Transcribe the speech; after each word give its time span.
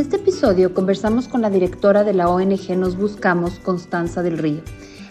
este 0.00 0.16
episodio 0.16 0.72
conversamos 0.72 1.28
con 1.28 1.42
la 1.42 1.50
directora 1.50 2.04
de 2.04 2.14
la 2.14 2.28
ONG 2.30 2.74
Nos 2.74 2.96
Buscamos, 2.96 3.58
Constanza 3.58 4.22
del 4.22 4.38
Río. 4.38 4.62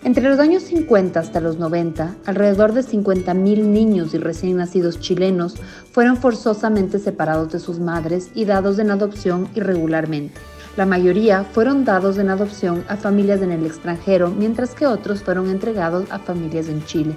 Entre 0.04 0.27
los 0.27 0.39
años 0.39 0.63
50 0.63 1.20
hasta 1.20 1.39
los 1.39 1.59
90, 1.59 2.15
alrededor 2.25 2.73
de 2.73 2.81
50.000 2.81 3.36
niños 3.65 4.15
y 4.15 4.17
recién 4.17 4.57
nacidos 4.57 4.99
chilenos 4.99 5.57
fueron 5.91 6.18
forzosamente 6.18 6.97
separados 6.97 7.52
de 7.52 7.60
sus 7.60 7.79
madres 7.79 8.32
y 8.33 8.46
dados 8.46 8.79
en 8.79 8.89
adopción 8.89 9.47
irregularmente. 9.54 10.39
La 10.75 10.88
mayoría 10.88 11.43
fueron 11.43 11.86
dados 11.86 12.18
en 12.18 12.29
adopción 12.29 12.83
a 12.87 12.96
familias 12.96 13.42
en 13.42 13.51
el 13.51 13.68
extranjero, 13.68 14.32
mientras 14.32 14.74
que 14.74 14.87
otros 14.87 15.21
fueron 15.21 15.50
entregados 15.50 16.10
a 16.10 16.18
familias 16.18 16.68
en 16.68 16.83
Chile. 16.86 17.15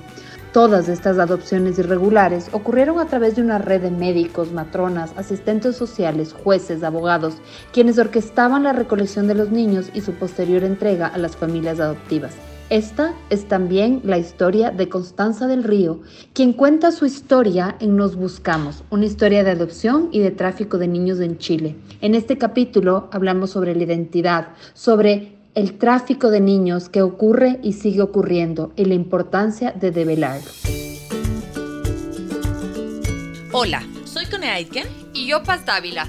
Todas 0.52 0.90
estas 0.90 1.18
adopciones 1.18 1.78
irregulares 1.78 2.50
ocurrieron 2.52 2.98
a 2.98 3.06
través 3.06 3.36
de 3.36 3.42
una 3.42 3.56
red 3.56 3.80
de 3.80 3.90
médicos, 3.90 4.52
matronas, 4.52 5.14
asistentes 5.16 5.76
sociales, 5.76 6.34
jueces, 6.34 6.82
abogados, 6.82 7.36
quienes 7.72 7.98
orquestaban 7.98 8.64
la 8.64 8.74
recolección 8.74 9.26
de 9.28 9.34
los 9.34 9.50
niños 9.50 9.88
y 9.94 10.02
su 10.02 10.12
posterior 10.12 10.62
entrega 10.62 11.06
a 11.06 11.16
las 11.16 11.38
familias 11.38 11.80
adoptivas. 11.80 12.34
Esta 12.68 13.14
es 13.30 13.48
también 13.48 14.02
la 14.04 14.18
historia 14.18 14.70
de 14.70 14.90
Constanza 14.90 15.46
del 15.46 15.64
Río, 15.64 16.00
quien 16.34 16.52
cuenta 16.52 16.92
su 16.92 17.06
historia 17.06 17.76
en 17.80 17.96
Nos 17.96 18.14
Buscamos, 18.16 18.84
una 18.90 19.06
historia 19.06 19.44
de 19.44 19.52
adopción 19.52 20.10
y 20.12 20.20
de 20.20 20.32
tráfico 20.32 20.76
de 20.76 20.88
niños 20.88 21.20
en 21.20 21.38
Chile. 21.38 21.76
En 22.02 22.14
este 22.14 22.36
capítulo 22.36 23.08
hablamos 23.10 23.50
sobre 23.50 23.74
la 23.74 23.84
identidad, 23.84 24.48
sobre 24.74 25.41
el 25.54 25.76
tráfico 25.76 26.30
de 26.30 26.40
niños 26.40 26.88
que 26.88 27.02
ocurre 27.02 27.60
y 27.62 27.74
sigue 27.74 28.00
ocurriendo 28.00 28.72
y 28.76 28.86
la 28.86 28.94
importancia 28.94 29.72
de 29.72 29.90
develarlo. 29.90 30.50
Hola, 33.52 33.82
soy 34.04 34.24
Cone 34.26 34.48
Aitken 34.48 34.86
y 35.12 35.26
yo 35.26 35.42
Paz 35.42 35.66
Dávila. 35.66 36.08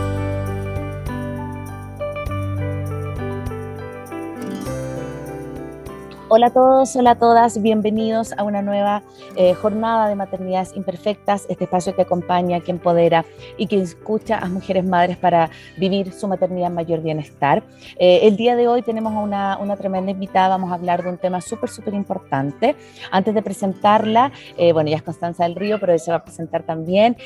Hola 6.33 6.47
a 6.47 6.53
todos, 6.53 6.95
hola 6.95 7.11
a 7.11 7.15
todas, 7.15 7.61
bienvenidos 7.61 8.31
a 8.37 8.43
una 8.45 8.61
nueva 8.61 9.03
eh, 9.35 9.53
jornada 9.53 10.07
de 10.07 10.15
Maternidades 10.15 10.73
Imperfectas, 10.77 11.45
este 11.49 11.65
espacio 11.65 11.93
que 11.93 12.03
acompaña, 12.03 12.61
que 12.61 12.71
empodera 12.71 13.25
y 13.57 13.67
que 13.67 13.81
escucha 13.81 14.37
a 14.37 14.47
mujeres 14.47 14.85
madres 14.85 15.17
para 15.17 15.49
vivir 15.77 16.13
su 16.13 16.29
maternidad 16.29 16.69
en 16.69 16.75
mayor 16.75 17.01
bienestar. 17.01 17.63
Eh, 17.99 18.21
el 18.23 18.37
día 18.37 18.55
de 18.55 18.69
hoy 18.69 18.81
tenemos 18.81 19.11
una, 19.13 19.57
una, 19.57 19.75
tremenda 19.75 20.09
invitada, 20.09 20.47
vamos 20.47 20.71
a 20.71 20.75
hablar 20.75 21.03
de 21.03 21.09
un 21.09 21.17
tema 21.17 21.41
súper, 21.41 21.69
súper 21.69 21.95
importante. 21.95 22.77
Antes 23.11 23.35
de 23.35 23.41
presentarla, 23.41 24.31
eh, 24.57 24.71
bueno, 24.71 24.89
ya 24.89 24.95
es 24.95 25.03
Constanza 25.03 25.43
del 25.43 25.55
Río, 25.55 25.81
pero 25.81 25.91
ella 25.91 26.13
va 26.13 26.15
a 26.19 26.23
presentar 26.23 26.63
también. 26.63 27.17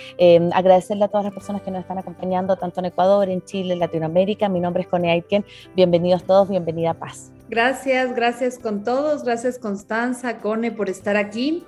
agradecerle 0.51 1.05
a 1.05 1.09
todas 1.09 1.25
las 1.25 1.33
personas 1.35 1.61
que 1.61 1.69
nos 1.69 1.81
están 1.81 1.99
acompañando, 1.99 2.55
tanto 2.55 2.79
en 2.79 2.87
Ecuador, 2.87 3.29
en 3.29 3.43
Chile, 3.43 3.73
en 3.73 3.81
Latinoamérica. 3.81 4.49
Mi 4.49 4.59
nombre 4.59 4.81
es 4.81 4.89
Connie 4.89 5.11
Aitken, 5.11 5.45
bienvenidos 5.75 6.23
todos, 6.23 6.49
bienvenida 6.49 6.95
Paz. 6.95 7.34
Gracias, 7.47 8.15
gracias 8.15 8.57
con 8.57 8.83
todos, 8.83 9.23
gracias 9.23 9.59
Constanza, 9.59 10.39
Cone 10.39 10.71
por 10.71 10.89
estar 10.89 11.15
aquí. 11.15 11.63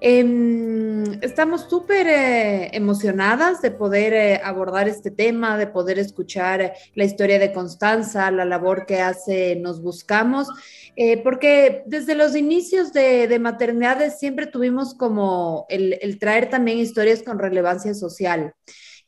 Em, 0.00 1.18
estamos 1.22 1.62
súper 1.68 2.06
eh, 2.06 2.70
emocionadas 2.72 3.60
de 3.60 3.70
poder 3.70 4.14
eh, 4.14 4.40
abordar 4.42 4.88
este 4.88 5.10
tema, 5.10 5.58
de 5.58 5.66
poder 5.66 5.98
escuchar 5.98 6.72
la 6.94 7.04
historia 7.04 7.38
de 7.38 7.52
Constanza, 7.52 8.30
la 8.30 8.46
labor 8.46 8.86
que 8.86 9.00
hace 9.00 9.56
Nos 9.56 9.82
Buscamos, 9.82 10.48
eh, 10.96 11.20
porque 11.22 11.82
desde 11.86 12.14
los 12.14 12.34
inicios 12.34 12.92
de, 12.94 13.28
de 13.28 13.38
maternidades 13.38 14.18
siempre 14.18 14.46
tuvimos 14.46 14.94
como 14.94 15.66
el 15.68 16.18
traer 16.18 16.48
también 16.48 16.78
historias 16.78 17.22
con 17.22 17.38
relevancia 17.38 17.92
social 17.92 18.54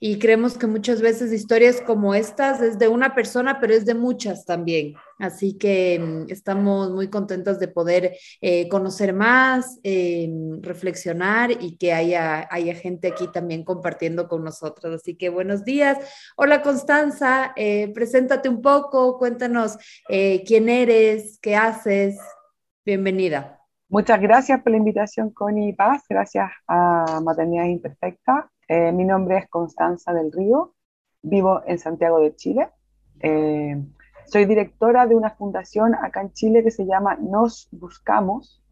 y 0.03 0.19
creemos 0.19 0.57
que 0.57 0.67
muchas 0.67 1.03
veces 1.03 1.31
historias 1.31 1.83
como 1.83 2.15
estas 2.15 2.63
es 2.63 2.79
de 2.79 2.89
una 2.89 3.15
persona, 3.15 3.61
pero 3.61 3.75
es 3.75 3.85
de 3.85 3.95
muchas 3.95 4.47
también. 4.47 4.95
Así 5.19 5.59
que 5.59 5.99
mm, 6.01 6.31
estamos 6.31 6.91
muy 6.91 7.09
contentos 7.09 7.59
de 7.59 7.69
poder 7.69 8.17
eh, 8.41 8.67
conocer 8.69 9.13
más, 9.13 9.79
eh, 9.83 10.31
reflexionar 10.63 11.51
y 11.51 11.77
que 11.77 11.93
haya, 11.93 12.49
haya 12.51 12.75
gente 12.75 13.09
aquí 13.09 13.29
también 13.29 13.63
compartiendo 13.63 14.27
con 14.27 14.43
nosotros. 14.43 14.95
Así 14.95 15.17
que 15.17 15.29
buenos 15.29 15.65
días. 15.65 15.99
Hola 16.35 16.63
Constanza, 16.63 17.53
eh, 17.55 17.93
preséntate 17.95 18.49
un 18.49 18.63
poco, 18.63 19.19
cuéntanos 19.19 19.77
quién 20.47 20.69
eres, 20.71 21.39
qué 21.43 21.57
haces. 21.57 22.17
Bienvenida. 22.87 23.60
Muchas 23.91 24.21
gracias 24.21 24.63
por 24.63 24.71
la 24.71 24.79
invitación, 24.79 25.31
Connie 25.31 25.75
Paz. 25.75 26.05
Gracias 26.09 26.49
a 26.69 27.21
Maternidad 27.23 27.65
Imperfecta 27.65 28.49
eh, 28.73 28.93
mi 28.93 29.05
nombre 29.05 29.37
es 29.37 29.49
Constanza 29.49 30.13
del 30.13 30.31
Río, 30.31 30.77
vivo 31.23 31.61
en 31.67 31.77
Santiago 31.81 32.21
de 32.21 32.37
Chile. 32.37 32.69
Eh, 33.19 33.85
soy 34.27 34.45
directora 34.45 35.09
de 35.09 35.17
una 35.17 35.31
fundación 35.31 35.97
acá 35.97 36.21
en 36.21 36.33
Chile 36.35 36.63
que 36.63 36.71
se 36.71 36.87
llama 36.87 37.17
Nos 37.17 37.67
Buscamos, 37.73 38.63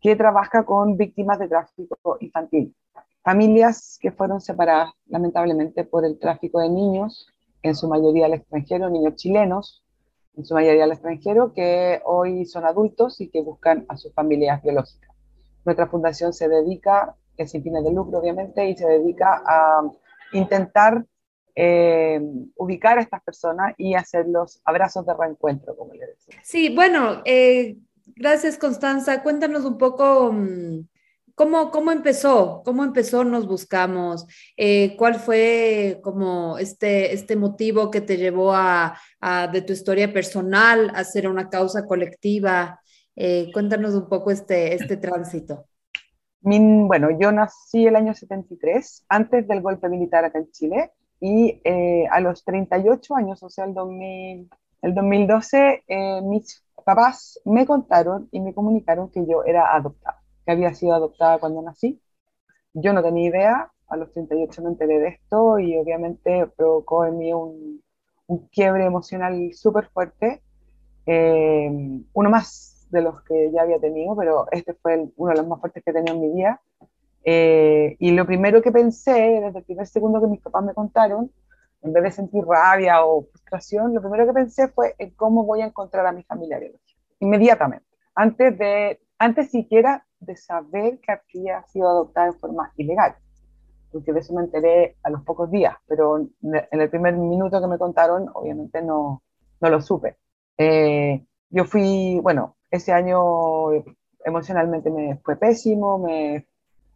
que 0.00 0.16
trabaja 0.16 0.64
con 0.64 0.96
víctimas 0.96 1.38
de 1.38 1.48
tráfico 1.48 2.16
infantil. 2.20 2.74
Familias 3.22 3.98
que 4.00 4.12
fueron 4.12 4.40
separadas 4.40 4.92
lamentablemente 5.08 5.84
por 5.84 6.06
el 6.06 6.18
tráfico 6.18 6.58
de 6.60 6.70
niños, 6.70 7.28
en 7.62 7.74
su 7.74 7.86
mayoría 7.86 8.24
al 8.24 8.32
extranjero, 8.32 8.88
niños 8.88 9.16
chilenos, 9.16 9.83
en 10.36 10.44
su 10.44 10.54
mayoría 10.54 10.84
al 10.84 10.92
extranjero, 10.92 11.52
que 11.52 12.00
hoy 12.04 12.44
son 12.46 12.64
adultos 12.64 13.20
y 13.20 13.28
que 13.28 13.42
buscan 13.42 13.86
a 13.88 13.96
sus 13.96 14.12
familias 14.14 14.62
biológicas. 14.62 15.10
Nuestra 15.64 15.86
fundación 15.86 16.32
se 16.32 16.48
dedica 16.48 17.16
es 17.36 17.50
sin 17.50 17.62
fines 17.62 17.84
de 17.84 17.92
lucro, 17.92 18.18
obviamente, 18.18 18.68
y 18.68 18.76
se 18.76 18.86
dedica 18.86 19.42
a 19.46 19.82
intentar 20.32 21.04
eh, 21.54 22.20
ubicar 22.56 22.98
a 22.98 23.02
estas 23.02 23.22
personas 23.22 23.74
y 23.76 23.94
hacer 23.94 24.26
los 24.28 24.60
abrazos 24.64 25.06
de 25.06 25.14
reencuentro, 25.14 25.76
como 25.76 25.94
le 25.94 26.06
decía. 26.06 26.36
Sí, 26.42 26.74
bueno, 26.74 27.22
eh, 27.24 27.78
gracias 28.16 28.58
Constanza. 28.58 29.22
Cuéntanos 29.22 29.64
un 29.64 29.78
poco 29.78 30.32
mm, 30.32 30.86
cómo, 31.34 31.70
cómo 31.70 31.92
empezó, 31.92 32.62
cómo 32.64 32.84
empezó 32.84 33.24
Nos 33.24 33.46
Buscamos, 33.46 34.26
eh, 34.56 34.96
cuál 34.96 35.16
fue 35.16 36.00
como 36.02 36.58
este, 36.58 37.12
este 37.14 37.36
motivo 37.36 37.90
que 37.90 38.00
te 38.00 38.16
llevó 38.16 38.52
a, 38.54 38.98
a, 39.20 39.48
de 39.48 39.62
tu 39.62 39.72
historia 39.72 40.12
personal 40.12 40.90
a 40.90 41.00
hacer 41.00 41.28
una 41.28 41.48
causa 41.48 41.86
colectiva. 41.86 42.80
cuéntanos 43.52 43.94
un 43.94 44.08
poco 44.08 44.30
este, 44.30 44.74
este 44.74 44.96
tránsito. 44.96 45.66
Bueno, 46.46 47.08
yo 47.18 47.32
nací 47.32 47.86
el 47.86 47.96
año 47.96 48.12
73, 48.12 49.06
antes 49.08 49.48
del 49.48 49.62
golpe 49.62 49.88
militar 49.88 50.26
acá 50.26 50.38
en 50.38 50.50
Chile, 50.50 50.92
y 51.18 51.58
eh, 51.64 52.06
a 52.10 52.20
los 52.20 52.44
38 52.44 53.16
años, 53.16 53.42
o 53.42 53.48
sea, 53.48 53.64
el, 53.64 53.72
2000, 53.72 54.50
el 54.82 54.94
2012, 54.94 55.84
eh, 55.88 56.20
mis 56.22 56.62
papás 56.84 57.40
me 57.46 57.64
contaron 57.64 58.28
y 58.30 58.40
me 58.40 58.52
comunicaron 58.52 59.10
que 59.10 59.26
yo 59.26 59.42
era 59.44 59.74
adoptada, 59.74 60.22
que 60.44 60.52
había 60.52 60.74
sido 60.74 60.94
adoptada 60.94 61.38
cuando 61.38 61.62
nací. 61.62 62.00
Yo 62.72 62.92
no 62.92 63.02
tenía 63.02 63.28
idea, 63.28 63.72
a 63.88 63.96
los 63.96 64.12
38 64.12 64.62
me 64.62 64.68
enteré 64.70 64.98
de 64.98 65.08
esto 65.08 65.58
y 65.58 65.76
obviamente 65.76 66.46
provocó 66.56 67.04
en 67.04 67.18
mí 67.18 67.32
un, 67.32 67.82
un 68.26 68.48
quiebre 68.48 68.84
emocional 68.84 69.52
súper 69.54 69.88
fuerte. 69.88 70.42
Eh, 71.06 71.70
uno 72.12 72.30
más 72.30 72.86
de 72.90 73.02
los 73.02 73.22
que 73.22 73.50
ya 73.52 73.62
había 73.62 73.78
tenido, 73.78 74.16
pero 74.16 74.46
este 74.50 74.74
fue 74.74 75.08
uno 75.16 75.30
de 75.32 75.38
los 75.38 75.46
más 75.46 75.60
fuertes 75.60 75.82
que 75.84 75.90
he 75.90 75.94
tenido 75.94 76.14
en 76.14 76.20
mi 76.20 76.30
vida. 76.34 76.60
Eh, 77.24 77.96
y 77.98 78.12
lo 78.12 78.26
primero 78.26 78.62
que 78.62 78.70
pensé, 78.70 79.40
desde 79.42 79.58
el 79.58 79.64
primer 79.64 79.86
segundo 79.86 80.20
que 80.20 80.26
mis 80.26 80.40
papás 80.40 80.64
me 80.64 80.74
contaron, 80.74 81.30
en 81.82 81.92
vez 81.92 82.02
de 82.02 82.10
sentir 82.12 82.44
rabia 82.44 83.04
o 83.04 83.24
frustración, 83.24 83.94
lo 83.94 84.00
primero 84.00 84.26
que 84.26 84.32
pensé 84.32 84.68
fue 84.68 84.94
en 84.98 85.10
cómo 85.10 85.44
voy 85.44 85.60
a 85.60 85.66
encontrar 85.66 86.06
a 86.06 86.12
mi 86.12 86.22
familia 86.22 86.58
biológica, 86.58 87.00
inmediatamente, 87.20 87.86
antes, 88.14 88.58
de, 88.58 89.00
antes 89.18 89.50
siquiera 89.50 90.06
de 90.24 90.36
saber 90.36 90.98
que 91.00 91.12
había 91.12 91.62
sido 91.64 91.88
adoptada 91.88 92.28
en 92.28 92.38
forma 92.38 92.72
ilegal, 92.76 93.16
porque 93.92 94.12
de 94.12 94.20
eso 94.20 94.34
me 94.34 94.42
enteré 94.42 94.96
a 95.02 95.10
los 95.10 95.22
pocos 95.22 95.50
días, 95.50 95.76
pero 95.86 96.18
en 96.18 96.80
el 96.80 96.90
primer 96.90 97.16
minuto 97.16 97.60
que 97.60 97.66
me 97.66 97.78
contaron, 97.78 98.28
obviamente 98.34 98.82
no, 98.82 99.22
no 99.60 99.68
lo 99.70 99.80
supe. 99.80 100.16
Eh, 100.58 101.24
yo 101.50 101.64
fui, 101.64 102.18
bueno, 102.22 102.56
ese 102.70 102.92
año 102.92 103.70
emocionalmente 104.24 104.90
me 104.90 105.16
fue 105.18 105.36
pésimo, 105.36 105.98
me 105.98 106.46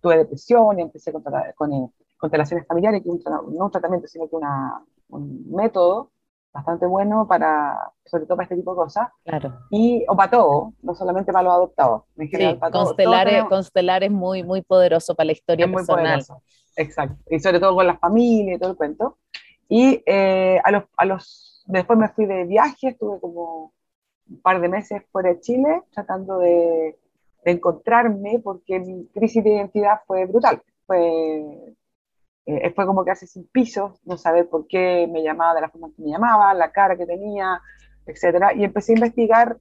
tuve 0.01 0.19
depresión 0.19 0.79
y 0.79 0.83
empecé 0.83 1.13
con, 1.13 1.23
con 1.57 1.93
constelaciones 2.19 2.67
familiares, 2.67 3.03
que 3.03 3.09
no 3.09 3.43
un 3.43 3.71
tratamiento, 3.71 4.09
sino 4.09 4.29
que 4.29 4.37
una, 4.37 4.83
un 5.09 5.51
método 5.51 6.11
bastante 6.59 6.87
bueno 6.87 7.27
para, 7.29 7.93
sobre 8.05 8.25
todo 8.25 8.37
para 8.37 8.45
este 8.45 8.57
tipo 8.57 8.73
de 8.73 8.77
cosas. 8.77 9.09
Claro. 9.25 9.61
Y, 9.71 10.05
o 10.09 10.17
para 10.17 10.31
todo, 10.31 10.73
no 10.83 10.95
solamente 10.95 11.33
para 11.33 11.45
los 11.45 11.53
adoptados. 11.53 12.03
En 12.17 12.29
general, 12.29 12.55
sí, 12.55 12.61
para 12.61 13.49
constelar, 13.49 14.03
es 14.03 14.11
muy, 14.11 14.43
muy 14.43 14.63
poderoso 14.63 15.15
para 15.15 15.27
la 15.27 15.33
historia 15.33 15.67
es 15.67 15.73
personal. 15.73 16.25
Muy 16.29 16.39
Exacto. 16.77 17.17
Y 17.31 17.41
sobre 17.41 17.61
todo 17.61 17.75
con 17.75 17.87
la 17.87 17.99
familia 17.99 18.55
y 18.55 18.59
todo 18.59 18.73
el 18.73 18.77
cuento. 18.77 19.19
Y 19.69 20.03
eh, 20.07 20.61
a, 20.65 20.71
los, 20.71 20.85
a 20.97 21.05
los, 21.05 21.65
después 21.67 21.99
me 21.99 22.09
fui 22.09 22.27
de 22.27 22.45
viaje, 22.45 22.89
estuve 22.89 23.21
como 23.21 23.73
un 24.29 24.41
par 24.43 24.61
de 24.61 24.69
meses 24.69 25.03
fuera 25.11 25.31
de 25.31 25.41
Chile 25.41 25.83
tratando 25.93 26.39
de, 26.39 26.99
de 27.45 27.51
encontrarme 27.51 28.41
porque 28.43 28.81
mi 28.81 29.07
crisis 29.09 29.45
de 29.45 29.51
identidad 29.51 30.01
fue 30.07 30.27
brutal. 30.27 30.63
Fue 30.87 31.77
eh, 32.51 32.73
fue 32.75 32.87
como 32.87 33.05
que 33.05 33.11
hace 33.11 33.27
sin 33.27 33.47
pisos, 33.47 34.01
no 34.07 34.17
saber 34.17 34.49
por 34.49 34.67
qué 34.67 35.07
me 35.07 35.23
llamaba 35.23 35.55
de 35.55 35.61
la 35.61 35.69
forma 35.69 35.91
que 35.95 36.03
me 36.03 36.09
llamaba, 36.09 36.55
la 36.55 36.73
cara 36.73 36.97
que 36.97 37.05
tenía, 37.05 37.61
etc. 38.07 38.57
Y 38.57 38.65
empecé 38.65 38.93
a 38.93 38.95
investigar 38.95 39.59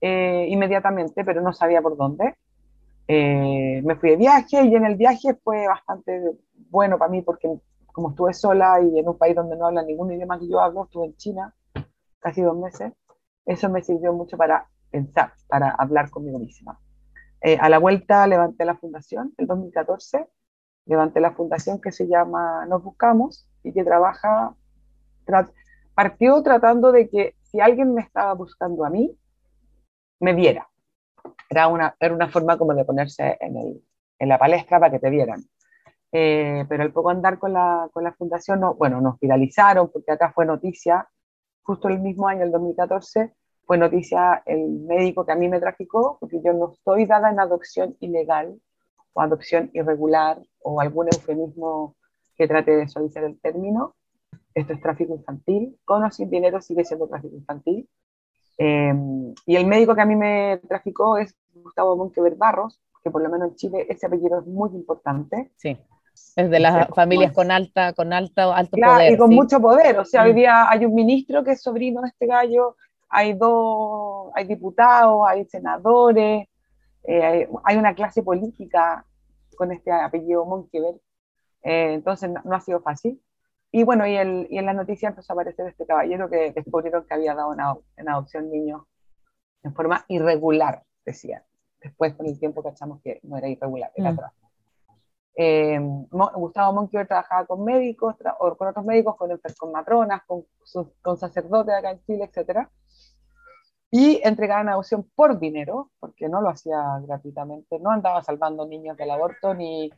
eh, 0.00 0.46
inmediatamente, 0.48 1.24
pero 1.24 1.40
no 1.40 1.52
sabía 1.52 1.82
por 1.82 1.96
dónde. 1.96 2.36
Eh, 3.08 3.82
me 3.84 3.96
fui 3.96 4.10
de 4.10 4.16
viaje 4.18 4.62
y 4.62 4.72
en 4.76 4.86
el 4.86 4.94
viaje 4.94 5.34
fue 5.42 5.66
bastante 5.66 6.36
bueno 6.70 6.96
para 6.96 7.10
mí 7.10 7.22
porque 7.22 7.48
como 7.86 8.10
estuve 8.10 8.32
sola 8.32 8.80
y 8.80 9.00
en 9.00 9.08
un 9.08 9.18
país 9.18 9.34
donde 9.34 9.56
no 9.56 9.66
habla 9.66 9.82
ningún 9.82 10.12
idioma 10.12 10.38
que 10.38 10.48
yo 10.48 10.60
hablo, 10.60 10.84
estuve 10.84 11.06
en 11.06 11.16
China 11.16 11.52
casi 12.20 12.40
dos 12.40 12.56
meses, 12.56 12.92
eso 13.44 13.68
me 13.68 13.82
sirvió 13.82 14.12
mucho 14.12 14.36
para 14.36 14.68
pensar, 14.92 15.32
para 15.48 15.70
hablar 15.70 16.08
conmigo 16.08 16.38
misma. 16.38 16.78
a 17.60 17.68
la 17.68 17.78
vuelta 17.78 18.28
levanté 18.28 18.64
la 18.64 18.76
fundación 18.76 19.34
el 19.38 19.48
2014 19.48 20.28
levanté 20.86 21.20
la 21.20 21.32
fundación 21.32 21.80
que 21.80 21.92
se 21.92 22.06
llama 22.06 22.66
Nos 22.66 22.82
Buscamos 22.82 23.48
y 23.62 23.72
que 23.72 23.84
trabaja, 23.84 24.54
partió 25.94 26.42
tratando 26.42 26.92
de 26.92 27.08
que 27.08 27.36
si 27.42 27.60
alguien 27.60 27.94
me 27.94 28.02
estaba 28.02 28.32
buscando 28.34 28.84
a 28.84 28.90
mí, 28.90 29.16
me 30.20 30.34
viera. 30.34 30.68
Era 31.48 31.68
una, 31.68 31.94
era 32.00 32.14
una 32.14 32.28
forma 32.28 32.56
como 32.56 32.74
de 32.74 32.84
ponerse 32.84 33.36
en, 33.40 33.56
el, 33.56 33.84
en 34.18 34.28
la 34.28 34.38
palestra 34.38 34.80
para 34.80 34.90
que 34.90 34.98
te 34.98 35.10
vieran. 35.10 35.44
Eh, 36.10 36.64
pero 36.68 36.82
al 36.82 36.92
poco 36.92 37.10
andar 37.10 37.38
con 37.38 37.52
la, 37.52 37.88
con 37.92 38.04
la 38.04 38.12
fundación, 38.12 38.60
no, 38.60 38.74
bueno, 38.74 39.00
nos 39.00 39.18
viralizaron 39.18 39.90
porque 39.90 40.12
acá 40.12 40.32
fue 40.32 40.44
noticia, 40.44 41.08
justo 41.62 41.88
el 41.88 42.00
mismo 42.00 42.28
año, 42.28 42.42
el 42.42 42.52
2014, 42.52 43.32
fue 43.64 43.78
noticia 43.78 44.42
el 44.44 44.68
médico 44.80 45.24
que 45.24 45.32
a 45.32 45.36
mí 45.36 45.48
me 45.48 45.60
traficó, 45.60 46.18
porque 46.20 46.40
yo 46.44 46.52
no 46.52 46.72
estoy 46.72 47.06
dada 47.06 47.30
en 47.30 47.40
adopción 47.40 47.96
ilegal 48.00 48.60
o 49.12 49.20
adopción 49.20 49.70
irregular 49.72 50.40
o 50.60 50.80
algún 50.80 51.08
eufemismo 51.12 51.96
que 52.36 52.48
trate 52.48 52.72
de 52.72 52.88
suavizar 52.88 53.24
el 53.24 53.38
término. 53.40 53.94
Esto 54.54 54.72
es 54.72 54.80
tráfico 54.80 55.14
infantil. 55.14 55.78
Con 55.84 56.04
o 56.04 56.10
sin 56.10 56.30
dinero 56.30 56.60
sigue 56.60 56.84
siendo 56.84 57.08
tráfico 57.08 57.36
infantil. 57.36 57.88
Em, 58.58 59.34
y 59.46 59.56
el 59.56 59.66
médico 59.66 59.94
que 59.94 60.02
a 60.02 60.06
mí 60.06 60.16
me 60.16 60.60
traficó 60.68 61.16
es 61.16 61.34
Gustavo 61.54 61.96
Monquever 61.96 62.36
Barros, 62.36 62.80
que 63.02 63.10
por 63.10 63.22
lo 63.22 63.30
menos 63.30 63.50
en 63.50 63.56
Chile 63.56 63.86
ese 63.88 64.06
apellido 64.06 64.40
es 64.40 64.46
muy 64.46 64.70
importante. 64.70 65.50
Sí, 65.56 65.76
es 66.36 66.50
de 66.50 66.60
las 66.60 66.88
familias 66.88 67.32
con 67.32 67.50
alta, 67.50 67.92
con 67.92 68.12
alta, 68.12 68.54
alto 68.54 68.76
claro, 68.76 68.94
poder. 68.94 69.12
Y 69.12 69.16
con 69.16 69.30
mucho 69.30 69.60
poder. 69.60 69.98
O 69.98 70.04
sea, 70.04 70.24
hoy 70.24 70.32
mm. 70.32 70.36
día 70.36 70.70
hay 70.70 70.84
un 70.84 70.94
ministro 70.94 71.42
que 71.42 71.52
es 71.52 71.62
sobrino 71.62 72.02
de 72.02 72.08
este 72.08 72.26
gallo, 72.26 72.76
hay 73.08 73.34
dos, 73.34 74.30
hay 74.34 74.46
diputados, 74.46 75.22
hay 75.28 75.44
senadores, 75.46 76.46
eh, 77.04 77.48
hay 77.64 77.76
una 77.76 77.94
clase 77.94 78.22
política 78.22 79.04
con 79.56 79.72
este 79.72 79.90
apellido 79.90 80.44
Monkever, 80.44 80.94
eh, 81.62 81.94
entonces 81.94 82.30
no, 82.30 82.54
ha 82.54 82.60
sido 82.60 82.80
fácil. 82.80 83.22
Y 83.70 83.84
bueno, 83.84 84.06
y, 84.06 84.16
el, 84.16 84.46
y, 84.50 84.58
en 84.58 84.66
la 84.66 84.74
noticia 84.74 85.08
empezó 85.08 85.32
a 85.32 85.34
aparecer 85.34 85.66
este 85.66 85.86
caballero 85.86 86.28
que 86.28 86.52
descubrieron 86.52 87.06
que 87.06 87.14
había 87.14 87.34
dado 87.34 87.54
en 87.96 88.08
adopción 88.08 88.50
niños 88.50 88.82
en 89.62 89.74
forma 89.74 90.04
irregular, 90.08 90.82
decían. 91.04 91.42
Después 91.80 92.14
con 92.14 92.26
el 92.26 92.38
tiempo 92.38 92.62
cachamos 92.62 93.00
que 93.02 93.20
no 93.22 93.36
era 93.36 93.48
irregular, 93.48 93.90
era 93.94 94.12
mm. 94.12 94.18
Eh, 95.34 95.80
Gustavo 96.10 96.74
Monkever 96.74 97.06
trabajaba 97.06 97.46
con 97.46 97.64
médicos, 97.64 98.16
o 98.38 98.54
con 98.54 98.68
otros 98.68 98.84
médicos, 98.84 99.16
con, 99.16 99.30
con 99.58 99.72
matronas, 99.72 100.22
con, 100.26 100.44
con 101.00 101.16
sacerdotes 101.16 101.74
acá 101.74 101.92
en 101.92 102.04
Chile, 102.04 102.24
etcétera 102.24 102.70
y 103.94 104.22
entregaban 104.24 104.70
adopción 104.70 105.06
por 105.14 105.38
dinero, 105.38 105.90
porque 106.00 106.26
no 106.26 106.40
lo 106.40 106.48
hacía 106.48 106.98
gratuitamente, 107.06 107.78
no 107.78 107.90
andaba 107.90 108.22
salvando 108.22 108.66
niños 108.66 108.96
del 108.96 109.10
aborto 109.10 109.52
ni, 109.52 109.92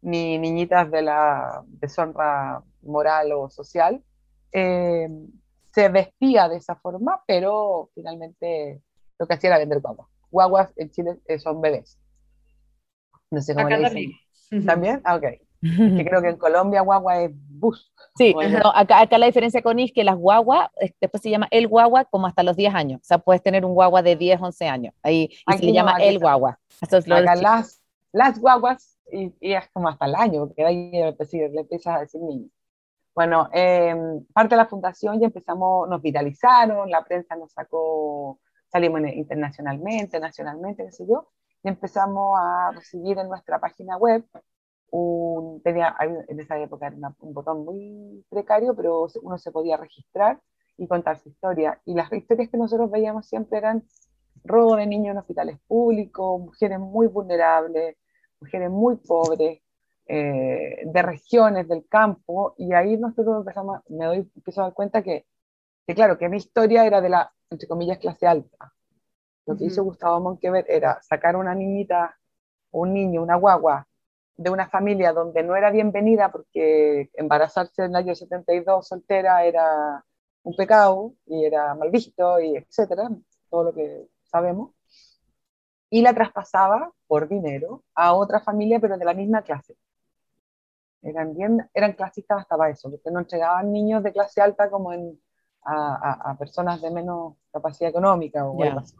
ni 0.00 0.38
niñitas 0.38 0.90
de 0.90 1.02
la 1.02 1.62
deshonra 1.66 2.62
moral 2.80 3.32
o 3.32 3.50
social. 3.50 4.02
Eh, 4.50 5.10
se 5.74 5.88
vestía 5.90 6.48
de 6.48 6.56
esa 6.56 6.76
forma, 6.76 7.22
pero 7.26 7.90
finalmente 7.94 8.80
lo 9.18 9.26
que 9.26 9.34
hacía 9.34 9.50
era 9.50 9.58
vender 9.58 9.80
guaguas. 9.80 10.08
Guaguas 10.30 10.72
en 10.76 10.90
Chile 10.90 11.18
eh, 11.26 11.38
son 11.38 11.60
bebés. 11.60 11.98
No 13.30 13.42
sé 13.42 13.54
cómo 13.54 13.68
le 13.68 13.78
dicen. 13.78 14.64
¿También? 14.64 15.02
Ah, 15.04 15.16
ok. 15.16 15.24
que 15.60 16.04
creo 16.04 16.22
que 16.22 16.28
en 16.30 16.38
Colombia 16.38 16.80
guagua 16.80 17.20
es 17.20 17.30
bus. 17.58 17.92
Sí, 18.16 18.34
acá, 18.74 19.00
acá, 19.00 19.18
la 19.18 19.26
diferencia 19.26 19.62
con 19.62 19.78
es 19.78 19.92
que 19.92 20.04
las 20.04 20.16
guaguas, 20.16 20.70
después 21.00 21.22
se 21.22 21.30
llama 21.30 21.48
el 21.50 21.66
guagua 21.68 22.04
como 22.04 22.26
hasta 22.26 22.42
los 22.42 22.56
10 22.56 22.74
años. 22.74 23.00
O 23.00 23.04
sea, 23.04 23.18
puedes 23.18 23.42
tener 23.42 23.64
un 23.64 23.74
guagua 23.74 24.02
de 24.02 24.16
10, 24.16 24.40
11 24.40 24.68
años. 24.68 24.94
Ahí 25.02 25.30
y 25.46 25.52
se 25.58 25.64
le 25.64 25.72
llama 25.72 25.96
el 26.00 26.18
guagua. 26.18 26.58
acá 26.80 27.34
las, 27.36 27.82
las 28.12 28.38
guaguas 28.38 28.98
y, 29.10 29.34
es 29.40 29.68
como 29.72 29.88
hasta 29.88 30.06
el 30.06 30.14
año, 30.14 30.46
porque 30.46 30.64
ahí 30.64 30.90
le 30.90 31.60
empiezas 31.60 31.96
a 31.96 32.00
decir 32.00 32.20
niño. 32.20 32.48
Bueno, 33.14 33.48
em, 33.52 34.24
parte 34.32 34.54
de 34.54 34.56
la 34.56 34.66
fundación 34.66 35.20
ya 35.20 35.26
empezamos, 35.26 35.88
nos 35.88 36.02
viralizaron, 36.02 36.90
la 36.90 37.04
prensa 37.04 37.36
nos 37.36 37.52
sacó, 37.52 38.40
salimos 38.66 39.00
internacionalmente, 39.02 40.18
nacionalmente, 40.18 40.84
qué 40.84 40.92
sé 40.92 41.06
yo, 41.06 41.28
y 41.62 41.68
empezamos 41.68 42.36
a 42.40 42.72
recibir 42.72 43.18
en 43.18 43.28
nuestra 43.28 43.60
página 43.60 43.96
web 43.96 44.24
tenía, 45.62 45.96
en 46.00 46.40
esa 46.40 46.58
época 46.58 46.86
era 46.86 46.96
un 47.20 47.34
botón 47.34 47.64
muy 47.64 48.24
precario, 48.28 48.74
pero 48.74 49.06
uno 49.22 49.38
se 49.38 49.50
podía 49.50 49.76
registrar 49.76 50.40
y 50.76 50.86
contar 50.86 51.18
su 51.18 51.28
historia. 51.28 51.80
Y 51.84 51.94
las 51.94 52.12
historias 52.12 52.48
que 52.50 52.56
nosotros 52.56 52.90
veíamos 52.90 53.26
siempre 53.26 53.58
eran 53.58 53.84
robo 54.44 54.76
de 54.76 54.86
niños 54.86 55.12
en 55.12 55.18
hospitales 55.18 55.58
públicos, 55.66 56.40
mujeres 56.40 56.78
muy 56.78 57.06
vulnerables, 57.06 57.96
mujeres 58.40 58.70
muy 58.70 58.96
pobres, 58.96 59.60
eh, 60.06 60.82
de 60.84 61.02
regiones 61.02 61.66
del 61.66 61.86
campo, 61.88 62.54
y 62.58 62.74
ahí 62.74 62.98
nosotros 62.98 63.38
empezamos, 63.38 63.80
me 63.88 64.04
doy, 64.04 64.30
empiezo 64.36 64.60
a 64.60 64.64
dar 64.64 64.74
cuenta 64.74 65.02
que, 65.02 65.24
que, 65.86 65.94
claro, 65.94 66.18
que 66.18 66.28
mi 66.28 66.36
historia 66.36 66.84
era 66.84 67.00
de 67.00 67.08
la, 67.08 67.32
entre 67.50 67.66
comillas, 67.66 67.98
clase 67.98 68.26
alta. 68.26 68.74
Lo 69.46 69.56
que 69.56 69.64
hizo 69.64 69.82
Gustavo 69.82 70.20
Monquever 70.20 70.66
era 70.68 71.00
sacar 71.00 71.36
una 71.36 71.54
niñita, 71.54 72.18
un 72.70 72.92
niño, 72.92 73.22
una 73.22 73.36
guagua, 73.36 73.86
de 74.36 74.50
una 74.50 74.68
familia 74.68 75.12
donde 75.12 75.42
no 75.42 75.56
era 75.56 75.70
bienvenida 75.70 76.30
porque 76.32 77.10
embarazarse 77.14 77.84
en 77.84 77.90
el 77.90 77.96
año 77.96 78.14
72 78.14 78.86
soltera 78.86 79.44
era 79.44 80.04
un 80.42 80.56
pecado 80.56 81.14
y 81.26 81.44
era 81.44 81.74
mal 81.74 81.90
visto 81.90 82.40
y 82.40 82.56
etcétera, 82.56 83.08
todo 83.48 83.64
lo 83.64 83.74
que 83.74 84.08
sabemos, 84.24 84.72
y 85.90 86.02
la 86.02 86.12
traspasaba 86.12 86.92
por 87.06 87.28
dinero 87.28 87.84
a 87.94 88.14
otra 88.14 88.40
familia 88.40 88.80
pero 88.80 88.98
de 88.98 89.04
la 89.04 89.14
misma 89.14 89.42
clase. 89.42 89.76
Eran, 91.02 91.34
bien, 91.34 91.68
eran 91.74 91.92
clasistas 91.92 92.40
hasta 92.40 92.56
para 92.56 92.70
eso, 92.70 92.90
porque 92.90 93.10
no 93.10 93.20
entregaban 93.20 93.70
niños 93.72 94.02
de 94.02 94.12
clase 94.12 94.40
alta 94.40 94.70
como 94.70 94.92
en, 94.92 95.20
a, 95.62 96.30
a, 96.30 96.38
personas 96.38 96.80
de 96.80 96.90
menos 96.90 97.34
capacidad 97.52 97.90
económica 97.90 98.44
o 98.44 98.62
algo 98.62 98.80
así. 98.80 98.96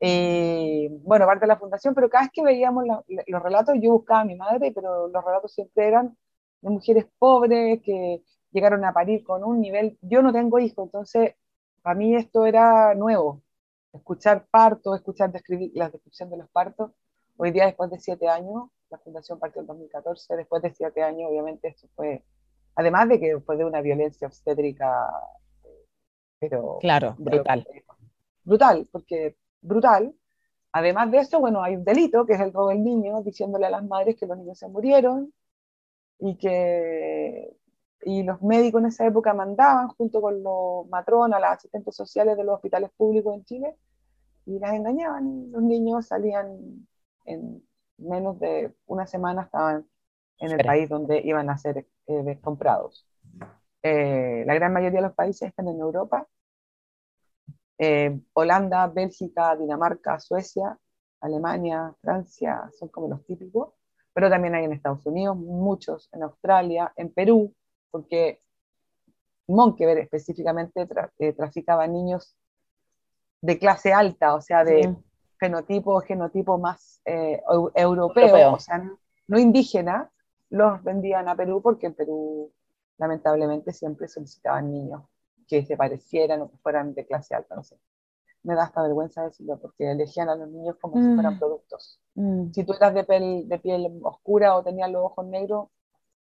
Eh, 0.00 0.88
bueno, 1.02 1.26
parte 1.26 1.42
de 1.42 1.48
la 1.48 1.58
fundación, 1.58 1.94
pero 1.94 2.08
cada 2.08 2.24
vez 2.24 2.32
que 2.32 2.42
veíamos 2.42 2.84
los 2.86 3.42
relatos, 3.42 3.76
yo 3.80 3.92
buscaba 3.92 4.20
a 4.20 4.24
mi 4.24 4.34
madre, 4.34 4.72
pero 4.72 5.08
los 5.08 5.24
relatos 5.24 5.52
siempre 5.52 5.88
eran 5.88 6.16
de 6.62 6.70
mujeres 6.70 7.06
pobres 7.18 7.80
que 7.82 8.22
llegaron 8.50 8.84
a 8.84 8.92
parir 8.92 9.22
con 9.24 9.44
un 9.44 9.60
nivel, 9.60 9.98
yo 10.00 10.22
no 10.22 10.32
tengo 10.32 10.58
hijos, 10.58 10.86
entonces 10.86 11.34
para 11.82 11.94
mí 11.96 12.14
esto 12.16 12.46
era 12.46 12.94
nuevo, 12.94 13.42
escuchar 13.92 14.46
partos, 14.50 14.96
escuchar 14.96 15.32
describir, 15.32 15.70
la 15.74 15.88
descripción 15.88 16.30
de 16.30 16.38
los 16.38 16.48
partos. 16.50 16.92
Hoy 17.36 17.52
día, 17.52 17.66
después 17.66 17.90
de 17.90 17.98
siete 17.98 18.28
años, 18.28 18.68
la 18.90 18.98
fundación 18.98 19.38
partió 19.38 19.60
en 19.62 19.66
2014, 19.66 20.36
después 20.36 20.62
de 20.62 20.74
siete 20.74 21.02
años, 21.02 21.30
obviamente, 21.30 21.68
esto 21.68 21.88
fue, 21.94 22.22
además 22.74 23.08
de 23.08 23.20
que 23.20 23.40
fue 23.40 23.56
de 23.56 23.64
una 23.64 23.80
violencia 23.80 24.26
obstétrica, 24.26 25.10
pero... 26.38 26.78
Claro, 26.80 27.14
brutal. 27.18 27.66
brutal, 28.44 28.88
porque 28.92 29.36
brutal. 29.60 30.14
Además 30.72 31.10
de 31.10 31.18
eso, 31.18 31.40
bueno, 31.40 31.62
hay 31.62 31.76
un 31.76 31.84
delito, 31.84 32.26
que 32.26 32.34
es 32.34 32.40
el 32.40 32.52
robo 32.52 32.68
del 32.68 32.84
niño, 32.84 33.22
diciéndole 33.22 33.66
a 33.66 33.70
las 33.70 33.84
madres 33.84 34.16
que 34.16 34.26
los 34.26 34.38
niños 34.38 34.58
se 34.58 34.68
murieron 34.68 35.32
y 36.18 36.36
que 36.36 37.56
y 38.02 38.22
los 38.22 38.40
médicos 38.42 38.80
en 38.80 38.88
esa 38.88 39.06
época 39.06 39.34
mandaban, 39.34 39.88
junto 39.88 40.20
con 40.20 40.42
los 40.42 40.88
matronas, 40.88 41.40
las 41.40 41.58
asistentes 41.58 41.94
sociales 41.94 42.36
de 42.36 42.44
los 42.44 42.54
hospitales 42.54 42.90
públicos 42.96 43.34
en 43.34 43.44
Chile, 43.44 43.76
y 44.46 44.58
las 44.58 44.72
engañaban. 44.74 45.52
Los 45.52 45.62
niños 45.62 46.06
salían 46.06 46.86
en 47.26 47.62
menos 47.98 48.38
de 48.40 48.72
una 48.86 49.06
semana, 49.06 49.42
estaban 49.42 49.86
en 50.38 50.50
el 50.52 50.64
país 50.64 50.88
donde 50.88 51.20
iban 51.20 51.50
a 51.50 51.58
ser 51.58 51.86
eh, 52.06 52.38
comprados. 52.40 53.06
Eh, 53.82 54.44
la 54.46 54.54
gran 54.54 54.72
mayoría 54.72 55.00
de 55.00 55.06
los 55.06 55.14
países 55.14 55.48
están 55.48 55.68
en 55.68 55.78
Europa. 55.78 56.26
Eh, 57.82 58.20
Holanda, 58.34 58.88
Bélgica, 58.88 59.56
Dinamarca, 59.56 60.20
Suecia, 60.20 60.78
Alemania, 61.22 61.94
Francia, 62.02 62.70
son 62.78 62.88
como 62.88 63.08
los 63.08 63.24
típicos, 63.24 63.70
pero 64.12 64.28
también 64.28 64.54
hay 64.54 64.66
en 64.66 64.74
Estados 64.74 65.06
Unidos, 65.06 65.34
muchos 65.38 66.10
en 66.12 66.24
Australia, 66.24 66.92
en 66.94 67.10
Perú, 67.10 67.54
porque 67.90 68.42
Monkever 69.48 69.96
específicamente 69.96 70.86
traficaba 71.34 71.86
niños 71.86 72.36
de 73.40 73.58
clase 73.58 73.94
alta, 73.94 74.34
o 74.34 74.42
sea, 74.42 74.62
de 74.62 74.94
fenotipo, 75.38 75.98
genotipo 76.02 76.58
más 76.58 77.00
europeo, 77.06 78.52
o 78.52 78.58
sea, 78.58 78.84
no 79.26 79.38
indígena, 79.38 80.10
los 80.50 80.84
vendían 80.84 81.30
a 81.30 81.34
Perú 81.34 81.62
porque 81.62 81.86
en 81.86 81.94
Perú 81.94 82.52
lamentablemente 82.98 83.72
siempre 83.72 84.06
solicitaban 84.06 84.70
niños 84.70 85.00
que 85.50 85.66
se 85.66 85.76
parecieran 85.76 86.40
o 86.40 86.50
que 86.50 86.56
fueran 86.58 86.94
de 86.94 87.04
clase 87.04 87.34
alta, 87.34 87.54
no 87.54 87.62
sé. 87.62 87.76
Me 88.42 88.54
da 88.54 88.62
hasta 88.62 88.82
vergüenza 88.82 89.24
decirlo 89.24 89.58
porque 89.60 89.90
elegían 89.90 90.30
a 90.30 90.36
los 90.36 90.48
niños 90.48 90.76
como 90.80 90.96
si 90.96 91.14
fueran 91.14 91.34
mm. 91.34 91.38
productos. 91.38 92.00
Mm. 92.14 92.52
Si 92.52 92.64
tú 92.64 92.72
eras 92.72 92.94
de 92.94 93.04
piel, 93.04 93.48
de 93.48 93.58
piel 93.58 94.00
oscura 94.02 94.56
o 94.56 94.62
tenías 94.62 94.90
los 94.90 95.04
ojos 95.04 95.26
negros, 95.26 95.68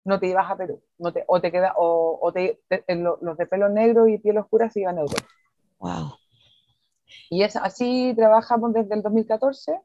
no 0.05 0.19
te 0.19 0.29
ibas 0.29 0.51
a 0.51 0.57
Perú. 0.57 0.81
No 0.97 1.13
te, 1.13 1.25
o 1.27 1.41
te 1.41 1.53
queda, 1.53 1.75
o, 1.77 2.19
o 2.23 2.33
te, 2.33 2.63
los 2.89 3.37
de 3.37 3.47
pelo 3.47 3.69
negro 3.69 4.09
y 4.09 4.17
piel 4.19 4.39
oscura 4.39 4.71
se 4.71 4.81
iban 4.81 4.97
a 4.97 5.03
Europa. 5.03 5.27
Wow. 5.81 6.15
Y 7.29 7.43
es, 7.43 7.57
así 7.57 8.15
trabajamos 8.17 8.73
desde 8.73 8.95
el 8.95 9.03
2014 9.03 9.83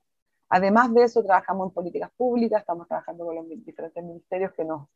Además 0.56 0.94
de 0.94 1.02
eso, 1.02 1.24
trabajamos 1.24 1.70
en 1.70 1.74
políticas 1.74 2.12
públicas, 2.16 2.62
estamos 2.62 2.88
trabajando 2.88 3.26
con 3.26 3.34
los 3.34 3.48
diferentes 3.66 4.04
ministerios 4.04 4.52
que 4.54 4.64
nos 4.64 4.88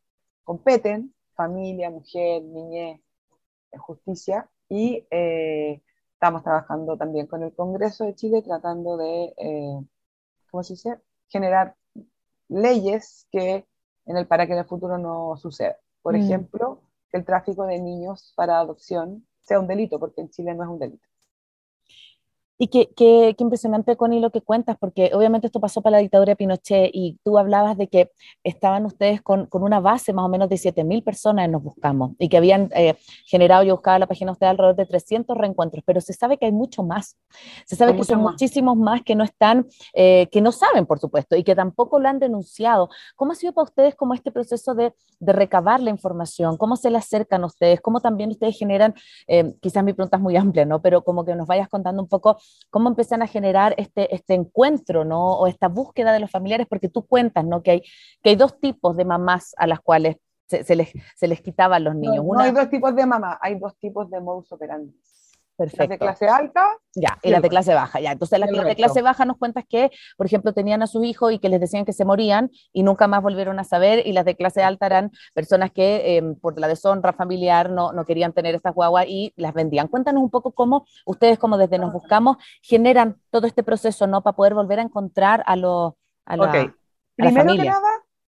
competen, 0.43 1.15
familia, 1.33 1.89
mujer, 1.89 2.43
niñez, 2.43 3.01
justicia, 3.77 4.49
y 4.69 5.05
eh, 5.11 5.81
estamos 6.13 6.43
trabajando 6.43 6.97
también 6.97 7.27
con 7.27 7.43
el 7.43 7.53
Congreso 7.53 8.05
de 8.05 8.15
Chile 8.15 8.41
tratando 8.41 8.97
de, 8.97 9.33
eh, 9.37 9.79
¿cómo 10.51 10.63
se 10.63 10.73
dice?, 10.73 10.99
generar 11.29 11.75
leyes 12.49 13.27
que 13.31 13.65
en 14.05 14.17
el, 14.17 14.27
para 14.27 14.47
que 14.47 14.53
en 14.53 14.59
el 14.59 14.65
futuro 14.65 14.97
no 14.97 15.37
suceda. 15.37 15.77
Por 16.01 16.13
mm. 16.13 16.21
ejemplo, 16.21 16.81
que 17.09 17.17
el 17.17 17.25
tráfico 17.25 17.65
de 17.65 17.79
niños 17.79 18.33
para 18.35 18.59
adopción 18.59 19.25
sea 19.41 19.59
un 19.59 19.67
delito, 19.67 19.99
porque 19.99 20.21
en 20.21 20.29
Chile 20.29 20.53
no 20.53 20.63
es 20.63 20.69
un 20.69 20.79
delito. 20.79 21.06
Y 22.57 22.67
qué, 22.67 22.89
qué, 22.95 23.35
qué, 23.37 23.43
impresionante, 23.43 23.95
Connie, 23.95 24.19
lo 24.19 24.31
que 24.31 24.41
cuentas, 24.41 24.77
porque 24.79 25.11
obviamente 25.13 25.47
esto 25.47 25.59
pasó 25.59 25.81
para 25.81 25.97
la 25.97 26.01
dictadura 26.01 26.31
de 26.31 26.35
Pinochet 26.35 26.89
y 26.91 27.19
tú 27.23 27.37
hablabas 27.37 27.77
de 27.77 27.87
que 27.87 28.11
estaban 28.43 28.85
ustedes 28.85 29.21
con, 29.21 29.45
con 29.45 29.63
una 29.63 29.79
base 29.79 30.11
más 30.13 30.25
o 30.25 30.29
menos 30.29 30.49
de 30.49 30.55
7.000 30.55 31.03
personas 31.03 31.45
en 31.45 31.51
Nos 31.51 31.63
Buscamos 31.63 32.11
y 32.17 32.29
que 32.29 32.37
habían 32.37 32.69
eh, 32.75 32.95
generado, 33.25 33.63
yo 33.63 33.75
buscaba 33.75 33.99
la 33.99 34.07
página 34.07 34.31
de 34.31 34.33
usted, 34.33 34.47
alrededor 34.47 34.75
de 34.75 34.85
300 34.85 35.37
reencuentros, 35.37 35.83
pero 35.85 36.01
se 36.01 36.13
sabe 36.13 36.37
que 36.37 36.47
hay 36.47 36.51
mucho 36.51 36.83
más. 36.83 37.17
Se 37.65 37.75
sabe 37.75 37.95
que 37.95 38.03
son 38.03 38.21
muchísimos 38.21 38.75
más 38.75 39.03
que 39.03 39.15
no 39.15 39.23
están, 39.23 39.67
eh, 39.93 40.27
que 40.31 40.41
no 40.41 40.51
saben, 40.51 40.85
por 40.85 40.99
supuesto, 40.99 41.35
y 41.35 41.43
que 41.43 41.55
tampoco 41.55 41.99
lo 41.99 42.09
han 42.09 42.19
denunciado. 42.19 42.89
¿Cómo 43.15 43.33
ha 43.33 43.35
sido 43.35 43.53
para 43.53 43.65
ustedes 43.65 43.95
como 43.95 44.13
este 44.13 44.31
proceso 44.31 44.73
de, 44.73 44.93
de 45.19 45.33
recabar 45.33 45.79
la 45.79 45.91
información? 45.91 46.57
¿Cómo 46.57 46.75
se 46.75 46.89
le 46.89 46.97
acercan 46.97 47.43
a 47.43 47.47
ustedes? 47.47 47.81
¿Cómo 47.81 47.99
también 48.01 48.31
ustedes 48.31 48.57
generan, 48.57 48.95
eh, 49.27 49.53
quizás 49.61 49.83
mi 49.83 49.93
pregunta 49.93 50.17
es 50.17 50.23
muy 50.23 50.35
amplia, 50.35 50.65
¿no? 50.65 50.81
Pero 50.81 51.03
como 51.03 51.23
que 51.23 51.35
nos 51.35 51.47
vayas 51.47 51.67
contando 51.69 52.01
un 52.01 52.07
poco 52.07 52.37
cómo 52.69 52.89
empiezan 52.89 53.21
a 53.21 53.27
generar 53.27 53.73
este, 53.77 54.13
este 54.13 54.33
encuentro, 54.33 55.05
¿no? 55.05 55.33
O 55.33 55.47
esta 55.47 55.67
búsqueda 55.67 56.13
de 56.13 56.19
los 56.19 56.31
familiares, 56.31 56.67
porque 56.69 56.89
tú 56.89 57.05
cuentas, 57.05 57.45
¿no? 57.45 57.63
Que 57.63 57.71
hay, 57.71 57.81
que 58.21 58.31
hay 58.31 58.35
dos 58.35 58.59
tipos 58.59 58.95
de 58.97 59.05
mamás 59.05 59.53
a 59.57 59.67
las 59.67 59.79
cuales 59.79 60.17
se, 60.47 60.75
les, 60.75 60.91
se 61.15 61.27
les 61.27 61.41
quitaban 61.41 61.83
los 61.83 61.95
niños. 61.95 62.23
No, 62.23 62.39
hay 62.39 62.51
dos 62.51 62.69
tipos 62.69 62.95
de 62.95 63.05
mamá, 63.05 63.37
hay 63.41 63.59
dos 63.59 63.77
tipos 63.77 64.09
de 64.09 64.19
modus 64.21 64.51
operandi. 64.51 64.93
Perfecto. 65.57 65.81
Las 65.81 65.89
de 65.89 65.97
clase 65.97 66.27
alta. 66.27 66.67
Ya, 66.93 67.17
y, 67.23 67.31
las 67.31 67.41
de 67.41 67.49
clase 67.49 67.73
baja, 67.73 67.99
ya. 67.99 68.11
Entonces 68.11 68.39
las, 68.39 68.51
de 68.51 68.75
clase 68.75 69.01
baja 69.01 69.25
nos 69.25 69.37
cuentas 69.37 69.65
que, 69.67 69.89
por 70.15 70.27
ejemplo, 70.27 70.53
tenían 70.53 70.83
a 70.83 70.87
sus 70.87 71.03
hijos 71.03 71.33
y 71.33 71.39
que 71.39 71.49
les 71.49 71.59
decían 71.59 71.83
que 71.83 71.93
se 71.93 72.05
morían 72.05 72.51
y 72.71 72.83
nunca 72.83 73.07
más 73.07 73.23
volvieron 73.23 73.59
a 73.59 73.63
saber, 73.63 74.05
y 74.05 74.13
las 74.13 74.23
de 74.23 74.35
clase 74.35 74.61
alta 74.61 74.85
eran 74.85 75.11
personas 75.33 75.71
que 75.71 76.17
em, 76.17 76.35
por 76.35 76.59
la 76.59 76.67
deshonra 76.67 77.11
familiar 77.11 77.71
no, 77.71 77.91
no 77.91 78.05
querían 78.05 78.33
tener 78.33 78.53
estas 78.53 78.75
guaguas 78.75 79.05
y 79.07 79.33
las 79.35 79.53
vendían. 79.55 79.87
Cuéntanos 79.87 80.21
un 80.21 80.29
poco 80.29 80.51
cómo 80.51 80.85
ustedes, 81.07 81.39
como 81.39 81.57
desde 81.57 81.79
Nos 81.79 81.91
Buscamos, 81.91 82.37
generan 82.61 83.19
todo 83.31 83.47
este 83.47 83.63
proceso, 83.63 84.05
¿no? 84.05 84.21
Para 84.21 84.35
poder 84.35 84.53
volver 84.53 84.77
a 84.77 84.83
encontrar 84.83 85.43
a 85.47 85.55
los... 85.55 85.93
A 86.25 86.37
la, 86.37 86.49
okay. 86.49 86.71
Primero 87.15 87.55
que 87.55 87.63
nada, 87.63 87.89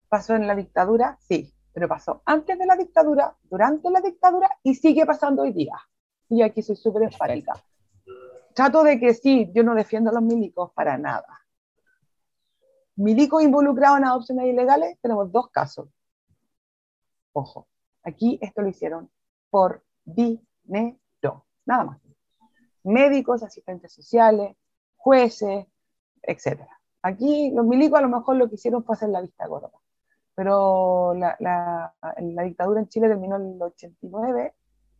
pasó 0.09 0.35
en 0.35 0.45
la 0.45 0.55
dictadura, 0.55 1.17
sí, 1.21 1.53
pero 1.71 1.87
pasó 1.87 2.21
antes 2.25 2.59
de 2.59 2.65
la 2.65 2.75
dictadura, 2.75 3.33
durante 3.43 3.89
la 3.89 4.01
dictadura 4.01 4.49
y 4.61 4.75
sigue 4.75 5.05
pasando 5.05 5.43
hoy 5.43 5.53
día 5.53 5.75
y 6.29 6.41
aquí 6.41 6.61
soy 6.61 6.75
súper 6.75 7.03
enfática. 7.03 7.53
Trato 8.53 8.83
de 8.83 8.99
que 8.99 9.13
sí, 9.13 9.51
yo 9.53 9.63
no 9.63 9.73
defiendo 9.73 10.09
a 10.09 10.13
los 10.13 10.23
milicos 10.23 10.71
para 10.73 10.97
nada. 10.97 11.41
Milicos 12.95 13.41
involucrados 13.41 13.97
en 13.97 14.05
adopciones 14.05 14.45
ilegales, 14.45 14.97
tenemos 15.01 15.31
dos 15.31 15.49
casos. 15.49 15.89
Ojo, 17.33 17.67
aquí 18.03 18.37
esto 18.41 18.61
lo 18.61 18.69
hicieron 18.69 19.09
por 19.49 19.83
dinero, 20.05 21.45
nada 21.65 21.83
más. 21.83 21.99
Médicos, 22.83 23.41
asistentes 23.41 23.91
sociales, 23.93 24.55
jueces, 24.97 25.65
etc. 26.21 26.61
Aquí 27.01 27.51
los 27.51 27.65
milicos 27.65 27.99
a 27.99 28.03
lo 28.03 28.09
mejor 28.09 28.35
lo 28.35 28.47
que 28.49 28.55
hicieron 28.55 28.83
fue 28.83 28.95
hacer 28.95 29.09
la 29.09 29.21
vista 29.21 29.47
gorda. 29.47 29.71
Pero 30.35 31.13
la, 31.15 31.35
la, 31.39 31.95
la 32.19 32.43
dictadura 32.43 32.81
en 32.81 32.87
Chile 32.87 33.07
terminó 33.07 33.37
en 33.37 33.53
el 33.53 33.61
89 33.61 34.53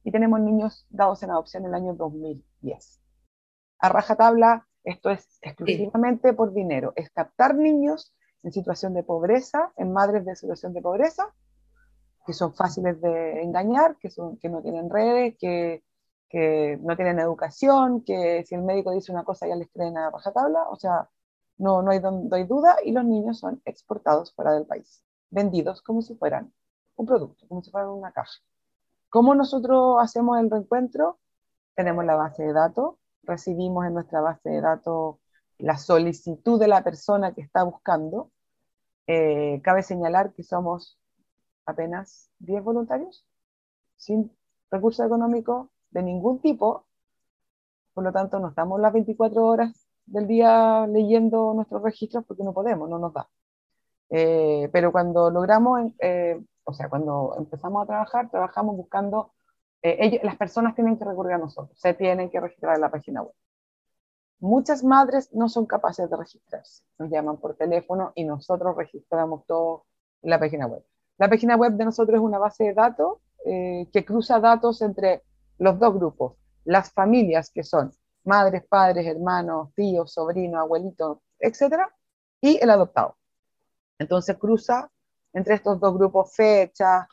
y 0.03 0.11
tenemos 0.11 0.39
niños 0.39 0.85
dados 0.89 1.23
en 1.23 1.31
adopción 1.31 1.63
en 1.63 1.69
el 1.69 1.75
año 1.75 1.93
2010. 1.93 3.01
A 3.79 3.89
rajatabla, 3.89 4.67
esto 4.83 5.09
es 5.09 5.39
exclusivamente 5.41 6.33
por 6.33 6.53
dinero, 6.53 6.93
es 6.95 7.09
captar 7.09 7.55
niños 7.55 8.13
en 8.43 8.51
situación 8.51 8.93
de 8.93 9.03
pobreza, 9.03 9.71
en 9.77 9.93
madres 9.93 10.25
de 10.25 10.35
situación 10.35 10.73
de 10.73 10.81
pobreza, 10.81 11.33
que 12.25 12.33
son 12.33 12.53
fáciles 12.53 12.99
de 13.01 13.41
engañar, 13.41 13.97
que, 13.97 14.09
son, 14.09 14.37
que 14.37 14.49
no 14.49 14.61
tienen 14.61 14.89
redes, 14.89 15.35
que, 15.37 15.83
que 16.29 16.77
no 16.81 16.95
tienen 16.95 17.19
educación, 17.19 18.01
que 18.01 18.43
si 18.45 18.55
el 18.55 18.63
médico 18.63 18.91
dice 18.91 19.11
una 19.11 19.23
cosa 19.23 19.47
ya 19.47 19.55
les 19.55 19.69
creen 19.69 19.97
a 19.97 20.09
rajatabla, 20.09 20.67
o 20.69 20.75
sea, 20.75 21.09
no, 21.57 21.81
no, 21.81 21.91
hay, 21.91 22.01
no 22.01 22.35
hay 22.35 22.43
duda, 22.45 22.77
y 22.83 22.91
los 22.91 23.05
niños 23.05 23.39
son 23.39 23.61
exportados 23.65 24.33
fuera 24.33 24.51
del 24.53 24.65
país, 24.65 25.03
vendidos 25.29 25.81
como 25.81 26.01
si 26.01 26.15
fueran 26.15 26.53
un 26.95 27.05
producto, 27.05 27.47
como 27.47 27.61
si 27.61 27.71
fueran 27.71 27.89
una 27.89 28.11
caja. 28.11 28.33
¿Cómo 29.13 29.35
nosotros 29.35 29.97
hacemos 30.01 30.39
el 30.39 30.49
reencuentro? 30.49 31.19
Tenemos 31.75 32.03
la 32.03 32.15
base 32.15 32.41
de 32.45 32.51
datos, 32.51 32.95
recibimos 33.21 33.85
en 33.85 33.93
nuestra 33.93 34.21
base 34.21 34.49
de 34.49 34.59
datos 34.59 35.17
la 35.59 35.77
solicitud 35.77 36.59
de 36.59 36.67
la 36.67 36.83
persona 36.83 37.31
que 37.31 37.41
está 37.41 37.61
buscando. 37.61 38.31
Eh, 39.05 39.61
cabe 39.63 39.83
señalar 39.83 40.33
que 40.33 40.41
somos 40.41 40.97
apenas 41.67 42.31
10 42.39 42.63
voluntarios, 42.63 43.23
sin 43.97 44.35
recursos 44.71 45.05
económicos 45.05 45.69
de 45.91 46.01
ningún 46.01 46.41
tipo, 46.41 46.87
por 47.93 48.03
lo 48.05 48.11
tanto 48.11 48.39
no 48.39 48.47
estamos 48.47 48.81
las 48.81 48.93
24 48.93 49.45
horas 49.45 49.87
del 50.07 50.25
día 50.25 50.87
leyendo 50.87 51.53
nuestros 51.53 51.83
registros 51.83 52.25
porque 52.25 52.43
no 52.43 52.51
podemos, 52.51 52.89
no 52.89 52.97
nos 52.97 53.13
da. 53.13 53.29
Eh, 54.09 54.71
pero 54.73 54.91
cuando 54.91 55.29
logramos 55.29 55.91
eh, 55.99 56.43
o 56.63 56.73
sea, 56.73 56.89
cuando 56.89 57.35
empezamos 57.37 57.83
a 57.83 57.87
trabajar, 57.87 58.29
trabajamos 58.29 58.77
buscando, 58.77 59.33
eh, 59.81 60.19
las 60.23 60.37
personas 60.37 60.75
tienen 60.75 60.97
que 60.97 61.05
recurrir 61.05 61.33
a 61.33 61.37
nosotros, 61.37 61.77
se 61.79 61.93
tienen 61.93 62.29
que 62.29 62.39
registrar 62.39 62.75
en 62.75 62.81
la 62.81 62.91
página 62.91 63.21
web. 63.21 63.33
Muchas 64.39 64.83
madres 64.83 65.33
no 65.33 65.47
son 65.47 65.65
capaces 65.65 66.09
de 66.09 66.17
registrarse, 66.17 66.83
nos 66.99 67.09
llaman 67.09 67.37
por 67.37 67.55
teléfono 67.55 68.11
y 68.15 68.25
nosotros 68.25 68.75
registramos 68.75 69.45
todo 69.45 69.85
en 70.21 70.29
la 70.29 70.39
página 70.39 70.67
web. 70.67 70.83
La 71.17 71.29
página 71.29 71.55
web 71.55 71.73
de 71.73 71.85
nosotros 71.85 72.17
es 72.17 72.21
una 72.23 72.39
base 72.39 72.65
de 72.65 72.73
datos 72.73 73.19
eh, 73.45 73.87
que 73.91 74.03
cruza 74.03 74.39
datos 74.39 74.81
entre 74.81 75.23
los 75.57 75.79
dos 75.79 75.93
grupos, 75.93 76.33
las 76.65 76.91
familias 76.91 77.51
que 77.51 77.63
son 77.63 77.91
madres, 78.23 78.63
padres, 78.67 79.05
hermanos, 79.05 79.69
tíos, 79.75 80.13
sobrinos, 80.13 80.61
abuelitos, 80.61 81.19
etcétera, 81.39 81.93
y 82.41 82.57
el 82.61 82.69
adoptado. 82.69 83.17
Entonces 83.99 84.37
cruza 84.37 84.91
entre 85.33 85.55
estos 85.55 85.79
dos 85.79 85.97
grupos 85.97 86.33
fechas, 86.35 87.07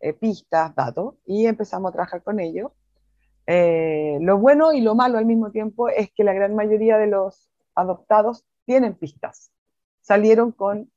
eh, 0.00 0.12
pistas, 0.12 0.74
datos, 0.74 1.14
y 1.26 1.46
empezamos 1.46 1.90
a 1.90 1.92
trabajar 1.92 2.22
con 2.22 2.40
ellos. 2.40 2.72
Eh, 3.46 4.18
lo 4.20 4.38
bueno 4.38 4.72
y 4.72 4.80
lo 4.80 4.94
malo 4.94 5.18
al 5.18 5.26
mismo 5.26 5.50
tiempo 5.50 5.88
es 5.88 6.10
que 6.12 6.24
la 6.24 6.32
gran 6.32 6.54
mayoría 6.54 6.98
de 6.98 7.06
los 7.06 7.48
adoptados 7.74 8.44
tienen 8.64 8.94
pistas, 8.94 9.52
salieron 10.00 10.50
con 10.50 10.90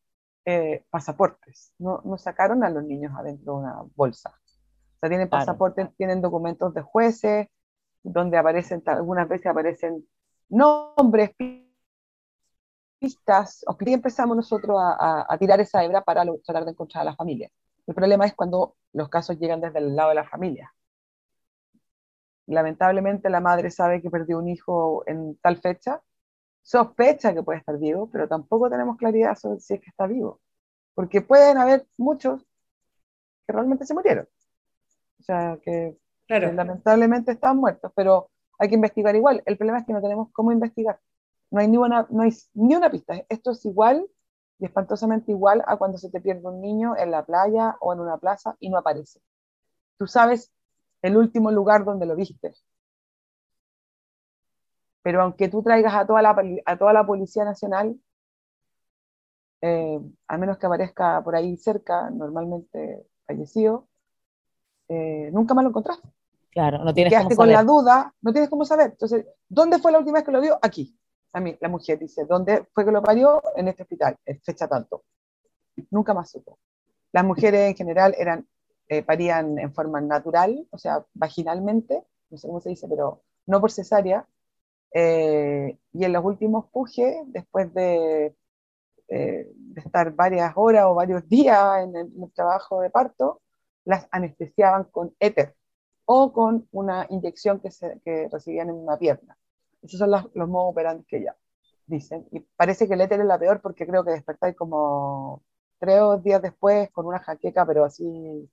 eh, 0.46 0.84
pasaportes, 0.90 1.74
no, 1.78 2.02
no, 2.04 2.18
sacaron 2.18 2.64
a 2.64 2.70
los 2.70 2.84
niños 2.84 3.14
adentro 3.16 3.54
de 3.54 3.60
una 3.60 3.84
bolsa. 3.96 4.30
O 4.30 5.00
sea, 5.00 5.10
tienen 5.10 5.30
pasaportes, 5.30 5.96
tienen 5.96 6.22
documentos 6.22 6.74
de 6.74 6.82
jueces, 6.82 7.48
donde 8.02 8.38
aparecen, 8.38 8.82
algunas 8.88 9.30
veces 9.30 9.48
aparecen 9.48 10.06
nombres, 10.50 11.36
pistas, 11.36 11.69
y 13.01 13.94
empezamos 13.94 14.36
nosotros 14.36 14.77
a, 14.79 15.38
tirar 15.39 15.60
esa 15.60 15.84
hebra 15.84 16.01
para 16.03 16.24
tratar 16.44 16.65
de 16.65 16.72
encontrar 16.72 17.01
a 17.01 17.06
la 17.06 17.15
familia. 17.15 17.50
El 17.88 17.96
problema 17.96 18.25
es 18.25 18.34
cuando 18.34 18.75
los 18.94 19.10
casos 19.10 19.39
llegan 19.39 19.62
desde 19.62 19.79
el 19.79 19.96
lado 19.96 20.10
de 20.10 20.15
la 20.15 20.27
familia. 20.27 20.74
Lamentablemente 22.48 23.29
la 23.29 23.39
madre 23.39 23.72
sabe 23.72 24.01
que 24.01 24.10
perdió 24.10 24.39
un 24.39 24.48
hijo 24.48 25.03
en 25.08 25.38
tal 25.38 25.58
fecha, 25.58 26.01
sospecha 26.62 27.34
que 27.34 27.44
puede 27.44 27.60
estar 27.60 27.77
vivo, 27.77 28.10
pero 28.12 28.27
tampoco 28.27 28.70
tenemos 28.70 28.98
claridad 28.98 29.36
sobre 29.36 29.60
si 29.60 29.75
es 29.75 29.82
que 29.82 29.89
está 29.89 30.06
vivo. 30.08 30.41
Porque 30.94 31.22
pueden 31.22 31.58
haber 31.58 31.88
muchos 31.98 32.46
que 33.48 33.53
realmente 33.53 33.86
se 33.86 33.94
murieron. 33.94 34.27
O 35.20 35.24
sea, 35.24 35.58
que, 35.63 35.98
lamentablemente 36.27 37.32
están 37.32 37.58
muertos, 37.58 37.91
pero 37.96 38.29
hay 38.60 38.70
que 38.70 38.75
investigar 38.75 39.15
igual. 39.15 39.41
El 39.46 39.58
problema 39.58 39.79
es 39.79 39.86
que 39.86 39.94
no 39.94 40.01
tenemos 40.01 40.29
cómo 40.32 40.51
investigar. 40.51 41.00
No 41.51 41.60
hay 41.60 41.68
ni 41.68 41.77
una, 41.77 42.08
no 42.10 42.24
hay 42.24 42.32
ni 42.53 42.75
una 42.75 42.89
pista. 42.89 43.15
Esto 43.29 43.51
es 43.51 43.65
igual 43.65 44.06
y 44.60 44.65
espantosamente 44.65 45.32
igual 45.32 45.63
a 45.65 45.77
cuando 45.77 45.98
se 45.98 46.10
te 46.10 46.22
pierde 46.22 46.48
un 46.48 46.62
niño 46.62 46.96
en 46.98 47.12
la 47.12 47.25
playa 47.25 47.77
o 47.79 47.94
en 47.94 48.00
una 48.00 48.18
plaza 48.18 48.56
y 48.60 48.70
no 48.70 48.77
aparece. 48.77 49.20
Tú 49.98 50.08
sabes 50.08 50.51
el 51.01 51.18
último 51.18 51.51
lugar 51.51 51.86
donde 51.86 52.06
lo 52.06 52.15
viste. 52.15 52.53
Pero 55.01 55.22
aunque 55.22 55.48
tú 55.48 55.63
traigas 55.63 55.94
a 55.94 56.06
toda 56.06 56.22
la, 56.22 56.36
a 56.65 56.77
toda 56.77 56.94
la 56.94 57.06
Policía 57.06 57.46
Nacional, 57.46 58.00
eh, 59.62 60.00
a 60.27 60.38
menos 60.38 60.58
que 60.58 60.65
aparezca 60.65 61.22
por 61.24 61.36
ahí 61.36 61.58
cerca, 61.58 62.10
normalmente 62.10 63.08
fallecido, 63.25 63.88
eh, 64.89 65.29
nunca 65.32 65.53
más 65.53 65.63
lo 65.63 65.70
encontraste. 65.70 66.08
Claro, 66.51 66.84
no 66.84 66.94
tienes 66.94 67.13
Quedaste 67.13 67.36
con 67.36 67.50
la 67.50 67.63
duda, 67.63 68.13
no 68.22 68.32
tienes 68.32 68.50
cómo 68.50 68.65
saber. 68.65 68.91
Entonces, 68.91 69.25
¿dónde 69.48 69.79
fue 69.79 69.91
la 69.91 70.00
última 70.00 70.18
vez 70.18 70.25
que 70.25 70.32
lo 70.32 70.41
vio? 70.41 70.60
Aquí. 70.62 70.99
A 71.34 71.40
mí, 71.40 71.56
la 71.60 71.70
mujer 71.70 72.00
dice, 72.00 72.26
¿dónde 72.26 72.66
fue 72.74 72.86
que 72.86 72.92
lo 72.92 73.02
parió? 73.04 73.42
En 73.56 73.68
este 73.68 73.84
hospital, 73.84 74.18
en 74.26 74.42
fecha 74.42 74.68
tanto. 74.68 75.04
Nunca 75.92 76.14
más 76.14 76.32
supo. 76.32 76.58
Las 77.12 77.24
mujeres 77.24 77.70
en 77.70 77.76
general 77.76 78.16
eran, 78.18 78.48
eh, 78.88 79.04
parían 79.04 79.60
en 79.60 79.74
forma 79.74 80.02
natural, 80.02 80.68
o 80.72 80.78
sea, 80.78 81.06
vaginalmente, 81.14 82.04
no 82.30 82.38
sé 82.38 82.48
cómo 82.48 82.62
se 82.62 82.70
dice, 82.70 82.88
pero 82.88 83.22
no 83.46 83.62
por 83.62 83.72
cesárea. 83.72 84.28
Eh, 84.94 85.78
y 85.94 86.04
en 86.04 86.14
los 86.14 86.26
últimos 86.26 86.66
pujes, 86.72 87.18
después 87.28 87.74
de, 87.74 88.36
eh, 89.10 89.52
estar 89.76 90.14
varias 90.14 90.54
horas 90.56 90.86
o 90.86 90.96
varios 90.96 91.28
días 91.28 91.84
en 91.84 91.96
el, 91.96 92.32
trabajo 92.34 92.82
de 92.82 92.90
parto, 92.90 93.42
las 93.86 94.08
anestesiaban 94.12 94.86
con 94.86 95.16
éter 95.20 95.56
o 96.06 96.32
con 96.34 96.68
una 96.72 97.08
inyección 97.10 97.60
que, 97.60 97.72
se, 97.72 98.00
que 98.04 98.30
recibían 98.32 98.70
en 98.70 98.76
una 98.76 98.98
pierna. 98.98 99.38
Esos 99.82 100.00
son 100.00 100.12
los, 100.12 100.30
los 100.34 100.50
modos 100.50 100.72
operantes 100.72 101.06
que 101.08 101.24
ya 101.24 101.36
dicen. 101.86 102.28
Y 102.32 102.40
parece 102.56 102.88
que 102.88 102.94
el 102.94 103.02
éter 103.02 103.20
es 103.20 103.26
la 103.26 103.40
peor 103.40 103.62
porque 103.62 103.86
creo 103.86 104.04
que 104.04 104.12
despertáis 104.12 104.56
como 104.56 105.44
tres 105.80 106.02
días 106.24 106.42
después 106.42 106.90
con 106.92 107.06
una 107.06 107.20
jaqueca, 107.20 107.66
pero 107.66 107.86
así 107.86 108.50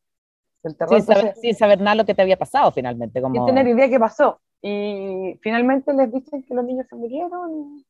del 0.63 0.77
terror. 0.77 1.03
Sin 1.41 1.55
saber, 1.55 1.81
nada 1.81 1.97
lo 1.97 2.05
que 2.05 2.15
te 2.15 2.23
había 2.23 2.39
pasado 2.39 2.73
finalmente. 2.73 3.21
Como... 3.21 3.35
Sin 3.35 3.47
tener 3.47 3.67
idea 3.69 3.89
qué 3.89 4.01
pasó. 4.01 4.41
Y 4.63 5.39
finalmente 5.43 5.93
les 5.93 6.13
dicen 6.13 6.43
que 6.43 6.55
los 6.55 6.65
niños 6.65 6.87
se 6.89 6.97
murieron 6.97 7.85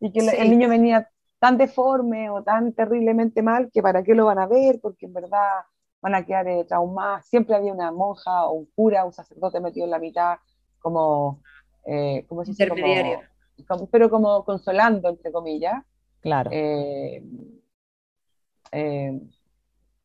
y 0.00 0.12
que 0.12 0.20
el 0.20 0.50
niño 0.50 0.68
venía 0.68 1.08
tan 1.38 1.56
deforme 1.56 2.30
o 2.30 2.42
tan 2.42 2.72
terriblemente 2.72 3.42
mal 3.42 3.70
que 3.72 3.80
para 3.80 4.02
qué 4.02 4.14
lo 4.14 4.26
van 4.26 4.38
a 4.38 4.46
ver, 4.46 4.80
porque 4.82 5.06
en 5.06 5.12
verdad 5.12 5.48
van 6.00 6.14
a 6.14 6.24
quedar 6.24 6.48
eh, 6.48 6.64
traumados. 6.64 7.26
Siempre 7.26 7.54
había 7.54 7.72
una 7.72 7.92
monja 7.92 8.46
o 8.46 8.52
un 8.52 8.66
cura, 8.74 9.04
un 9.04 9.12
sacerdote 9.12 9.60
metido 9.60 9.84
en 9.84 9.92
la 9.92 9.98
mitad, 9.98 10.38
como 10.80 11.42
eh, 11.88 12.26
¿cómo 12.28 12.44
se 12.44 12.50
Intermediario. 12.50 13.20
pero 13.90 14.10
como 14.10 14.44
consolando, 14.44 15.08
entre 15.08 15.32
comillas. 15.32 15.82
Claro. 16.20 16.50
Eh, 16.52 17.24
eh, 18.72 19.20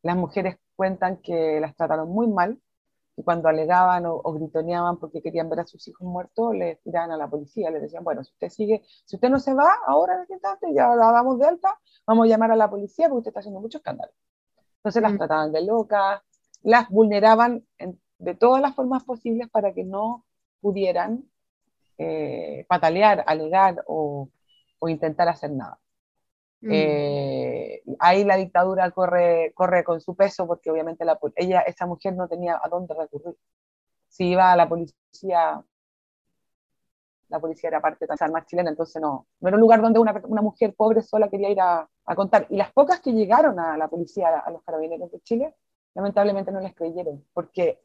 las 0.01 0.15
mujeres 0.15 0.57
cuentan 0.75 1.17
que 1.17 1.59
las 1.59 1.75
trataron 1.75 2.09
muy 2.09 2.27
mal, 2.27 2.59
y 3.15 3.23
cuando 3.23 3.47
alegaban 3.47 4.05
o, 4.07 4.21
gritoneaban 4.21 4.97
porque 4.97 5.21
querían 5.21 5.49
ver 5.49 5.59
a 5.59 5.65
sus 5.65 5.87
hijos 5.87 6.07
muertos, 6.07 6.55
les 6.55 6.81
tiraban 6.81 7.11
a 7.11 7.17
la 7.17 7.29
policía, 7.29 7.69
les 7.69 7.81
decían, 7.81 8.03
bueno, 8.03 8.23
si 8.23 8.31
usted 8.31 8.49
sigue, 8.49 8.81
si 9.05 9.17
usted 9.17 9.29
no 9.29 9.39
se 9.39 9.53
va 9.53 9.69
ahora 9.85 10.23
en 10.27 10.33
instante, 10.33 10.73
ya 10.73 10.95
la 10.95 11.11
damos 11.11 11.37
de 11.37 11.45
alta, 11.45 11.77
vamos 12.07 12.25
a 12.25 12.29
llamar 12.29 12.51
a 12.51 12.55
la 12.55 12.69
policía 12.69 13.09
porque 13.09 13.19
usted 13.19 13.29
está 13.29 13.41
haciendo 13.41 13.59
mucho 13.59 13.77
escándalo. 13.79 14.11
Entonces 14.77 15.01
las 15.01 15.13
mm. 15.13 15.17
trataban 15.17 15.51
de 15.51 15.63
locas, 15.63 16.21
las 16.63 16.89
vulneraban 16.89 17.63
de 18.17 18.35
todas 18.35 18.61
las 18.61 18.73
formas 18.73 19.03
posibles 19.03 19.49
para 19.49 19.73
que 19.73 19.83
no 19.83 20.25
pudieran 20.59 21.25
eh, 21.97 22.65
patalear, 22.67 23.23
alegar 23.27 23.83
o, 23.87 24.29
intentar 24.87 25.29
hacer 25.29 25.51
nada. 25.51 25.79
Mm. 26.61 26.69
Eh, 26.71 27.83
ahí 27.99 28.25
la 28.25 28.35
dictadura 28.35 28.91
corre, 28.91 29.53
corre 29.55 29.83
con 29.83 30.01
su 30.01 30.15
peso 30.15 30.45
porque 30.45 30.69
obviamente 30.71 31.05
la, 31.05 31.17
ella, 31.35 31.61
esa 31.61 31.85
mujer 31.85 32.15
no 32.15 32.27
tenía 32.27 32.59
a 32.61 32.67
dónde 32.67 32.93
recurrir. 32.93 33.37
Si 34.09 34.27
iba 34.29 34.51
a 34.51 34.55
la 34.57 34.67
policía, 34.67 35.63
la 37.29 37.39
policía 37.39 37.69
era 37.69 37.81
parte 37.81 38.05
de 38.05 38.13
la 38.13 38.25
armas 38.25 38.45
chilena, 38.45 38.69
entonces 38.69 39.01
no, 39.01 39.27
no 39.39 39.47
era 39.47 39.55
un 39.55 39.61
lugar 39.61 39.81
donde 39.81 39.99
una, 39.99 40.21
una 40.25 40.41
mujer 40.41 40.75
pobre 40.75 41.01
sola 41.01 41.29
quería 41.29 41.49
ir 41.49 41.61
a, 41.61 41.87
a, 42.05 42.15
contar. 42.15 42.45
Y 42.49 42.57
las 42.57 42.71
pocas 42.73 42.99
que 42.99 43.13
llegaron 43.13 43.59
a 43.59 43.77
la 43.77 43.87
policía, 43.87 44.39
a 44.39 44.51
los 44.51 44.63
carabineros 44.63 45.11
de 45.11 45.21
Chile, 45.21 45.55
lamentablemente 45.95 46.51
no 46.51 46.59
les 46.59 46.75
creyeron, 46.75 47.25
porque 47.33 47.79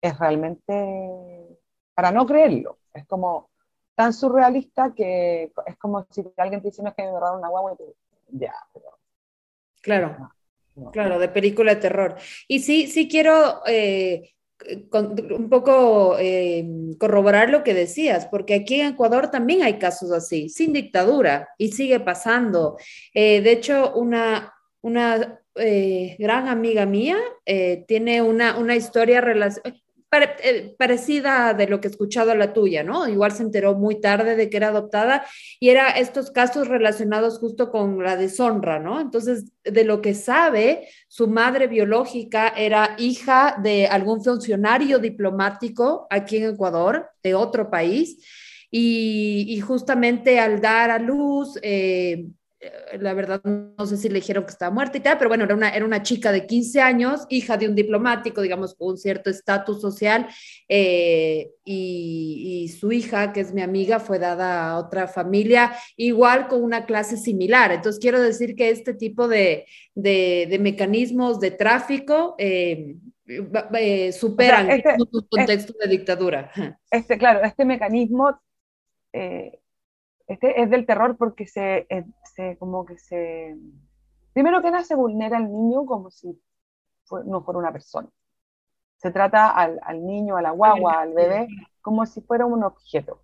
es 0.00 0.18
realmente 0.18 1.58
para 1.98 2.12
no 2.12 2.26
creerlo. 2.26 2.78
Es 2.94 3.04
como 3.06 3.50
tan 3.96 4.12
surrealista 4.12 4.94
que 4.94 5.50
es 5.66 5.76
como 5.78 6.06
si 6.10 6.22
alguien 6.36 6.62
te 6.62 6.68
dice, 6.68 6.80
no 6.80 6.90
es 6.90 6.94
que 6.94 7.02
me 7.02 7.10
robaron 7.10 7.40
una 7.40 7.48
guagua 7.48 7.72
y 7.72 7.76
tú, 7.76 7.92
ya, 8.28 8.54
pero... 8.72 8.86
Claro, 9.82 10.30
claro, 10.92 11.18
de 11.18 11.28
película 11.28 11.74
de 11.74 11.80
terror. 11.80 12.14
Y 12.46 12.60
sí, 12.60 12.86
sí 12.86 13.08
quiero 13.08 13.62
eh, 13.66 14.30
un 14.92 15.48
poco 15.50 16.16
eh, 16.20 16.64
corroborar 17.00 17.50
lo 17.50 17.64
que 17.64 17.74
decías, 17.74 18.26
porque 18.26 18.54
aquí 18.54 18.80
en 18.80 18.92
Ecuador 18.92 19.32
también 19.32 19.64
hay 19.64 19.80
casos 19.80 20.12
así, 20.12 20.48
sin 20.48 20.72
dictadura, 20.72 21.48
y 21.58 21.72
sigue 21.72 21.98
pasando. 21.98 22.78
Eh, 23.12 23.40
de 23.40 23.50
hecho, 23.50 23.92
una, 23.96 24.54
una 24.82 25.40
gran 25.52 26.46
amiga 26.46 26.86
mía 26.86 27.18
tiene 27.88 28.22
una, 28.22 28.56
una 28.56 28.76
historia 28.76 29.20
relacionada 29.20 29.68
eh, 29.68 29.82
parecida 30.10 31.52
de 31.52 31.66
lo 31.66 31.80
que 31.80 31.88
he 31.88 31.90
escuchado 31.90 32.30
a 32.30 32.34
la 32.34 32.52
tuya, 32.52 32.82
¿no? 32.82 33.06
Igual 33.08 33.32
se 33.32 33.42
enteró 33.42 33.74
muy 33.74 34.00
tarde 34.00 34.36
de 34.36 34.48
que 34.48 34.56
era 34.56 34.68
adoptada 34.68 35.26
y 35.60 35.68
era 35.68 35.90
estos 35.90 36.30
casos 36.30 36.68
relacionados 36.68 37.38
justo 37.38 37.70
con 37.70 38.02
la 38.02 38.16
deshonra, 38.16 38.78
¿no? 38.78 39.00
Entonces, 39.00 39.52
de 39.64 39.84
lo 39.84 40.00
que 40.00 40.14
sabe, 40.14 40.88
su 41.08 41.28
madre 41.28 41.66
biológica 41.66 42.48
era 42.48 42.96
hija 42.98 43.56
de 43.62 43.86
algún 43.86 44.24
funcionario 44.24 44.98
diplomático 44.98 46.06
aquí 46.10 46.38
en 46.38 46.54
Ecuador, 46.54 47.10
de 47.22 47.34
otro 47.34 47.70
país, 47.70 48.24
y, 48.70 49.60
justamente 49.60 50.38
al 50.38 50.60
dar 50.60 50.90
a 50.90 50.98
luz, 50.98 51.58
eh, 51.62 51.98
eh, 52.08 52.26
la 52.98 53.14
verdad 53.14 53.40
no 53.44 53.86
sé 53.86 53.96
si 53.96 54.08
le 54.08 54.16
dijeron 54.16 54.44
que 54.44 54.50
estaba 54.50 54.74
muerta 54.74 54.98
y 54.98 55.00
tal, 55.00 55.16
pero 55.16 55.28
bueno, 55.28 55.44
era 55.44 55.54
una, 55.54 55.70
era 55.70 55.84
una 55.84 56.02
chica 56.02 56.32
de 56.32 56.46
15 56.46 56.80
años, 56.80 57.26
hija 57.28 57.56
de 57.56 57.68
un 57.68 57.74
diplomático, 57.74 58.42
digamos, 58.42 58.74
con 58.74 58.90
un 58.90 58.98
cierto 58.98 59.30
estatus 59.30 59.80
social, 59.80 60.26
eh, 60.68 61.52
y, 61.64 62.68
su 62.80 62.90
hija, 62.92 63.32
que 63.32 63.40
es 63.40 63.52
mi 63.52 63.62
amiga, 63.62 64.00
fue 64.00 64.18
dada 64.18 64.70
a 64.70 64.78
otra 64.78 65.06
familia, 65.06 65.72
igual 65.96 66.48
con 66.48 66.62
una 66.62 66.84
clase 66.84 67.16
similar. 67.16 67.72
Entonces, 67.72 68.00
quiero 68.00 68.20
decir 68.20 68.54
que 68.56 68.70
este 68.70 68.94
tipo 68.94 69.28
de, 69.28 69.66
de, 69.94 70.58
mecanismos 70.60 71.40
de 71.40 71.52
tráfico... 71.52 72.34
Eh, 72.38 72.96
superan 74.10 74.70
este, 74.70 74.96
contexto 75.28 75.74
de 75.78 75.86
dictadura. 75.86 76.50
Este, 76.90 77.18
claro, 77.18 77.44
este 77.44 77.66
mecanismo 77.66 78.40
este 80.28 80.60
es 80.60 80.68
del 80.68 80.84
terror 80.84 81.16
porque 81.16 81.46
se, 81.46 81.86
eh, 81.88 82.04
se, 82.22 82.58
como 82.58 82.84
que 82.84 82.98
se, 82.98 83.56
primero 84.34 84.60
que 84.60 84.70
nada 84.70 84.84
se 84.84 84.94
vulnera 84.94 85.38
al 85.38 85.50
niño 85.50 85.86
como 85.86 86.10
si 86.10 86.38
no 87.24 87.42
fuera 87.42 87.58
una 87.58 87.72
persona. 87.72 88.08
Se 88.98 89.10
trata 89.10 89.50
al, 89.50 89.80
al, 89.82 90.04
niño, 90.04 90.36
a 90.36 90.42
la 90.42 90.50
guagua, 90.50 91.00
al 91.00 91.14
bebé, 91.14 91.48
como 91.80 92.04
si 92.04 92.20
fuera 92.20 92.44
un 92.44 92.62
objeto. 92.62 93.22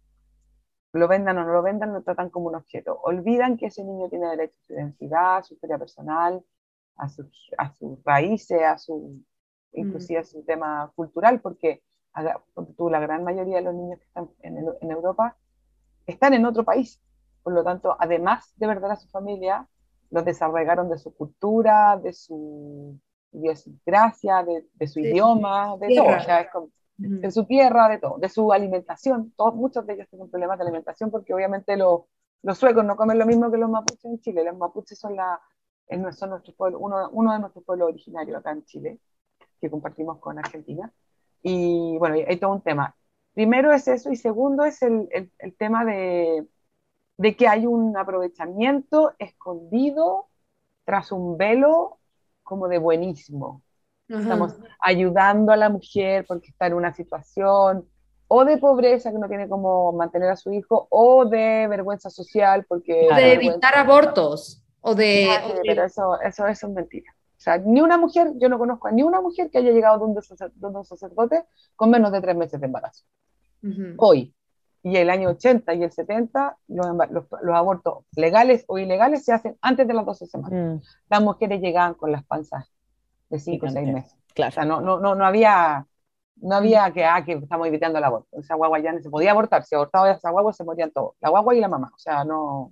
Lo 0.93 1.07
vendan 1.07 1.37
o 1.39 1.45
no 1.45 1.53
lo 1.53 1.63
vendan, 1.63 1.93
lo 1.93 2.03
tratan 2.03 2.31
como 2.31 2.47
un 2.47 2.55
objeto. 2.55 2.99
Olvidan 3.03 3.59
que 3.59 3.67
ese 3.67 3.85
niño 3.85 4.09
tiene 4.09 4.29
derecho 4.29 4.57
a 4.57 4.67
su 4.67 4.73
identidad, 4.73 5.37
a 5.37 5.43
su 5.43 5.55
historia 5.55 5.77
personal, 5.77 6.43
a 6.97 7.09
sus, 7.09 7.51
a 7.59 7.71
sus 7.75 8.03
raíces, 8.05 8.63
a 8.63 8.79
su, 8.79 9.23
inclusive 9.73 10.21
a 10.21 10.25
su 10.25 10.43
tema 10.45 10.91
cultural, 10.95 11.41
porque 11.41 11.83
tú, 12.77 12.89
la 12.89 13.01
gran 13.01 13.25
mayoría 13.25 13.57
de 13.57 13.63
los 13.63 13.75
niños 13.75 13.99
que 13.99 14.07
están 14.07 14.31
en, 14.41 14.65
en 14.81 14.91
Europa 14.91 15.37
están 16.07 16.35
en 16.35 16.47
otro 16.47 16.65
país. 16.65 17.01
Por 17.43 17.53
lo 17.53 17.63
tanto, 17.63 17.97
además 17.99 18.53
de 18.57 18.67
verdad 18.67 18.93
a 18.93 18.97
su 18.97 19.09
familia, 19.09 19.69
los 20.11 20.25
desarraigaron 20.25 20.89
de 20.89 20.99
su 20.99 21.15
cultura, 21.15 21.99
de 22.03 22.13
su 22.13 22.99
idiosincrasia, 23.33 24.43
de, 24.45 24.67
de 24.75 24.87
su 24.87 25.01
idioma, 25.01 25.77
de 25.79 25.95
todo. 25.95 26.17
O 26.17 26.21
sea, 26.21 26.49
de 26.97 27.31
su 27.31 27.45
tierra, 27.45 27.89
de 27.89 27.99
todo, 27.99 28.19
de 28.19 28.29
su 28.29 28.53
alimentación. 28.53 29.33
Todos, 29.37 29.55
muchos 29.55 29.87
de 29.87 29.95
ellos 29.95 30.09
tienen 30.09 30.31
problemas 30.31 30.59
de 30.59 30.65
alimentación 30.65 31.11
porque 31.11 31.35
obviamente 31.35 31.77
los 31.77 32.07
suecos 32.55 32.85
no 32.85 32.97
comen 32.97 33.19
lo 33.19 33.27
mismo 33.27 33.51
que 33.51 33.59
los 33.59 33.69
mapuches 33.69 34.05
en 34.05 34.21
Chile. 34.21 34.45
Los 34.45 34.57
mapuches 34.57 34.99
son, 34.99 35.17
la, 35.17 35.41
son 36.13 36.31
nuestro 36.31 36.55
pueblo, 36.55 36.79
uno, 36.79 37.09
uno 37.11 37.33
de 37.33 37.41
nuestros 37.41 37.65
pueblos 37.65 37.89
originarios 37.89 38.39
acá 38.39 38.53
en 38.53 38.65
Chile, 38.65 38.99
que 39.61 39.71
compartimos 39.71 40.19
con 40.19 40.39
Argentina. 40.39 40.93
Y 41.43 41.99
bueno, 41.99 42.17
hay 42.27 42.37
todo 42.39 42.53
un 42.53 42.63
tema. 42.63 42.95
Primero 43.35 43.73
es 43.73 43.89
eso 43.89 44.11
y 44.11 44.17
segundo 44.17 44.65
es 44.65 44.81
el, 44.83 45.09
el, 45.11 45.31
el 45.39 45.57
tema 45.57 45.85
de, 45.85 46.47
de 47.17 47.37
que 47.37 47.49
hay 47.49 47.67
un 47.67 47.97
aprovechamiento 47.97 49.13
escondido 49.19 50.29
tras 50.85 51.13
un 51.13 51.37
velo 51.37 51.99
como 52.43 52.69
de 52.69 52.79
buenismo. 52.79 53.63
Estamos 54.07 54.55
ayudando 54.81 55.51
a 55.51 55.57
la 55.57 55.71
mujer 55.71 56.27
porque 56.29 56.49
está 56.51 56.67
en 56.67 56.75
una 56.75 56.93
situación 56.93 57.89
o 58.29 58.45
de 58.45 58.59
pobreza 58.59 59.11
que 59.11 59.19
no 59.19 59.29
tiene 59.29 59.49
cómo 59.49 59.93
mantener 59.93 60.31
a 60.31 60.37
su 60.37 60.53
hijo 60.53 60.87
o 60.91 61.25
de 61.25 61.67
vergüenza 61.69 62.11
social 62.11 62.65
porque... 62.69 63.09
de 63.15 63.33
evitar 63.33 63.75
abortos 63.77 64.63
o 64.83 64.95
de... 64.95 65.29
pero 65.67 65.85
eso, 65.85 66.21
eso, 66.21 66.47
eso 66.47 66.67
es 66.67 66.73
mentira. 66.73 67.11
O 67.37 67.41
sea, 67.45 67.59
ni 67.59 67.81
una 67.81 67.99
mujer, 67.99 68.33
yo 68.37 68.49
no 68.49 68.59
conozco 68.59 68.89
a 68.89 68.93
ni 68.93 69.03
una 69.03 69.21
mujer 69.21 69.51
que 69.51 69.59
haya 69.59 69.71
llegado 69.71 69.99
de 69.99 70.05
un, 70.05 70.85
sacerdote 70.85 71.45
con 71.77 71.91
menos 71.91 72.13
de 72.13 72.21
tres 72.21 72.37
meses 72.37 72.61
de 72.61 72.67
embarazo. 72.67 73.05
Hoy, 73.97 74.35
y 74.85 74.99
el 74.99 75.09
año 75.09 75.31
80 75.31 75.75
y 75.75 75.83
el 75.83 75.91
70, 75.91 76.59
los, 76.69 76.87
los, 77.11 77.57
abortos 77.57 78.05
legales 78.15 78.67
o 78.69 78.79
ilegales 78.79 79.25
se 79.25 79.33
hacen 79.33 79.57
antes 79.63 79.89
de 79.89 79.95
las 79.95 80.05
12 80.05 80.27
semanas. 80.27 80.53
Mm. 80.53 80.87
Las 81.09 81.23
mujeres 81.23 81.63
llegaban 81.63 81.95
con 81.95 82.13
las 82.13 82.23
panzas 82.25 82.71
de 83.31 83.39
5 83.39 83.65
o 83.65 83.71
6 83.71 83.89
meses. 83.89 84.15
Claro. 84.35 84.51
O 84.51 84.53
sea, 84.53 84.67
no, 84.67 84.83
no, 84.83 85.01
no, 85.01 85.15
no 85.15 85.25
había, 85.25 85.87
no 86.37 86.57
había 86.57 86.93
que, 86.93 87.03
ah, 87.03 87.25
que 87.25 87.33
estamos 87.33 87.67
evitando 87.67 87.97
el 87.97 88.05
aborto. 88.05 88.39
Esa 88.39 88.57
guagua 88.57 88.79
ya 88.81 88.93
no 88.93 89.01
se 89.01 89.09
podía 89.09 89.31
abortar. 89.31 89.65
Si 89.65 89.75
abortaba 89.75 90.11
esa 90.11 90.31
guagua, 90.31 90.53
se 90.53 90.65
morían 90.65 90.91
todos. 90.91 91.15
La 91.23 91.31
guagua 91.31 91.55
y 91.55 91.61
la 91.61 91.69
mamá. 91.69 91.91
O 91.95 91.99
sea, 91.99 92.23
no. 92.25 92.71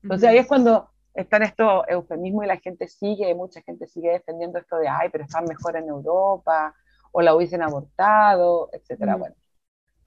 Entonces 0.00 0.28
ahí 0.28 0.38
es 0.38 0.46
cuando 0.46 0.88
están 1.12 1.42
estos 1.42 1.82
eufemismos 1.88 2.44
y 2.44 2.46
la 2.46 2.58
gente 2.58 2.86
sigue, 2.86 3.34
mucha 3.34 3.62
gente 3.62 3.88
sigue 3.88 4.12
defendiendo 4.12 4.60
esto 4.60 4.76
de, 4.76 4.86
ay, 4.86 5.08
pero 5.10 5.24
están 5.24 5.44
mejor 5.46 5.76
en 5.76 5.88
Europa, 5.88 6.72
o 7.10 7.20
la 7.20 7.34
hubiesen 7.34 7.62
abortado, 7.62 8.70
etcétera. 8.72 9.16
Bueno 9.16 9.34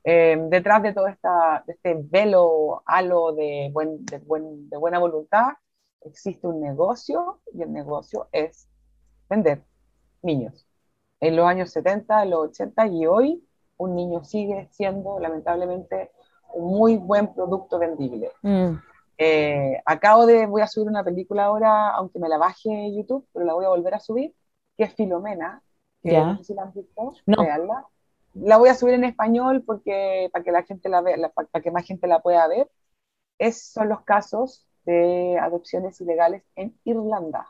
eh, 0.04 0.38
detrás 0.50 0.82
de 0.82 0.94
todo 0.94 1.08
esta, 1.08 1.64
de 1.66 1.74
este 1.74 1.96
velo, 1.96 2.84
halo 2.86 3.34
de, 3.34 3.70
buen, 3.72 4.06
de, 4.06 4.18
buen, 4.20 4.70
de 4.70 4.78
buena 4.78 5.00
voluntad, 5.00 5.50
existe 6.02 6.48
un 6.48 6.60
negocio 6.60 7.42
y 7.54 7.62
el 7.62 7.72
negocio 7.72 8.28
es 8.32 8.68
vender 9.30 9.64
niños. 10.22 10.68
En 11.20 11.36
los 11.36 11.46
años 11.46 11.70
70, 11.72 12.24
en 12.24 12.30
los 12.32 12.50
80 12.50 12.88
y 12.88 13.06
hoy, 13.06 13.48
un 13.78 13.96
niño 13.96 14.24
sigue 14.24 14.68
siendo 14.72 15.20
lamentablemente 15.20 16.12
un 16.54 16.78
muy 16.78 16.98
buen 16.98 17.34
producto 17.34 17.80
vendible. 17.80 18.32
Mm. 18.42 18.76
Eh, 19.18 19.82
acabo 19.86 20.26
de, 20.26 20.48
voy 20.48 20.62
a 20.62 20.68
subir 20.68 20.88
una 20.88 21.04
película 21.04 21.46
ahora, 21.46 21.90
aunque 21.92 22.18
me 22.18 22.28
la 22.28 22.40
baje 22.40 22.92
YouTube, 22.96 23.28
pero 23.32 23.46
la 23.46 23.54
voy 23.54 23.66
a 23.66 23.70
volver 23.70 23.94
a 23.94 24.00
subir, 24.00 24.34
que 24.76 24.86
es 24.86 24.94
Filomena, 24.96 25.62
que 26.02 26.18
no 26.18 26.38
sé 26.38 26.44
si 26.44 26.54
la 26.56 26.64
han 26.64 26.74
visto, 26.74 27.14
no 27.28 27.44
la 28.34 28.58
voy 28.58 28.70
a 28.70 28.76
subir 28.76 28.94
en 28.96 29.04
español 29.04 29.63
porque 29.65 30.30
para 30.32 30.44
que 30.44 30.52
la 30.52 30.63
gente 30.63 30.89
la 30.89 31.02
vea, 31.02 31.17
para 31.30 31.63
que 31.63 31.72
más 31.72 31.86
gente 31.86 32.08
la 32.08 32.22
pueda 32.22 32.48
ver. 32.48 32.70
Es, 33.38 33.72
son 33.72 33.89
los 33.89 34.02
casos 34.04 34.67
de 34.86 35.38
adopciones 35.39 36.00
ilegales 36.02 36.44
en 36.56 36.78
Irlanda. 36.84 37.48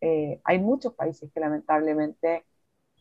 Eh, 0.00 0.40
hay 0.44 0.58
muchos 0.58 0.94
países 0.94 1.30
que 1.32 1.40
lamentablemente 1.40 2.44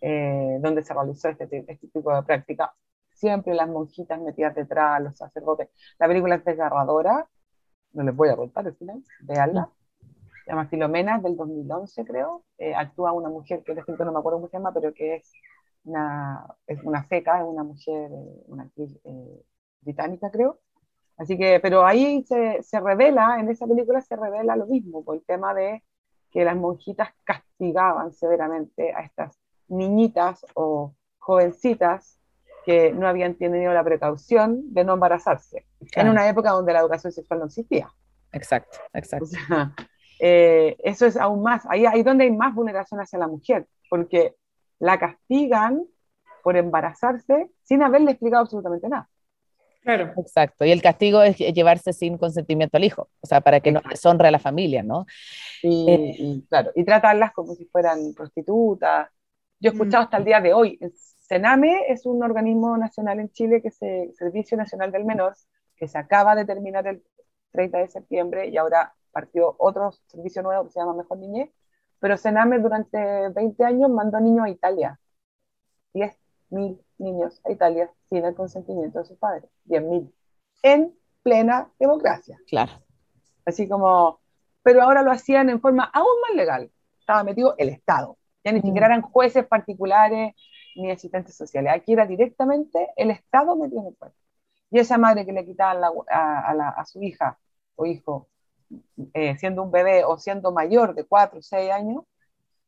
eh, 0.02 0.58
donde 0.62 0.84
se 0.84 0.94
realizó 0.94 1.30
este, 1.30 1.46
este, 1.46 1.88
tipo 1.88 2.14
de 2.14 2.24
práctica, 2.24 2.74
siempre 3.14 3.54
las 3.54 3.70
monjitas 3.70 4.20
metidas 4.20 4.56
detrás, 4.56 5.02
los 5.02 5.18
sacerdotes. 5.18 5.70
La 6.00 6.08
película 6.08 6.36
es 6.36 6.46
desgarradora, 6.46 7.28
no 7.94 8.04
les 8.04 8.16
voy 8.16 8.30
a 8.30 8.36
contar 8.36 8.68
al 8.68 8.76
final, 8.76 9.04
veanla. 9.22 9.70
Se 10.44 10.52
llama 10.52 10.68
Filomena, 10.68 11.20
del 11.20 11.38
2011 11.38 12.06
creo. 12.06 12.44
Eh, 12.58 12.76
actúa 12.76 13.14
una 13.14 13.30
mujer 13.30 13.64
que 13.64 13.76
no 13.76 14.12
me 14.12 14.20
acuerdo 14.20 14.40
cómo 14.40 14.50
se 14.50 14.58
llama, 14.58 14.74
pero 14.74 14.94
que 14.94 15.16
es 15.16 15.32
una, 15.86 16.46
es 16.68 16.82
una 16.84 17.04
seca, 17.08 17.40
es 17.40 17.46
una 17.46 17.64
mujer, 17.64 18.12
eh, 18.12 18.44
una 18.48 18.64
actriz 18.64 18.98
eh, 19.04 19.44
británica, 19.82 20.32
creo. 20.32 20.60
Así 21.18 21.38
que, 21.38 21.60
pero 21.60 21.86
ahí 21.86 22.24
se, 22.28 22.62
se, 22.64 22.80
revela, 22.80 23.40
en 23.40 23.50
esa 23.50 23.68
película 23.68 24.02
se 24.02 24.16
revela 24.16 24.56
lo 24.56 24.66
mismo, 24.66 25.04
por 25.04 25.16
el 25.16 25.24
tema 25.24 25.54
de 25.54 25.84
que 26.32 26.44
las 26.44 26.56
monjitas 26.56 27.10
castigaban 27.24 28.12
severamente 28.12 28.92
a 28.94 29.02
estas 29.02 29.40
niñitas 29.68 30.46
o 30.56 30.96
jovencitas 31.20 32.20
que 32.66 32.92
no 32.94 33.08
habían 33.08 33.36
tenido 33.36 33.74
la 33.74 33.84
precaución 33.84 34.74
de 34.74 34.84
no 34.84 34.94
embarazarse, 34.94 35.66
en 35.96 36.10
una 36.10 36.28
época 36.28 36.52
donde 36.52 36.74
la 36.74 36.80
educación 36.80 37.12
sexual 37.12 37.40
no 37.40 37.46
existía. 37.46 37.94
Exacto, 38.32 38.80
exacto. 38.94 39.28
Eh, 40.26 40.78
eso 40.80 41.06
es 41.06 41.18
aún 41.18 41.42
más, 41.42 41.66
ahí, 41.68 41.86
ahí 41.86 42.02
donde 42.02 42.24
hay 42.24 42.32
más 42.32 42.56
vulneración 42.56 43.02
hacia 43.02 43.20
la 43.20 43.28
mujer, 43.28 43.68
porque 43.90 44.36
la 44.84 45.00
castigan 45.00 45.86
por 46.44 46.58
embarazarse 46.58 47.50
sin 47.64 47.82
haberle 47.82 48.12
explicado 48.12 48.42
absolutamente 48.44 48.90
nada. 48.90 49.10
Claro. 49.82 50.12
Exacto. 50.18 50.66
Y 50.66 50.72
el 50.72 50.82
castigo 50.82 51.22
es 51.24 51.38
llevarse 51.38 51.94
sin 51.94 52.18
consentimiento 52.18 52.76
al 52.76 52.84
hijo, 52.84 53.10
o 53.22 53.28
sea, 53.28 53.40
para 53.40 53.62
que 53.62 53.72
no 53.72 53.82
deshonre 53.90 54.28
a 54.28 54.32
la 54.32 54.40
familia, 54.40 54.84
¿no? 54.84 55.06
Y, 55.62 55.90
eh, 55.90 56.42
claro, 56.50 56.72
y 56.76 56.84
tratarlas 56.84 57.32
como 57.32 57.56
si 57.56 57.66
fueran 57.66 58.14
prostitutas. 58.14 59.10
Yo 59.60 59.70
he 59.70 59.74
escuchado 59.74 60.04
hasta 60.04 60.18
el 60.18 60.26
día 60.26 60.42
de 60.42 60.54
hoy, 60.54 60.78
Sename 61.22 61.86
es 61.88 62.06
un 62.06 62.22
organismo 62.22 62.78
nacional 62.78 63.22
en 63.22 63.30
Chile 63.32 63.62
que 63.62 63.70
es 63.70 63.82
el 63.82 64.14
Servicio 64.14 64.58
Nacional 64.58 64.92
del 64.92 65.06
Menor, 65.06 65.34
que 65.78 65.88
se 65.88 65.98
acaba 65.98 66.36
de 66.36 66.44
terminar 66.44 66.86
el 66.88 67.02
30 67.52 67.78
de 67.78 67.88
septiembre 67.88 68.50
y 68.50 68.58
ahora 68.58 68.94
partió 69.14 69.56
otro 69.60 69.94
servicio 70.08 70.44
nuevo 70.44 70.66
que 70.66 70.72
se 70.72 70.80
llama 70.82 70.94
Mejor 70.94 71.20
Niñez, 71.20 71.50
pero 72.04 72.18
Sename 72.18 72.60
durante 72.60 73.30
20 73.30 73.64
años 73.64 73.90
mandó 73.90 74.20
niños 74.20 74.46
a 74.46 74.50
Italia. 74.50 75.00
10.000 75.94 76.78
niños 76.98 77.40
a 77.46 77.52
Italia 77.54 77.90
sin 78.10 78.26
el 78.26 78.36
consentimiento 78.36 79.00
de 79.00 79.06
sus 79.06 79.18
padres. 79.18 79.50
10.000. 79.68 80.12
En 80.64 80.94
plena 81.22 81.72
democracia. 81.80 82.38
Claro. 82.50 82.74
Así 83.46 83.70
como, 83.70 84.20
pero 84.64 84.82
ahora 84.82 85.02
lo 85.02 85.12
hacían 85.12 85.50
en 85.50 85.62
forma 85.62 85.86
aún 85.94 86.20
más 86.28 86.36
legal. 86.36 86.70
Estaba 87.00 87.24
metido 87.24 87.56
el 87.58 87.70
Estado. 87.70 88.18
Ya 88.44 88.52
ni 88.52 88.60
mm. 88.60 88.64
siquiera 88.64 88.88
eran 88.88 89.02
jueces 89.02 89.48
particulares 89.48 90.36
ni 90.76 90.92
asistentes 90.92 91.38
sociales. 91.38 91.72
Aquí 91.74 91.94
era 91.94 92.06
directamente 92.06 92.90
el 92.98 93.12
Estado 93.12 93.56
metido 93.56 93.80
en 93.80 93.88
el 93.88 93.96
cuerpo. 93.96 94.18
Y 94.72 94.80
esa 94.80 94.98
madre 94.98 95.26
que 95.26 95.32
le 95.32 95.46
quitaba 95.46 95.88
a, 96.12 96.52
a, 96.52 96.70
a 96.70 96.86
su 96.86 97.02
hija 97.02 97.40
o 97.78 97.86
hijo 97.86 98.28
eh, 99.14 99.38
siendo 99.38 99.64
un 99.64 99.72
bebé 99.72 100.04
o 100.06 100.18
siendo 100.18 100.52
mayor 100.52 100.96
de 100.96 101.06
4 101.06 101.40
o 101.40 101.42
6 101.42 101.72
años, 101.72 102.04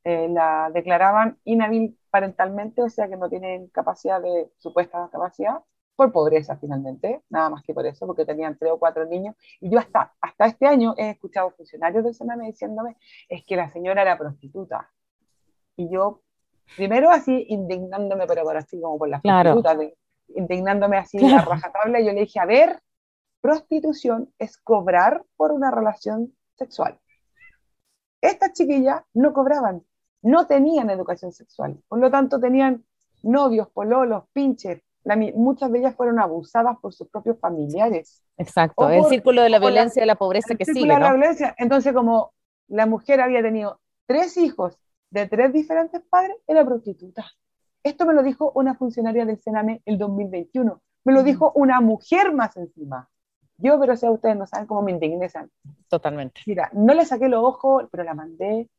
eh, 0.03 0.27
la 0.29 0.69
declaraban 0.73 1.39
inhábil 1.45 1.97
parentalmente, 2.11 2.83
o 2.83 2.89
sea 2.89 3.07
que 3.07 3.17
no 3.17 3.27
tienen 3.27 3.67
capacidad 3.69 4.21
de, 4.21 4.51
supuesta 4.57 5.09
capacidad, 5.11 5.61
por 5.95 6.11
pobreza 6.11 6.57
finalmente, 6.57 7.23
nada 7.29 7.49
más 7.49 7.63
que 7.63 7.73
por 7.73 7.85
eso, 7.85 8.05
porque 8.05 8.25
tenían 8.25 8.57
tres 8.57 8.71
o 8.73 8.79
cuatro 8.79 9.05
niños. 9.05 9.35
Y 9.61 9.69
yo 9.69 9.79
hasta, 9.79 10.13
hasta 10.21 10.45
este 10.45 10.67
año 10.67 10.93
he 10.97 11.09
escuchado 11.09 11.51
funcionarios 11.51 12.03
del 12.03 12.13
Sename 12.13 12.47
diciéndome, 12.47 12.97
es 13.29 13.45
que 13.45 13.55
la 13.55 13.69
señora 13.69 14.01
era 14.01 14.17
prostituta. 14.17 14.91
Y 15.75 15.89
yo, 15.89 16.21
primero 16.75 17.09
así, 17.09 17.45
indignándome, 17.49 18.27
pero 18.27 18.43
por 18.43 18.57
así 18.57 18.79
como 18.79 18.97
por 18.97 19.09
las 19.09 19.21
prostitutas, 19.21 19.77
indignándome 20.35 20.97
así 20.97 21.17
a 21.33 21.41
rajatabla, 21.41 21.99
yo 22.01 22.11
le 22.11 22.21
dije, 22.21 22.39
a 22.39 22.45
ver, 22.45 22.79
prostitución 23.45 24.33
es 24.39 24.57
cobrar 24.57 25.23
por 25.37 25.51
una 25.51 25.69
relación 25.69 26.33
sexual. 26.57 26.99
Estas 28.19 28.53
chiquillas 28.53 29.03
no 29.13 29.33
cobraban, 29.33 29.83
no 30.23 30.47
tenían 30.47 30.89
educación 30.89 31.31
sexual, 31.31 31.77
por 31.87 31.99
lo 31.99 32.09
tanto 32.09 32.39
tenían 32.39 32.83
novios, 33.21 33.69
pololos, 33.69 34.23
pinches. 34.33 34.81
muchas 35.35 35.71
de 35.71 35.77
ellas 35.77 35.95
fueron 35.95 36.19
abusadas 36.19 36.77
por 36.81 36.91
sus 36.91 37.07
propios 37.07 37.39
familiares. 37.39 38.23
Exacto, 38.35 38.89
el 38.89 39.05
círculo 39.05 39.43
de 39.43 39.51
la 39.51 39.59
violencia 39.59 39.99
y 39.99 40.01
de 40.01 40.07
la 40.07 40.15
pobreza 40.15 40.55
que 40.55 40.65
sigue. 40.65 40.87
la 40.87 41.11
violencia. 41.11 41.53
Entonces, 41.59 41.93
como 41.93 42.33
la 42.67 42.87
mujer 42.87 43.21
había 43.21 43.43
tenido 43.43 43.79
tres 44.07 44.37
hijos 44.37 44.75
de 45.11 45.27
tres 45.27 45.53
diferentes 45.53 46.01
padres, 46.09 46.35
era 46.47 46.65
prostituta. 46.65 47.23
Esto 47.83 48.07
me 48.07 48.15
lo 48.15 48.23
dijo 48.23 48.51
una 48.55 48.73
funcionaria 48.73 49.23
del 49.23 49.39
Sename 49.39 49.83
el 49.85 49.99
2021. 49.99 50.81
Me 51.03 51.13
lo 51.13 51.21
dijo 51.21 51.51
una 51.53 51.79
mujer 51.79 52.33
más 52.33 52.57
encima. 52.57 53.07
Yo, 53.57 53.79
pero 53.79 53.95
si 53.95 54.07
ustedes 54.07 54.35
no 54.35 54.45
saben 54.45 54.67
cómo 54.67 54.81
me 54.81 54.91
indigné. 54.91 55.29
Totalmente. 55.87 56.41
Mira, 56.45 56.69
no 56.73 56.93
le 56.93 57.05
saqué 57.05 57.29
los 57.29 57.43
ojos, 57.43 57.85
pero 57.91 58.03
la 58.03 58.13
mandé. 58.13 58.69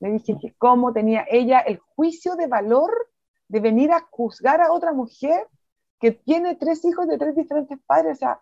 Le 0.00 0.10
dije 0.10 0.36
que 0.40 0.54
cómo 0.54 0.92
tenía 0.92 1.26
ella 1.28 1.60
el 1.60 1.78
juicio 1.78 2.36
de 2.36 2.46
valor 2.46 2.90
de 3.48 3.60
venir 3.60 3.92
a 3.92 4.06
juzgar 4.10 4.60
a 4.60 4.72
otra 4.72 4.92
mujer 4.92 5.46
que 6.00 6.12
tiene 6.12 6.56
tres 6.56 6.84
hijos 6.84 7.06
de 7.06 7.18
tres 7.18 7.34
diferentes 7.34 7.78
padres. 7.86 8.16
O 8.16 8.18
sea, 8.18 8.40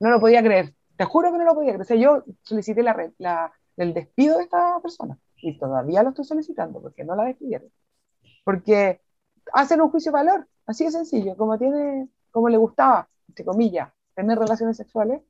no 0.00 0.10
lo 0.10 0.20
podía 0.20 0.42
creer. 0.42 0.74
Te 0.96 1.04
juro 1.04 1.32
que 1.32 1.38
no 1.38 1.44
lo 1.44 1.54
podía 1.54 1.70
creer. 1.70 1.82
O 1.82 1.84
sea, 1.84 1.96
yo 1.96 2.24
solicité 2.42 2.82
la, 2.82 3.12
la, 3.18 3.52
el 3.76 3.94
despido 3.94 4.38
de 4.38 4.44
esta 4.44 4.80
persona 4.80 5.18
y 5.36 5.58
todavía 5.58 6.02
lo 6.02 6.10
estoy 6.10 6.24
solicitando 6.24 6.80
porque 6.80 7.04
no 7.04 7.16
la 7.16 7.24
despidieron. 7.24 7.70
Porque 8.44 9.00
hacen 9.52 9.80
un 9.80 9.90
juicio 9.90 10.12
de 10.12 10.18
valor, 10.18 10.48
así 10.66 10.84
de 10.84 10.90
sencillo, 10.90 11.36
como 11.36 11.58
tiene, 11.58 12.08
como 12.30 12.48
le 12.48 12.56
gustaba, 12.56 13.08
entre 13.28 13.44
comillas, 13.44 13.92
tener 14.14 14.38
relaciones 14.38 14.76
sexuales, 14.76 15.22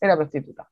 era 0.00 0.16
prostituta. 0.16 0.68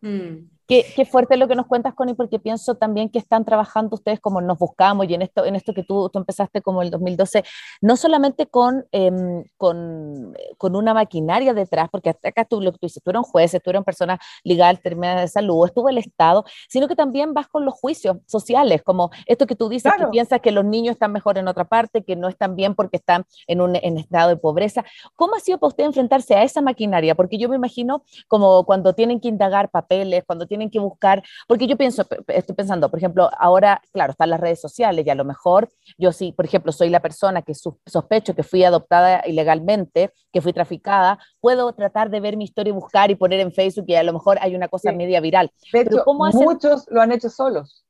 Mm. 0.00 0.48
Qué, 0.66 0.86
qué, 0.96 1.04
fuerte 1.04 1.36
lo 1.36 1.46
que 1.46 1.54
nos 1.54 1.66
cuentas, 1.66 1.94
Connie, 1.94 2.14
porque 2.14 2.38
pienso 2.38 2.74
también 2.74 3.10
que 3.10 3.18
están 3.18 3.44
trabajando 3.44 3.94
ustedes 3.94 4.18
como 4.18 4.40
nos 4.40 4.58
buscamos 4.58 5.06
y 5.08 5.14
en 5.14 5.20
esto, 5.20 5.44
en 5.44 5.56
esto 5.56 5.74
que 5.74 5.82
tú, 5.82 6.08
tú 6.10 6.18
empezaste 6.18 6.62
como 6.62 6.80
el 6.80 6.90
2012, 6.90 7.44
no 7.82 7.96
solamente 7.96 8.46
con, 8.46 8.86
em, 8.90 9.44
con, 9.58 10.34
con, 10.56 10.74
una 10.74 10.94
maquinaria 10.94 11.52
detrás, 11.52 11.88
porque 11.90 12.10
acá 12.10 12.46
tú 12.46 12.62
lo 12.62 12.72
que 12.72 12.78
tú 12.78 12.86
dices, 12.86 13.02
tú 13.02 13.10
eres 13.10 13.18
un 13.18 13.24
juez, 13.24 13.50
tú 13.52 13.70
eres 13.70 13.80
una 13.80 13.84
persona 13.84 14.18
legal, 14.42 14.80
terminada 14.80 15.20
de 15.20 15.28
salud, 15.28 15.66
estuvo 15.66 15.90
el 15.90 15.98
Estado, 15.98 16.44
sino 16.68 16.88
que 16.88 16.96
también 16.96 17.34
vas 17.34 17.46
con 17.46 17.66
los 17.66 17.74
juicios 17.74 18.16
sociales, 18.26 18.82
como 18.82 19.10
esto 19.26 19.46
que 19.46 19.56
tú 19.56 19.68
dices, 19.68 19.92
que 19.98 20.06
piensas 20.06 20.40
que 20.40 20.50
los 20.50 20.64
niños 20.64 20.94
están 20.94 21.12
mejor 21.12 21.36
en 21.36 21.46
otra 21.46 21.64
parte, 21.64 22.02
que 22.02 22.16
no 22.16 22.28
están 22.28 22.56
bien 22.56 22.74
porque 22.74 22.96
están 22.96 23.24
en 23.46 23.60
un 23.60 23.76
en 23.76 23.98
estado 23.98 24.30
de 24.30 24.36
pobreza. 24.36 24.82
¿Cómo 25.14 25.36
ha 25.36 25.40
sido 25.40 25.58
para 25.58 25.68
usted 25.68 25.84
enfrentarse 25.84 26.34
a 26.34 26.42
esa 26.42 26.62
maquinaria? 26.62 27.14
Porque 27.14 27.36
yo 27.36 27.48
me 27.50 27.56
imagino 27.56 28.02
como 28.28 28.64
cuando 28.64 28.94
tienen 28.94 29.20
que 29.20 29.28
indagar 29.28 29.70
papeles, 29.70 30.24
cuando 30.24 30.46
tienen 30.46 30.53
que 30.70 30.78
buscar, 30.78 31.22
porque 31.46 31.66
yo 31.66 31.76
pienso, 31.76 32.06
estoy 32.28 32.54
pensando, 32.54 32.90
por 32.90 32.98
ejemplo, 32.98 33.30
ahora, 33.38 33.80
claro, 33.92 34.12
están 34.12 34.30
las 34.30 34.40
redes 34.40 34.60
sociales 34.60 35.06
y 35.06 35.10
a 35.10 35.14
lo 35.14 35.24
mejor 35.24 35.68
yo 35.98 36.12
sí, 36.12 36.32
por 36.32 36.44
ejemplo, 36.44 36.72
soy 36.72 36.90
la 36.90 37.00
persona 37.00 37.42
que 37.42 37.54
sospecho 37.54 38.34
que 38.34 38.42
fui 38.42 38.64
adoptada 38.64 39.22
ilegalmente, 39.26 40.12
que 40.32 40.40
fui 40.40 40.52
traficada, 40.52 41.18
puedo 41.40 41.72
tratar 41.72 42.10
de 42.10 42.20
ver 42.20 42.36
mi 42.36 42.44
historia 42.44 42.70
y 42.70 42.74
buscar 42.74 43.10
y 43.10 43.16
poner 43.16 43.40
en 43.40 43.52
Facebook 43.52 43.86
y 43.88 43.94
a 43.94 44.02
lo 44.02 44.12
mejor 44.12 44.38
hay 44.40 44.54
una 44.54 44.68
cosa 44.68 44.92
media 44.92 45.20
viral. 45.20 45.50
Pero 45.72 46.04
¿cómo 46.04 46.24
muchos 46.32 46.86
lo 46.90 47.00
han 47.00 47.12
hecho 47.12 47.30
solos. 47.30 47.84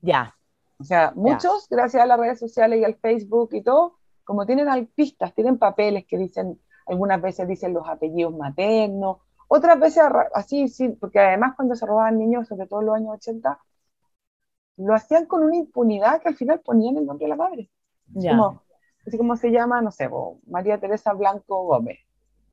Ya. 0.00 0.34
O 0.78 0.84
sea, 0.84 1.12
muchos, 1.14 1.68
gracias 1.68 2.02
a 2.02 2.06
las 2.06 2.18
redes 2.18 2.38
sociales 2.38 2.80
y 2.80 2.84
al 2.84 2.94
Facebook 2.96 3.50
y 3.52 3.62
todo, 3.62 3.96
como 4.24 4.46
tienen 4.46 4.86
pistas, 4.94 5.34
tienen 5.34 5.58
papeles 5.58 6.06
que 6.06 6.16
dicen, 6.16 6.58
algunas 6.86 7.20
veces 7.20 7.46
dicen 7.46 7.74
los 7.74 7.86
apellidos 7.86 8.34
maternos, 8.34 9.18
otras 9.52 9.80
veces 9.80 10.04
así, 10.32 10.68
sí, 10.68 10.90
porque 10.90 11.18
además 11.18 11.54
cuando 11.56 11.74
se 11.74 11.84
robaban 11.84 12.16
niños, 12.18 12.46
sobre 12.46 12.68
todo 12.68 12.80
en 12.80 12.86
los 12.86 12.94
años 12.94 13.14
80, 13.14 13.58
lo 14.76 14.94
hacían 14.94 15.26
con 15.26 15.42
una 15.42 15.56
impunidad 15.56 16.22
que 16.22 16.28
al 16.28 16.36
final 16.36 16.60
ponían 16.60 16.98
el 16.98 17.04
nombre 17.04 17.24
de 17.24 17.30
la 17.30 17.36
madre. 17.36 17.68
Como, 18.14 18.62
así 19.04 19.18
como 19.18 19.36
se 19.36 19.50
llama, 19.50 19.82
no 19.82 19.90
sé, 19.90 20.08
María 20.46 20.78
Teresa 20.78 21.12
Blanco 21.14 21.64
Gómez. 21.64 21.98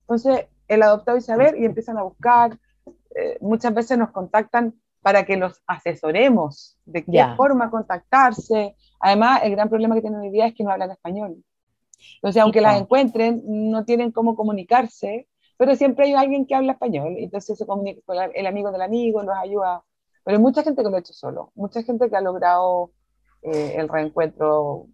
Entonces, 0.01 0.47
el 0.67 0.81
adoptado 0.81 1.19
y 1.19 1.21
saber 1.21 1.55
y 1.55 1.65
empiezan 1.65 1.99
a 1.99 2.01
buscar. 2.01 2.57
Eh, 3.15 3.37
muchas 3.41 3.75
veces 3.75 3.95
nos 3.99 4.09
contactan 4.09 4.73
para 5.03 5.23
que 5.23 5.37
los 5.37 5.61
asesoremos 5.67 6.79
de 6.85 7.05
qué 7.05 7.23
forma 7.37 7.69
contactarse. 7.69 8.75
Además, 8.99 9.41
el 9.43 9.51
gran 9.51 9.69
problema 9.69 9.93
que 9.93 10.01
tienen 10.01 10.21
hoy 10.21 10.31
día 10.31 10.47
es 10.47 10.55
que 10.55 10.63
no 10.63 10.71
hablan 10.71 10.89
español. 10.89 11.43
Entonces, 12.15 12.41
aunque 12.41 12.59
las 12.59 12.81
encuentren, 12.81 13.43
no 13.45 13.85
tienen 13.85 14.11
cómo 14.11 14.35
comunicarse 14.35 15.27
pero 15.57 15.75
siempre 15.75 16.05
hay 16.05 16.13
alguien 16.13 16.45
que 16.45 16.55
habla 16.55 16.73
español, 16.73 17.15
entonces 17.17 17.57
se 17.57 17.65
comunica 17.65 18.01
con 18.05 18.17
el 18.33 18.47
amigo 18.47 18.71
del 18.71 18.81
amigo, 18.81 19.23
nos 19.23 19.37
ayuda. 19.37 19.83
Pero 20.23 20.37
hay 20.37 20.41
mucha 20.41 20.63
gente 20.63 20.83
que 20.83 20.89
lo 20.89 20.95
ha 20.95 20.99
hecho 20.99 21.13
solo, 21.13 21.51
mucha 21.55 21.83
gente 21.83 22.09
que 22.09 22.15
ha 22.15 22.21
logrado 22.21 22.91
eh, 23.41 23.75
el 23.77 23.89
reencuentro. 23.89 24.87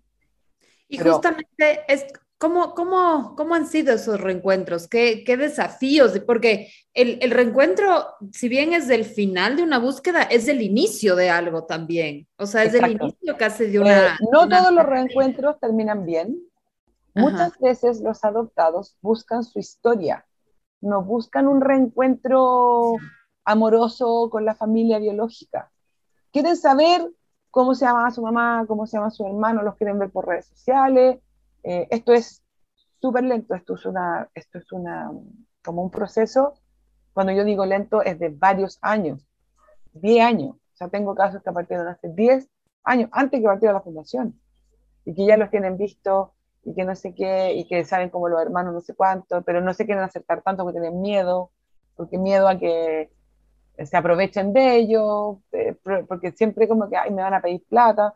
Y 0.88 0.97
justamente 0.99 1.82
es 1.88 2.06
¿Cómo, 2.43 2.76
cómo, 2.76 3.36
cómo 3.38 3.56
han 3.56 3.67
sido 3.67 3.93
esos 3.93 4.19
reencuentros? 4.19 4.89
¿Qué, 4.89 5.23
qué 5.23 5.38
desafíos? 5.38 6.12
Porque 6.28 6.73
el, 6.93 7.17
el, 7.21 7.32
reencuentro, 7.32 8.06
si 8.34 8.49
bien 8.49 8.73
es 8.73 8.89
del 8.89 9.06
final 9.06 9.56
de 9.56 9.63
una 9.63 9.80
búsqueda, 9.80 10.23
es 10.23 10.49
el 10.49 10.62
inicio 10.62 11.15
de 11.15 11.30
algo 11.30 11.63
también. 11.63 12.28
O 12.36 12.45
sea, 12.45 12.65
es 12.65 12.73
el 12.73 12.91
inicio 12.91 13.38
casi 13.38 13.67
de 13.67 13.80
una... 13.80 14.08
Eh, 14.08 14.17
no 14.30 14.49
todos 14.49 14.73
los 14.73 14.86
reencuentros 14.86 15.58
terminan 15.62 16.06
bien. 16.06 16.38
Muchas 17.15 17.58
veces 17.60 18.02
los 18.02 18.26
adoptados 18.26 18.97
buscan 19.02 19.45
su 19.45 19.60
historia 19.60 20.26
no 20.84 21.02
buscan 21.02 21.48
un 21.48 21.62
reencuentro 21.62 22.96
amoroso 23.46 24.30
con 24.30 24.46
la 24.46 24.54
familia 24.54 25.00
biológica. 25.00 25.72
Quieren 26.32 26.58
saber 26.58 27.10
cómo 27.52 27.74
se 27.74 27.86
llama 27.86 28.12
su 28.12 28.22
mamá, 28.22 28.65
cómo 28.67 28.86
se 28.86 28.98
llama 28.98 29.10
su 29.10 29.26
hermano, 29.26 29.63
los 29.63 29.76
quieren 29.76 29.98
ver 29.98 30.12
por 30.12 30.28
redes 30.28 30.48
sociales. 30.48 31.19
Eh, 31.63 31.88
esto 31.89 32.13
es 32.13 32.43
súper 33.00 33.24
lento, 33.24 33.56
esto 33.56 33.76
es, 33.76 33.86
una, 33.86 34.30
esto 34.34 34.58
es 34.58 34.72
una, 34.72 35.12
como 35.63 35.84
un 35.84 35.89
proceso, 35.89 36.56
cuando 37.13 37.32
yo 37.32 37.43
digo 37.43 37.65
lento 37.65 38.02
es 38.02 38.19
de 38.19 38.30
varios 38.30 38.80
años, 38.82 39.26
10 39.93 40.26
años. 40.26 40.56
O 40.56 40.76
sea, 40.76 40.89
tengo 40.89 41.15
casos 41.15 41.41
que 41.43 41.52
partieron 41.52 41.88
hace 41.88 42.10
10 42.10 42.50
años, 42.84 43.10
antes 43.13 43.39
que 43.39 43.46
partiera 43.46 43.74
la 43.74 43.82
fundación, 43.82 44.39
y 45.06 45.13
que 45.13 45.26
ya 45.26 45.38
los 45.38 45.50
tienen 45.50 45.78
visto 45.78 46.34
y 46.65 46.73
que 46.73 46.86
no 46.86 46.95
sé 46.95 47.13
qué, 47.13 47.54
y 47.54 47.67
que 47.67 47.84
saben 47.86 48.10
como 48.10 48.30
los 48.30 48.41
hermanos 48.41 48.73
no 48.73 48.82
sé 48.82 48.95
cuánto, 48.95 49.41
pero 49.43 49.62
no 49.62 49.73
se 49.73 49.86
quieren 49.86 50.04
acercar 50.04 50.41
tanto 50.41 50.63
porque 50.63 50.80
tienen 50.80 51.02
miedo, 51.02 51.52
porque 51.95 52.17
miedo 52.17 52.47
a 52.47 52.58
que 52.58 53.12
se 53.78 53.97
aprovechen 53.97 54.54
de 54.54 54.76
ellos, 54.78 55.38
eh, 55.52 55.76
porque 56.08 56.32
siempre 56.32 56.67
como 56.67 56.89
que, 56.89 56.97
ay, 56.97 57.12
me 57.12 57.21
van 57.21 57.34
a 57.34 57.41
pedir 57.41 57.63
plata. 57.67 58.13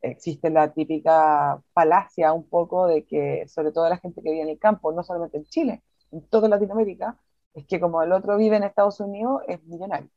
Existe 0.00 0.50
la 0.50 0.72
típica 0.72 1.60
falacia 1.72 2.32
un 2.32 2.48
poco 2.48 2.86
de 2.86 3.04
que, 3.04 3.46
sobre 3.48 3.72
todo 3.72 3.88
la 3.88 3.98
gente 3.98 4.22
que 4.22 4.30
vive 4.30 4.42
en 4.42 4.50
el 4.50 4.58
campo, 4.58 4.92
no 4.92 5.02
solamente 5.02 5.38
en 5.38 5.44
Chile, 5.44 5.82
en 6.12 6.22
toda 6.28 6.48
Latinoamérica, 6.48 7.16
es 7.54 7.66
que 7.66 7.80
como 7.80 8.02
el 8.02 8.12
otro 8.12 8.36
vive 8.36 8.56
en 8.56 8.64
Estados 8.64 9.00
Unidos, 9.00 9.42
es 9.48 9.62
millonario. 9.64 10.08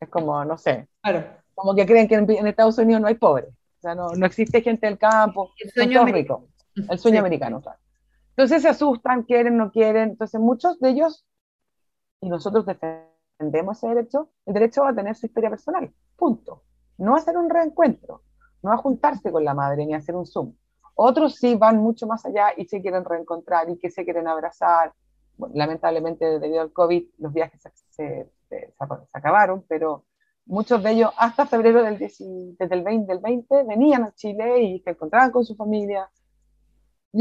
Es 0.00 0.08
como, 0.08 0.44
no 0.44 0.56
sé, 0.58 0.88
claro. 1.02 1.24
como 1.54 1.74
que 1.74 1.86
creen 1.86 2.08
que 2.08 2.14
en, 2.14 2.46
Estados 2.46 2.78
Unidos 2.78 3.00
no 3.02 3.08
hay 3.08 3.14
pobres. 3.14 3.50
O 3.78 3.80
sea, 3.80 3.94
no, 3.94 4.10
no 4.10 4.26
existe 4.26 4.62
gente 4.62 4.86
del 4.86 4.98
campo, 4.98 5.50
el 5.58 5.70
sueño 5.70 6.04
rico 6.04 6.46
el 6.76 6.98
sueño 6.98 7.20
americano, 7.20 7.60
claro. 7.60 7.78
Entonces 8.30 8.62
se 8.62 8.68
asustan, 8.68 9.22
quieren, 9.22 9.56
no 9.56 9.70
quieren. 9.70 10.10
Entonces 10.10 10.40
muchos 10.40 10.78
de 10.78 10.90
ellos, 10.90 11.26
y 12.20 12.28
nosotros 12.28 12.66
defendemos 12.66 13.78
ese 13.78 13.88
derecho, 13.88 14.30
el 14.44 14.54
derecho 14.54 14.84
a 14.84 14.94
tener 14.94 15.16
su 15.16 15.26
historia 15.26 15.50
personal, 15.50 15.92
punto. 16.16 16.62
No 16.98 17.14
a 17.14 17.18
hacer 17.18 17.36
un 17.36 17.48
reencuentro, 17.48 18.22
no 18.62 18.72
a 18.72 18.76
juntarse 18.76 19.32
con 19.32 19.44
la 19.44 19.54
madre 19.54 19.86
ni 19.86 19.94
a 19.94 19.98
hacer 19.98 20.14
un 20.14 20.26
Zoom. 20.26 20.54
Otros 20.94 21.36
sí 21.36 21.56
van 21.56 21.78
mucho 21.78 22.06
más 22.06 22.24
allá 22.24 22.48
y 22.56 22.66
se 22.66 22.80
quieren 22.80 23.04
reencontrar 23.04 23.68
y 23.68 23.78
que 23.78 23.90
se 23.90 24.04
quieren 24.04 24.28
abrazar. 24.28 24.94
lamentablemente, 25.52 26.38
debido 26.38 26.62
al 26.62 26.72
COVID, 26.72 27.06
los 27.18 27.32
viajes 27.32 27.62
se, 27.90 28.30
se, 28.48 28.74
acabaron, 29.12 29.64
pero 29.68 30.04
muchos 30.46 30.82
de 30.82 30.92
ellos 30.92 31.10
hasta 31.18 31.46
febrero 31.46 31.82
del, 31.82 31.98
desde 31.98 32.74
el 32.74 32.82
20, 32.82 33.12
del 33.12 33.20
20 33.22 33.64
venían 33.64 34.04
a 34.04 34.14
Chile 34.14 34.62
y 34.62 34.80
se 34.80 34.90
encontraban 34.90 35.30
con 35.30 35.44
su 35.44 35.54
familia, 35.56 36.10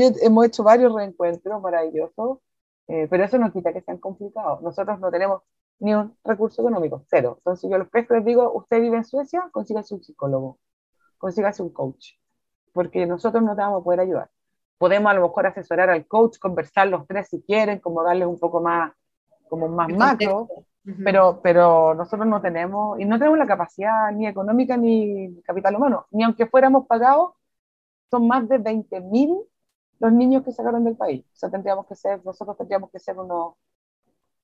hemos 0.01 0.45
hecho 0.45 0.63
varios 0.63 0.93
reencuentros 0.93 1.61
maravillosos, 1.61 2.39
eh, 2.87 3.07
pero 3.09 3.23
eso 3.23 3.37
no 3.37 3.51
quita 3.51 3.73
que 3.73 3.81
sean 3.81 3.97
complicados. 3.97 4.61
Nosotros 4.61 4.99
no 4.99 5.09
tenemos 5.11 5.41
ni 5.79 5.93
un 5.93 6.15
recurso 6.23 6.61
económico, 6.61 7.03
cero. 7.09 7.35
Entonces 7.37 7.69
yo 7.69 7.75
a 7.75 7.79
los 7.79 7.89
pescos 7.89 8.17
les 8.17 8.25
digo, 8.25 8.51
usted 8.53 8.81
vive 8.81 8.97
en 8.97 9.05
Suecia, 9.05 9.49
consígase 9.51 9.93
un 9.93 10.03
psicólogo, 10.03 10.59
consígase 11.17 11.63
un 11.63 11.69
coach, 11.69 12.13
porque 12.73 13.05
nosotros 13.05 13.43
no 13.43 13.55
te 13.55 13.61
vamos 13.61 13.81
a 13.81 13.83
poder 13.83 14.01
ayudar. 14.01 14.29
Podemos 14.77 15.11
a 15.11 15.15
lo 15.15 15.21
mejor 15.21 15.47
asesorar 15.47 15.89
al 15.89 16.05
coach, 16.07 16.37
conversar 16.37 16.87
los 16.87 17.07
tres 17.07 17.29
si 17.29 17.41
quieren, 17.41 17.79
como 17.79 18.03
darles 18.03 18.27
un 18.27 18.39
poco 18.39 18.61
más, 18.61 18.93
como 19.49 19.67
más 19.67 19.89
macro, 19.89 20.47
pero, 21.03 21.39
pero 21.41 21.93
nosotros 21.95 22.27
no 22.27 22.41
tenemos, 22.41 22.99
y 22.99 23.05
no 23.05 23.17
tenemos 23.17 23.39
la 23.39 23.47
capacidad 23.47 24.11
ni 24.11 24.27
económica 24.27 24.77
ni 24.77 25.41
capital 25.41 25.75
humano, 25.75 26.05
ni 26.11 26.23
aunque 26.23 26.45
fuéramos 26.45 26.85
pagados, 26.87 27.33
son 28.09 28.27
más 28.27 28.47
de 28.47 28.59
20.000 28.59 29.45
los 29.99 30.11
niños 30.11 30.43
que 30.43 30.51
sacaron 30.51 30.83
del 30.83 30.95
país. 30.95 31.25
O 31.33 31.35
sea, 31.35 31.49
tendríamos 31.49 31.85
que 31.87 31.95
ser, 31.95 32.23
nosotros 32.25 32.57
tendríamos 32.57 32.91
que 32.91 32.99
ser 32.99 33.17
unos 33.17 33.55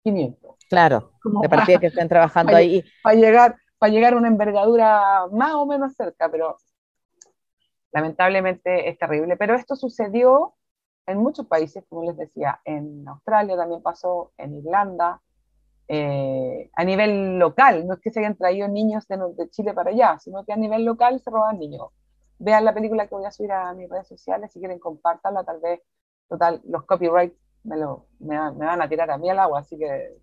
500. 0.03 0.55
Claro, 0.69 1.11
de 1.41 1.49
partida 1.49 1.79
que 1.79 1.87
estén 1.87 2.09
trabajando 2.09 2.55
ahí. 2.55 2.83
Para 3.03 3.15
llegar, 3.15 3.55
para 3.77 3.91
llegar 3.91 4.13
a 4.13 4.17
una 4.17 4.27
envergadura 4.27 5.27
más 5.31 5.53
o 5.53 5.65
menos 5.65 5.93
cerca, 5.93 6.29
pero 6.29 6.57
lamentablemente 7.91 8.89
es 8.89 8.97
terrible. 8.97 9.37
Pero 9.37 9.55
esto 9.55 9.75
sucedió 9.75 10.55
en 11.05 11.17
muchos 11.17 11.45
países, 11.47 11.83
como 11.89 12.03
les 12.03 12.17
decía, 12.17 12.61
en 12.63 13.07
Australia 13.07 13.57
también 13.57 13.81
pasó, 13.81 14.31
en 14.37 14.55
Irlanda, 14.55 15.21
eh, 15.87 16.69
a 16.73 16.83
nivel 16.85 17.37
local, 17.37 17.85
no 17.85 17.95
es 17.95 17.99
que 17.99 18.11
se 18.11 18.19
hayan 18.19 18.37
traído 18.37 18.67
niños 18.67 19.05
de, 19.07 19.17
de, 19.35 19.49
Chile 19.49 19.73
para 19.73 19.89
allá, 19.89 20.17
sino 20.19 20.45
que 20.45 20.53
a 20.53 20.55
nivel 20.55 20.85
local 20.85 21.19
se 21.19 21.29
roban 21.29 21.59
niños 21.59 21.89
vean 22.41 22.65
la 22.65 22.73
película 22.73 23.08
que 23.08 23.15
voy 23.15 23.25
a 23.25 23.32
subir 23.32 23.51
a 23.51 23.73
mis 23.73 23.89
redes 23.89 24.08
sociales, 24.08 24.51
si 24.51 24.60
quieren 24.60 24.80
compártanla, 24.80 25.43
tal 25.43 25.60
vez, 25.60 25.82
total, 26.27 26.62
los 26.65 26.84
copyrights 26.86 27.38
me, 27.63 27.77
lo, 27.77 28.08
me, 28.19 28.38
van 28.38 28.82
a 28.82 28.89
tirar 28.89 29.12
a 29.12 29.17
mí 29.17 29.30
al 29.30 29.39
agua, 29.39 29.60
así 29.60 29.77
que 29.77 30.17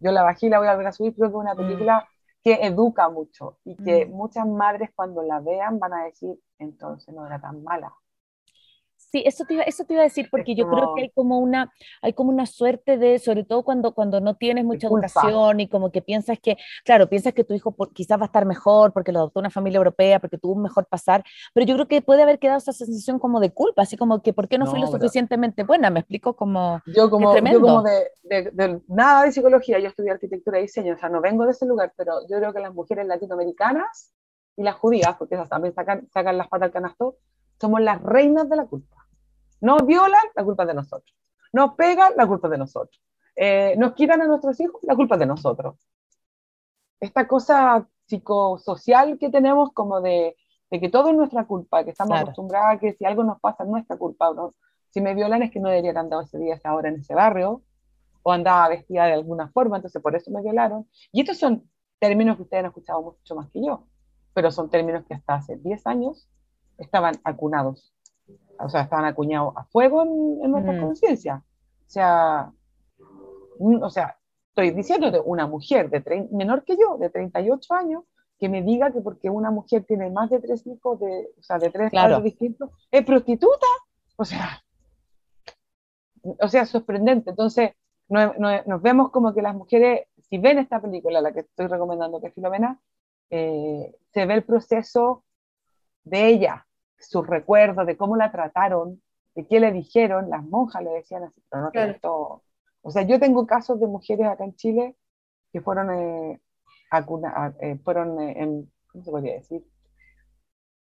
yo 0.00 0.10
la 0.10 0.22
bajé 0.22 0.46
y 0.46 0.48
la 0.48 0.58
voy 0.58 0.68
a 0.68 0.72
volver 0.72 0.86
a 0.86 0.92
subir, 0.92 1.14
creo 1.14 1.28
que 1.28 1.36
es 1.36 1.40
una 1.40 1.54
mm. 1.54 1.58
película 1.58 2.08
que 2.42 2.54
educa 2.66 3.10
mucho 3.10 3.58
y 3.64 3.76
que 3.76 4.06
mm. 4.06 4.10
muchas 4.10 4.46
madres 4.46 4.90
cuando 4.94 5.22
la 5.22 5.40
vean 5.40 5.78
van 5.78 5.92
a 5.92 6.04
decir, 6.04 6.40
entonces 6.58 7.14
no 7.14 7.26
era 7.26 7.38
tan 7.40 7.62
mala. 7.62 7.92
Sí, 9.10 9.24
eso 9.26 9.44
te 9.44 9.54
iba, 9.54 9.64
eso 9.64 9.84
te 9.84 9.94
iba 9.94 10.02
a 10.02 10.04
decir, 10.04 10.28
porque 10.30 10.54
yo 10.54 10.68
creo 10.68 10.94
que 10.94 11.02
hay 11.02 11.10
como, 11.10 11.40
una, 11.40 11.72
hay 12.00 12.12
como 12.12 12.30
una 12.30 12.46
suerte 12.46 12.96
de, 12.96 13.18
sobre 13.18 13.42
todo 13.42 13.64
cuando, 13.64 13.92
cuando 13.92 14.20
no 14.20 14.36
tienes 14.36 14.64
mucha 14.64 14.86
educación 14.86 15.58
y 15.58 15.68
como 15.68 15.90
que 15.90 16.00
piensas 16.00 16.38
que, 16.38 16.56
claro, 16.84 17.08
piensas 17.08 17.34
que 17.34 17.42
tu 17.42 17.52
hijo 17.52 17.74
quizás 17.92 18.20
va 18.20 18.22
a 18.22 18.26
estar 18.26 18.46
mejor 18.46 18.92
porque 18.92 19.10
lo 19.10 19.18
adoptó 19.18 19.40
una 19.40 19.50
familia 19.50 19.78
europea, 19.78 20.20
porque 20.20 20.38
tuvo 20.38 20.52
un 20.52 20.62
mejor 20.62 20.86
pasar, 20.86 21.24
pero 21.52 21.66
yo 21.66 21.74
creo 21.74 21.88
que 21.88 22.02
puede 22.02 22.22
haber 22.22 22.38
quedado 22.38 22.58
esa 22.58 22.72
sensación 22.72 23.18
como 23.18 23.40
de 23.40 23.50
culpa, 23.50 23.82
así 23.82 23.96
como 23.96 24.22
que, 24.22 24.32
¿por 24.32 24.46
qué 24.46 24.58
no, 24.58 24.66
fui 24.66 24.80
lo 24.80 24.86
suficientemente 24.86 25.64
buena? 25.64 25.90
Me 25.90 26.00
explico 26.00 26.36
como... 26.36 26.80
Yo 26.86 27.10
como, 27.10 27.34
yo 27.34 27.60
como 27.60 27.82
de, 27.82 28.12
de, 28.22 28.80
nada 28.86 29.24
de 29.24 29.32
psicología, 29.32 29.80
yo 29.80 29.88
estudié 29.88 30.12
arquitectura 30.12 30.60
y 30.60 30.62
diseño, 30.62 30.94
o 30.94 30.98
sea, 30.98 31.08
no 31.08 31.20
vengo 31.20 31.44
de 31.46 31.50
ese 31.50 31.66
lugar, 31.66 31.92
pero 31.96 32.20
yo 32.28 32.38
creo 32.38 32.52
que 32.52 32.60
las 32.60 32.72
mujeres 32.72 33.08
latinoamericanas 33.08 34.14
y 34.56 34.62
las 34.62 34.76
judías, 34.76 35.16
porque 35.18 35.34
esas 35.34 35.48
también 35.48 35.74
sacan, 35.74 36.08
sacan 36.12 36.38
las 36.38 36.46
patas 36.46 36.66
al 36.66 36.72
canasto, 36.72 37.16
somos 37.60 37.80
las 37.80 38.00
reinas 38.00 38.48
de 38.48 38.56
la 38.56 38.66
culpa. 38.66 38.99
Nos 39.60 39.86
violan, 39.86 40.22
la 40.34 40.44
culpa 40.44 40.62
es 40.64 40.68
de 40.68 40.74
nosotros. 40.74 41.14
Nos 41.52 41.74
pegan, 41.74 42.12
la 42.16 42.26
culpa 42.26 42.48
es 42.48 42.52
de 42.52 42.58
nosotros. 42.58 43.02
Eh, 43.36 43.74
nos 43.78 43.94
quitan 43.94 44.20
a 44.22 44.26
nuestros 44.26 44.58
hijos, 44.60 44.80
la 44.82 44.94
culpa 44.96 45.16
es 45.16 45.20
de 45.20 45.26
nosotros. 45.26 45.76
Esta 47.00 47.26
cosa 47.26 47.88
psicosocial 48.06 49.18
que 49.18 49.30
tenemos 49.30 49.72
como 49.72 50.00
de, 50.00 50.36
de 50.70 50.80
que 50.80 50.88
todo 50.88 51.10
es 51.10 51.16
nuestra 51.16 51.46
culpa, 51.46 51.84
que 51.84 51.90
estamos 51.90 52.18
acostumbrados 52.18 52.76
a 52.76 52.78
que 52.78 52.92
si 52.92 53.04
algo 53.04 53.24
nos 53.24 53.40
pasa 53.40 53.64
es 53.64 53.68
nuestra 53.70 53.96
culpa. 53.96 54.32
¿no? 54.34 54.54
Si 54.90 55.00
me 55.00 55.14
violan 55.14 55.42
es 55.42 55.50
que 55.50 55.60
no 55.60 55.68
debería 55.68 55.90
haber 55.90 56.00
andado 56.00 56.22
ese 56.22 56.38
día, 56.38 56.54
esa 56.54 56.74
hora 56.74 56.88
en 56.88 56.96
ese 56.96 57.14
barrio, 57.14 57.62
o 58.22 58.32
andaba 58.32 58.68
vestida 58.68 59.06
de 59.06 59.14
alguna 59.14 59.48
forma, 59.48 59.76
entonces 59.76 60.02
por 60.02 60.14
eso 60.14 60.30
me 60.30 60.42
violaron. 60.42 60.88
Y 61.12 61.20
estos 61.20 61.38
son 61.38 61.70
términos 61.98 62.36
que 62.36 62.42
ustedes 62.42 62.60
han 62.60 62.66
escuchado 62.66 63.02
mucho 63.02 63.34
más 63.34 63.48
que 63.50 63.64
yo, 63.64 63.86
pero 64.34 64.50
son 64.50 64.68
términos 64.68 65.04
que 65.06 65.14
hasta 65.14 65.34
hace 65.34 65.56
10 65.56 65.86
años 65.86 66.28
estaban 66.78 67.14
acunados 67.24 67.92
o 68.62 68.68
sea, 68.68 68.82
estaban 68.82 69.04
acuñados 69.04 69.54
a 69.56 69.64
fuego 69.64 70.02
en, 70.02 70.50
nuestra 70.50 70.72
mm. 70.72 70.80
conciencia. 70.80 71.42
O 71.86 71.90
sea, 71.90 72.52
o 73.58 73.90
sea, 73.90 74.16
estoy 74.48 74.70
diciendo 74.70 75.10
de 75.10 75.20
una 75.20 75.46
mujer 75.46 75.90
de 75.90 76.28
menor 76.32 76.64
que 76.64 76.76
yo, 76.76 76.96
de 76.98 77.10
38 77.10 77.74
años, 77.74 78.04
que 78.38 78.48
me 78.48 78.62
diga 78.62 78.90
que 78.90 79.00
porque 79.00 79.28
una 79.28 79.50
mujer 79.50 79.84
tiene 79.84 80.10
más 80.10 80.30
de 80.30 80.40
tres 80.40 80.66
hijos, 80.66 80.98
de, 80.98 81.28
o 81.38 81.42
sea, 81.42 81.58
de 81.58 81.70
tres 81.70 81.90
claro. 81.90 82.20
distintos, 82.20 82.70
es 82.90 83.04
prostituta. 83.04 83.66
O 84.16 84.24
sea, 84.24 84.62
o 86.22 86.48
sea, 86.48 86.66
sorprendente. 86.66 87.30
Entonces, 87.30 87.72
nos 88.08 88.82
vemos 88.82 89.10
como 89.10 89.34
que 89.34 89.42
las 89.42 89.54
mujeres, 89.54 90.08
si 90.28 90.38
ven 90.38 90.58
esta 90.58 90.80
película, 90.80 91.20
la 91.20 91.32
que 91.32 91.40
estoy 91.40 91.66
recomendando, 91.66 92.20
que 92.20 92.28
es 92.28 92.34
Filomena, 92.34 92.80
eh, 93.30 93.94
se 94.12 94.26
ve 94.26 94.34
el 94.34 94.42
proceso 94.42 95.24
de 96.04 96.28
ella, 96.28 96.66
sus 97.00 97.26
recuerdos, 97.26 97.86
de 97.86 97.96
cómo 97.96 98.16
la 98.16 98.30
trataron, 98.30 99.02
de 99.34 99.46
qué 99.46 99.60
le 99.60 99.72
dijeron, 99.72 100.30
las 100.30 100.44
monjas 100.44 100.82
le 100.82 100.90
decían 100.90 101.24
así, 101.24 101.42
pero 101.50 101.64
no 101.64 101.70
claro. 101.70 102.42
O 102.82 102.90
sea, 102.90 103.02
yo 103.02 103.18
tengo 103.20 103.46
casos 103.46 103.78
de 103.80 103.86
mujeres 103.86 104.26
acá 104.26 104.44
en 104.44 104.54
Chile 104.56 104.96
que 105.52 105.60
fueron, 105.60 105.90
eh, 105.92 106.40
eh, 107.60 107.78
fueron 107.84 108.20
eh, 108.20 108.34
en, 108.36 108.72
¿cómo 108.90 109.04
se 109.04 109.10
podría 109.10 109.34
decir? 109.34 109.64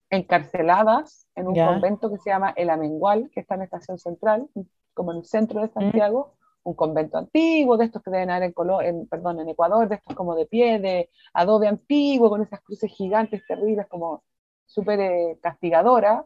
Encarceladas 0.09 1.27
en 1.35 1.47
un 1.47 1.55
convento 1.55 2.11
que 2.11 2.17
se 2.19 2.29
llama 2.29 2.53
El 2.55 2.69
Amengual, 2.69 3.29
que 3.31 3.41
está 3.41 3.55
en 3.55 3.63
Estación 3.63 3.97
Central, 3.97 4.47
como 4.93 5.11
en 5.11 5.19
el 5.19 5.25
centro 5.25 5.61
de 5.61 5.69
Santiago, 5.69 6.35
un 6.63 6.75
convento 6.75 7.17
antiguo, 7.17 7.77
de 7.77 7.85
estos 7.85 8.01
que 8.01 8.11
deben 8.11 8.29
haber 8.29 8.53
en, 8.55 8.85
en, 8.85 9.07
perdón, 9.07 9.39
en 9.39 9.49
Ecuador, 9.49 9.89
de 9.89 9.95
estos 9.95 10.15
como 10.15 10.35
de 10.35 10.45
pie, 10.45 10.79
de 10.79 11.09
adobe 11.33 11.67
antiguo, 11.67 12.29
con 12.29 12.41
esas 12.41 12.61
cruces 12.61 12.91
gigantes, 12.91 13.45
terribles, 13.47 13.87
como 13.87 14.23
súper 14.73 14.99
eh, 14.99 15.39
castigadora, 15.41 16.25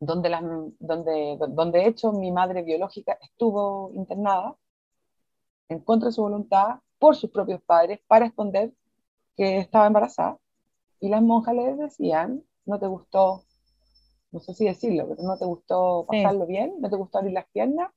donde, 0.00 0.28
las, 0.30 0.42
donde, 0.78 1.38
donde 1.50 1.78
de 1.78 1.86
hecho 1.86 2.12
mi 2.12 2.32
madre 2.32 2.62
biológica 2.62 3.18
estuvo 3.20 3.90
internada 3.94 4.56
en 5.68 5.80
contra 5.80 6.08
de 6.08 6.12
su 6.12 6.22
voluntad 6.22 6.80
por 6.98 7.14
sus 7.14 7.30
propios 7.30 7.60
padres 7.62 8.00
para 8.06 8.26
esconder 8.26 8.72
que 9.36 9.58
estaba 9.58 9.86
embarazada. 9.86 10.38
Y 11.00 11.10
las 11.10 11.20
monjas 11.20 11.54
le 11.54 11.74
decían, 11.74 12.42
no 12.64 12.78
te 12.78 12.86
gustó, 12.86 13.42
no 14.32 14.40
sé 14.40 14.54
si 14.54 14.64
decirlo, 14.64 15.06
pero 15.08 15.22
no 15.22 15.36
te 15.36 15.44
gustó 15.44 16.06
pasarlo 16.08 16.46
bien, 16.46 16.74
no 16.80 16.88
te 16.88 16.96
gustó 16.96 17.18
abrir 17.18 17.34
las 17.34 17.46
piernas, 17.48 17.90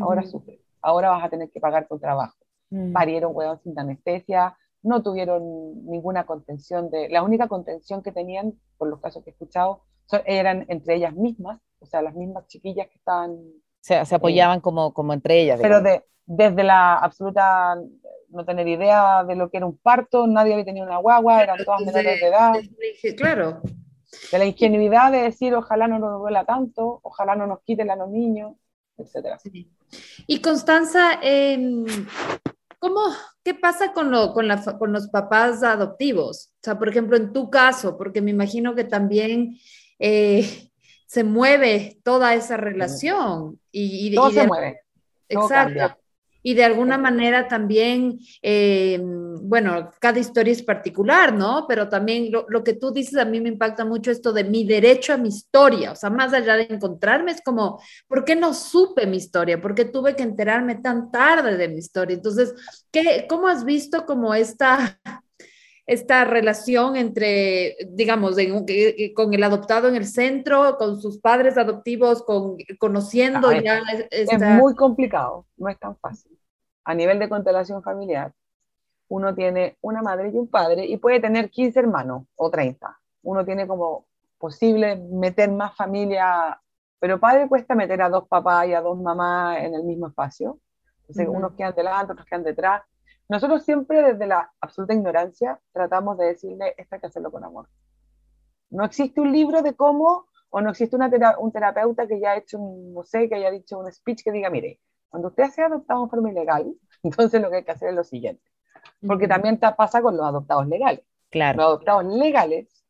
ahora 0.00 0.24
sufre, 0.24 0.60
ahora 0.82 1.10
vas 1.10 1.24
a 1.24 1.30
tener 1.30 1.50
que 1.50 1.60
pagar 1.60 1.86
tu 1.86 1.98
trabajo. 1.98 2.36
Mm. 2.70 2.92
Parieron 2.92 3.36
huevos 3.36 3.60
sin 3.62 3.78
anestesia, 3.78 4.56
no 4.82 5.02
tuvieron 5.02 5.84
ninguna 5.86 6.24
contención 6.24 6.90
de, 6.90 7.08
la 7.08 7.22
única 7.22 7.48
contención 7.48 8.02
que 8.02 8.12
tenían, 8.12 8.54
por 8.78 8.88
los 8.88 9.00
casos 9.00 9.22
que 9.22 9.30
he 9.30 9.32
escuchado, 9.32 9.82
eran 10.24 10.64
entre 10.68 10.96
ellas 10.96 11.14
mismas, 11.14 11.60
o 11.78 11.86
sea, 11.86 12.02
las 12.02 12.14
mismas 12.14 12.46
chiquillas 12.46 12.88
que 12.88 12.98
estaban... 12.98 13.38
Se, 13.80 14.04
se 14.04 14.14
apoyaban 14.14 14.58
eh, 14.58 14.62
como, 14.62 14.92
como 14.92 15.12
entre 15.12 15.40
ellas. 15.40 15.60
Pero 15.60 15.80
de, 15.80 16.04
desde 16.26 16.62
la 16.62 16.96
absoluta 16.96 17.76
no 18.28 18.44
tener 18.44 18.68
idea 18.68 19.24
de 19.24 19.34
lo 19.34 19.50
que 19.50 19.56
era 19.56 19.66
un 19.66 19.76
parto, 19.76 20.26
nadie 20.26 20.52
había 20.52 20.64
tenido 20.64 20.86
una 20.86 20.98
guagua, 20.98 21.42
eran 21.42 21.64
todas 21.64 21.80
menores 21.80 22.20
de 22.20 22.26
edad. 22.26 22.52
claro. 23.16 23.60
De 24.32 24.38
la 24.38 24.44
ingenuidad 24.44 25.12
de 25.12 25.22
decir, 25.22 25.54
ojalá 25.54 25.86
no 25.88 25.98
nos 25.98 26.20
duela 26.20 26.44
tanto, 26.44 27.00
ojalá 27.02 27.36
no 27.36 27.46
nos 27.46 27.60
quiten 27.62 27.90
a 27.90 27.96
los 27.96 28.10
niños, 28.10 28.54
etc. 28.98 29.36
Y 30.26 30.40
Constanza, 30.40 31.20
eh, 31.22 31.84
¿Cómo, 32.80 33.00
qué 33.44 33.54
pasa 33.54 33.92
con, 33.92 34.10
lo, 34.10 34.32
con, 34.32 34.48
la, 34.48 34.62
con, 34.78 34.92
los 34.92 35.08
papás 35.08 35.62
adoptivos? 35.62 36.50
O 36.56 36.60
sea, 36.62 36.78
por 36.78 36.88
ejemplo, 36.88 37.16
en 37.16 37.32
tu 37.32 37.50
caso, 37.50 37.96
porque 37.98 38.22
me 38.22 38.30
imagino 38.30 38.74
que 38.74 38.84
también 38.84 39.58
eh, 39.98 40.70
se 41.06 41.22
mueve 41.22 42.00
toda 42.02 42.34
esa 42.34 42.56
relación. 42.56 43.60
Y, 43.70 44.08
y 44.08 44.14
Todo 44.14 44.30
se 44.30 44.46
mueve. 44.46 44.80
Exacto. 45.28 45.99
Y 46.42 46.54
de 46.54 46.64
alguna 46.64 46.98
manera 46.98 47.48
también, 47.48 48.18
eh, 48.42 48.98
bueno, 49.42 49.90
cada 50.00 50.18
historia 50.18 50.52
es 50.52 50.62
particular, 50.62 51.32
¿no? 51.32 51.66
Pero 51.68 51.88
también 51.88 52.30
lo, 52.30 52.46
lo, 52.48 52.64
que 52.64 52.74
tú 52.74 52.92
dices 52.92 53.18
a 53.18 53.24
mí 53.24 53.40
me 53.40 53.48
impacta 53.48 53.84
mucho 53.84 54.10
esto 54.10 54.32
de 54.32 54.44
mi 54.44 54.64
derecho 54.64 55.12
a 55.12 55.16
mi 55.16 55.28
historia, 55.28 55.92
o 55.92 55.96
sea, 55.96 56.10
más 56.10 56.32
allá 56.32 56.56
de 56.56 56.68
encontrarme, 56.70 57.32
es 57.32 57.42
como, 57.42 57.80
¿por 58.08 58.24
qué 58.24 58.36
no 58.36 58.54
supe 58.54 59.06
mi 59.06 59.16
historia? 59.16 59.60
¿Por 59.60 59.74
qué 59.74 59.84
tuve 59.84 60.16
que 60.16 60.22
enterarme 60.22 60.76
tan 60.76 61.10
tarde 61.10 61.56
de 61.56 61.68
mi 61.68 61.78
historia? 61.78 62.14
Entonces, 62.14 62.54
¿qué, 62.90 63.26
¿cómo 63.28 63.48
has 63.48 63.64
visto 63.64 64.06
como 64.06 64.34
esta 64.34 64.98
esta 65.90 66.24
relación 66.24 66.94
entre, 66.94 67.76
digamos, 67.88 68.36
con 69.16 69.34
el 69.34 69.42
adoptado 69.42 69.88
en 69.88 69.96
el 69.96 70.06
centro, 70.06 70.78
con 70.78 71.00
sus 71.00 71.18
padres 71.18 71.58
adoptivos, 71.58 72.22
con, 72.22 72.56
conociendo 72.78 73.48
ah, 73.48 73.60
ya... 73.60 73.82
Es 74.10 74.30
muy 74.40 74.76
complicado, 74.76 75.46
no 75.56 75.68
es 75.68 75.76
tan 75.80 75.96
fácil. 75.96 76.38
A 76.84 76.94
nivel 76.94 77.18
de 77.18 77.28
constelación 77.28 77.82
familiar, 77.82 78.32
uno 79.08 79.34
tiene 79.34 79.78
una 79.80 80.00
madre 80.00 80.30
y 80.32 80.36
un 80.36 80.46
padre 80.46 80.86
y 80.86 80.96
puede 80.96 81.18
tener 81.18 81.50
15 81.50 81.80
hermanos 81.80 82.22
o 82.36 82.50
30. 82.50 82.96
Uno 83.24 83.44
tiene 83.44 83.66
como 83.66 84.06
posible 84.38 84.94
meter 84.94 85.50
más 85.50 85.76
familia, 85.76 86.60
pero 87.00 87.18
padre 87.18 87.48
cuesta 87.48 87.74
meter 87.74 88.00
a 88.00 88.08
dos 88.08 88.28
papás 88.28 88.68
y 88.68 88.74
a 88.74 88.80
dos 88.80 88.96
mamás 88.96 89.58
en 89.58 89.74
el 89.74 89.82
mismo 89.82 90.06
espacio. 90.06 90.60
Entonces, 91.00 91.26
unos 91.28 91.54
quedan 91.54 91.74
delante, 91.74 92.12
otros 92.12 92.26
quedan 92.28 92.44
detrás. 92.44 92.82
Nosotros 93.30 93.62
siempre 93.62 94.02
desde 94.02 94.26
la 94.26 94.52
absoluta 94.60 94.92
ignorancia 94.92 95.60
tratamos 95.70 96.18
de 96.18 96.26
decirle, 96.26 96.74
esto 96.76 96.96
hay 96.96 97.00
que 97.00 97.06
hacerlo 97.06 97.30
con 97.30 97.44
amor. 97.44 97.68
No 98.70 98.84
existe 98.84 99.20
un 99.20 99.30
libro 99.30 99.62
de 99.62 99.74
cómo, 99.74 100.26
o 100.48 100.60
no 100.60 100.70
existe 100.70 100.96
una 100.96 101.08
un 101.38 101.52
terapeuta 101.52 102.08
que 102.08 102.16
haya 102.16 102.36
hecho 102.36 102.58
un, 102.58 102.92
no 102.92 103.04
sé, 103.04 103.28
que 103.28 103.36
haya 103.36 103.52
dicho 103.52 103.78
un 103.78 103.92
speech 103.92 104.24
que 104.24 104.32
diga, 104.32 104.50
mire, 104.50 104.80
cuando 105.08 105.28
usted 105.28 105.48
sea 105.50 105.66
adoptado 105.66 106.02
en 106.02 106.10
forma 106.10 106.32
ilegal, 106.32 106.74
entonces 107.04 107.40
lo 107.40 107.50
que 107.50 107.58
hay 107.58 107.64
que 107.64 107.70
hacer 107.70 107.90
es 107.90 107.94
lo 107.94 108.02
siguiente. 108.02 108.42
Porque 109.06 109.28
también 109.28 109.60
te 109.60 109.70
pasa 109.74 110.02
con 110.02 110.16
los 110.16 110.26
adoptados 110.26 110.66
legales. 110.66 111.04
Claro. 111.30 111.56
Los 111.58 111.66
adoptados 111.66 112.06
legales, 112.06 112.84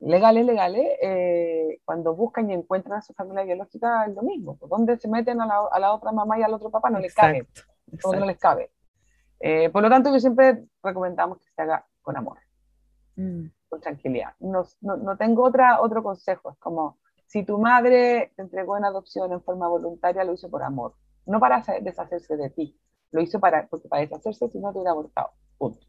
legales, 0.00 0.44
legales, 0.44 0.88
eh, 1.00 1.78
cuando 1.84 2.16
buscan 2.16 2.50
y 2.50 2.54
encuentran 2.54 2.98
a 2.98 3.02
su 3.02 3.14
familia 3.14 3.44
biológica 3.44 4.06
es 4.06 4.14
lo 4.16 4.22
mismo. 4.22 4.58
¿Dónde 4.68 4.98
se 4.98 5.06
meten 5.06 5.40
a 5.40 5.46
la, 5.46 5.94
otra 5.94 6.10
mamá 6.10 6.36
y 6.36 6.42
al 6.42 6.52
otro 6.52 6.68
papá? 6.68 6.90
No 6.90 6.98
les 6.98 7.14
cabe. 7.14 7.46
Como 8.02 8.18
no 8.18 8.26
les 8.26 8.38
cabe. 8.38 8.71
Eh, 9.44 9.70
por 9.70 9.82
lo 9.82 9.90
tanto, 9.90 10.12
yo 10.12 10.20
siempre 10.20 10.64
recomendamos 10.84 11.38
que 11.38 11.50
se 11.50 11.62
haga 11.62 11.84
con 12.00 12.16
amor, 12.16 12.38
mm. 13.16 13.46
con 13.68 13.80
tranquilidad. 13.80 14.34
No, 14.38 14.62
no, 14.80 15.16
tengo 15.16 15.42
otra, 15.42 15.80
otro 15.80 16.00
consejo, 16.00 16.52
es 16.52 16.58
como, 16.58 16.98
si 17.26 17.42
tu 17.42 17.58
madre 17.58 18.32
te 18.36 18.42
entregó 18.42 18.76
en 18.76 18.84
adopción 18.84 19.32
en 19.32 19.42
forma 19.42 19.66
voluntaria, 19.66 20.22
lo 20.22 20.32
hizo 20.32 20.48
por 20.48 20.62
amor, 20.62 20.94
no 21.26 21.40
para 21.40 21.64
deshacerse 21.80 22.36
de 22.36 22.50
ti, 22.50 22.78
lo 23.10 23.20
hizo 23.20 23.40
para, 23.40 23.66
porque 23.66 23.88
para 23.88 24.02
deshacerse 24.02 24.48
si 24.48 24.60
no 24.60 24.70
te 24.70 24.78
hubiera 24.78 24.92
abortado, 24.92 25.30
punto. 25.58 25.84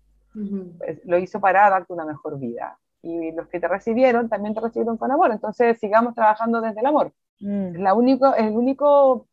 Lo 1.05 1.19
hizo 1.19 1.39
para 1.39 1.69
darte 1.69 1.93
una 1.93 2.05
mejor 2.05 2.39
vida. 2.39 2.79
Y 3.03 3.33
los 3.33 3.47
que 3.49 3.59
te 3.59 3.67
recibieron 3.67 4.29
también 4.29 4.55
te 4.55 4.61
recibieron 4.61 4.97
con 4.97 5.11
amor, 5.11 5.29
entonces 5.31 5.77
sigamos 5.77 6.15
trabajando 6.15 6.59
desde 6.59 6.79
el 6.79 6.87
amor. 6.87 7.13
Mm. 7.39 7.75
Es, 7.75 7.79
la 7.79 7.93
único, 7.93 8.33
es 8.33 8.47
el 8.47 8.57
único 8.57 9.27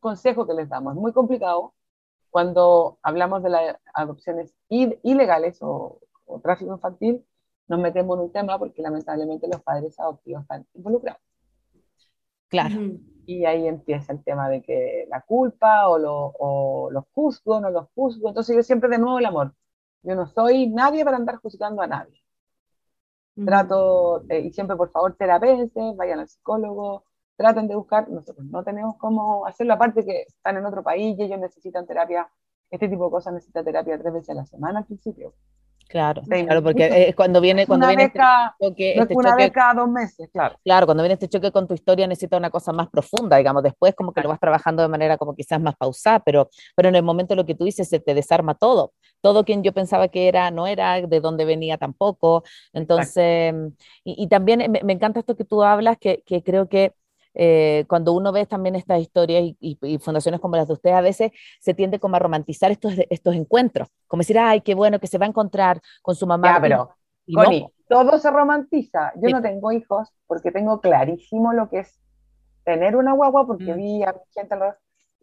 consejo 0.00 0.46
que 0.46 0.52
les 0.52 0.68
damos. 0.68 0.94
Es 0.94 1.00
muy 1.00 1.12
complicado, 1.12 1.72
cuando 2.34 2.98
hablamos 3.00 3.44
de 3.44 3.48
las 3.48 3.76
adopciones 3.94 4.52
ilegales 4.68 5.58
o, 5.60 6.00
tráfico 6.42 6.72
infantil, 6.74 7.24
nos 7.68 7.78
metemos 7.78 8.18
en 8.18 8.24
un 8.24 8.32
tema 8.32 8.58
porque 8.58 8.82
lamentablemente 8.82 9.46
los 9.46 9.62
padres 9.62 10.00
adoptivos 10.00 10.42
están 10.42 10.66
involucrados. 10.74 11.22
Claro. 12.48 12.74
Y 13.24 13.44
ahí 13.44 13.68
empieza 13.68 14.12
el 14.12 14.24
tema 14.24 14.48
de 14.48 14.62
que 14.62 15.06
la 15.08 15.20
culpa 15.20 15.86
o, 15.86 15.96
lo, 15.96 16.32
o 16.36 16.90
los 16.90 17.04
juzgo, 17.12 17.60
no 17.60 17.70
los 17.70 17.86
juzgo. 17.94 18.30
Entonces 18.30 18.56
yo 18.56 18.64
siempre 18.64 18.90
de 18.90 18.98
nuevo 18.98 19.20
el 19.20 19.26
amor. 19.26 19.54
Yo 20.02 20.16
no 20.16 20.26
soy 20.26 20.66
nadie 20.66 21.04
para 21.04 21.18
andar 21.18 21.36
juzgando 21.36 21.82
a 21.82 21.86
nadie. 21.86 22.20
Trato, 23.44 24.24
eh, 24.28 24.40
y 24.40 24.52
siempre 24.52 24.76
por 24.76 24.90
favor 24.90 25.14
terapeutas, 25.14 25.94
vayan 25.96 26.18
al 26.18 26.28
psicólogo, 26.28 27.04
traten 27.36 27.68
de 27.68 27.76
buscar, 27.76 28.08
nosotros 28.08 28.46
no 28.46 28.62
tenemos 28.62 28.96
cómo 28.96 29.46
hacerlo, 29.46 29.74
aparte 29.74 30.04
que 30.04 30.22
están 30.22 30.56
en 30.56 30.66
otro 30.66 30.82
país 30.82 31.18
y 31.18 31.22
ellos 31.22 31.38
necesitan 31.38 31.86
terapia, 31.86 32.28
este 32.70 32.88
tipo 32.88 33.04
de 33.04 33.10
cosas 33.10 33.34
necesita 33.34 33.64
terapia 33.64 33.98
tres 33.98 34.12
veces 34.12 34.30
a 34.30 34.34
la 34.34 34.46
semana 34.46 34.80
al 34.80 34.86
principio. 34.86 35.34
Claro, 35.88 36.22
claro, 36.22 36.62
porque 36.62 37.12
cuando 37.16 37.40
viene, 37.40 37.66
cuando 37.66 37.86
viene 37.86 38.04
este 38.04 38.18
choque, 38.60 38.98
este 38.98 39.14
una 39.14 39.36
vez 39.36 39.52
cada 39.52 39.74
dos 39.74 39.88
meses, 39.88 40.28
claro. 40.32 40.56
Claro, 40.64 40.86
cuando 40.86 41.02
viene 41.02 41.14
este 41.14 41.28
choque 41.28 41.52
con 41.52 41.68
tu 41.68 41.74
historia 41.74 42.06
necesita 42.06 42.36
una 42.36 42.50
cosa 42.50 42.72
más 42.72 42.88
profunda, 42.88 43.36
digamos, 43.36 43.62
después 43.62 43.94
como 43.94 44.12
que 44.12 44.22
lo 44.22 44.28
vas 44.28 44.40
trabajando 44.40 44.82
de 44.82 44.88
manera 44.88 45.18
como 45.18 45.34
quizás 45.34 45.60
más 45.60 45.76
pausada, 45.76 46.20
pero, 46.20 46.48
pero 46.74 46.88
en 46.88 46.96
el 46.96 47.02
momento 47.02 47.34
lo 47.34 47.44
que 47.44 47.54
tú 47.54 47.64
dices 47.64 47.88
se 47.88 48.00
te 48.00 48.14
desarma 48.14 48.54
todo, 48.54 48.92
todo 49.20 49.44
quien 49.44 49.62
yo 49.62 49.72
pensaba 49.72 50.08
que 50.08 50.26
era, 50.26 50.50
no 50.50 50.66
era, 50.66 51.00
de 51.00 51.20
dónde 51.20 51.44
venía 51.44 51.76
tampoco, 51.76 52.44
entonces, 52.72 53.54
y, 54.04 54.26
también 54.28 54.70
me, 54.70 54.82
me, 54.82 54.92
encanta 54.94 55.20
esto 55.20 55.36
que 55.36 55.44
tú 55.44 55.62
hablas, 55.62 55.98
que, 55.98 56.22
que 56.24 56.42
creo 56.42 56.68
que 56.68 56.94
eh, 57.34 57.84
cuando 57.88 58.12
uno 58.12 58.32
ve 58.32 58.46
también 58.46 58.76
estas 58.76 59.00
historias 59.00 59.42
y, 59.60 59.98
fundaciones 59.98 60.40
como 60.40 60.56
las 60.56 60.68
de 60.68 60.74
ustedes, 60.74 60.96
a 60.96 61.00
veces 61.00 61.32
se 61.60 61.74
tiende 61.74 61.98
como 61.98 62.16
a 62.16 62.20
romantizar 62.20 62.70
estos, 62.70 62.94
estos 63.10 63.34
encuentros, 63.34 63.88
como 64.06 64.20
decir, 64.20 64.38
ay, 64.38 64.60
qué 64.60 64.74
bueno 64.74 64.98
que 64.98 65.06
se 65.06 65.18
va 65.18 65.26
a 65.26 65.28
encontrar 65.28 65.80
con 66.02 66.14
su 66.14 66.26
mamá. 66.26 66.54
Ya, 66.54 66.60
pero, 66.60 66.90
Connie, 67.32 67.66
todo 67.88 68.18
se 68.18 68.30
romantiza. 68.30 69.12
Yo 69.16 69.30
no 69.30 69.42
tengo 69.42 69.72
hijos 69.72 70.08
porque 70.26 70.52
tengo 70.52 70.80
clarísimo 70.80 71.52
lo 71.52 71.68
que 71.68 71.80
es 71.80 72.00
tener 72.64 72.96
una 72.96 73.12
guagua, 73.12 73.46
porque 73.46 73.72
mm. 73.72 73.76
vi 73.76 74.02
a 74.02 74.14
gente 74.32 74.56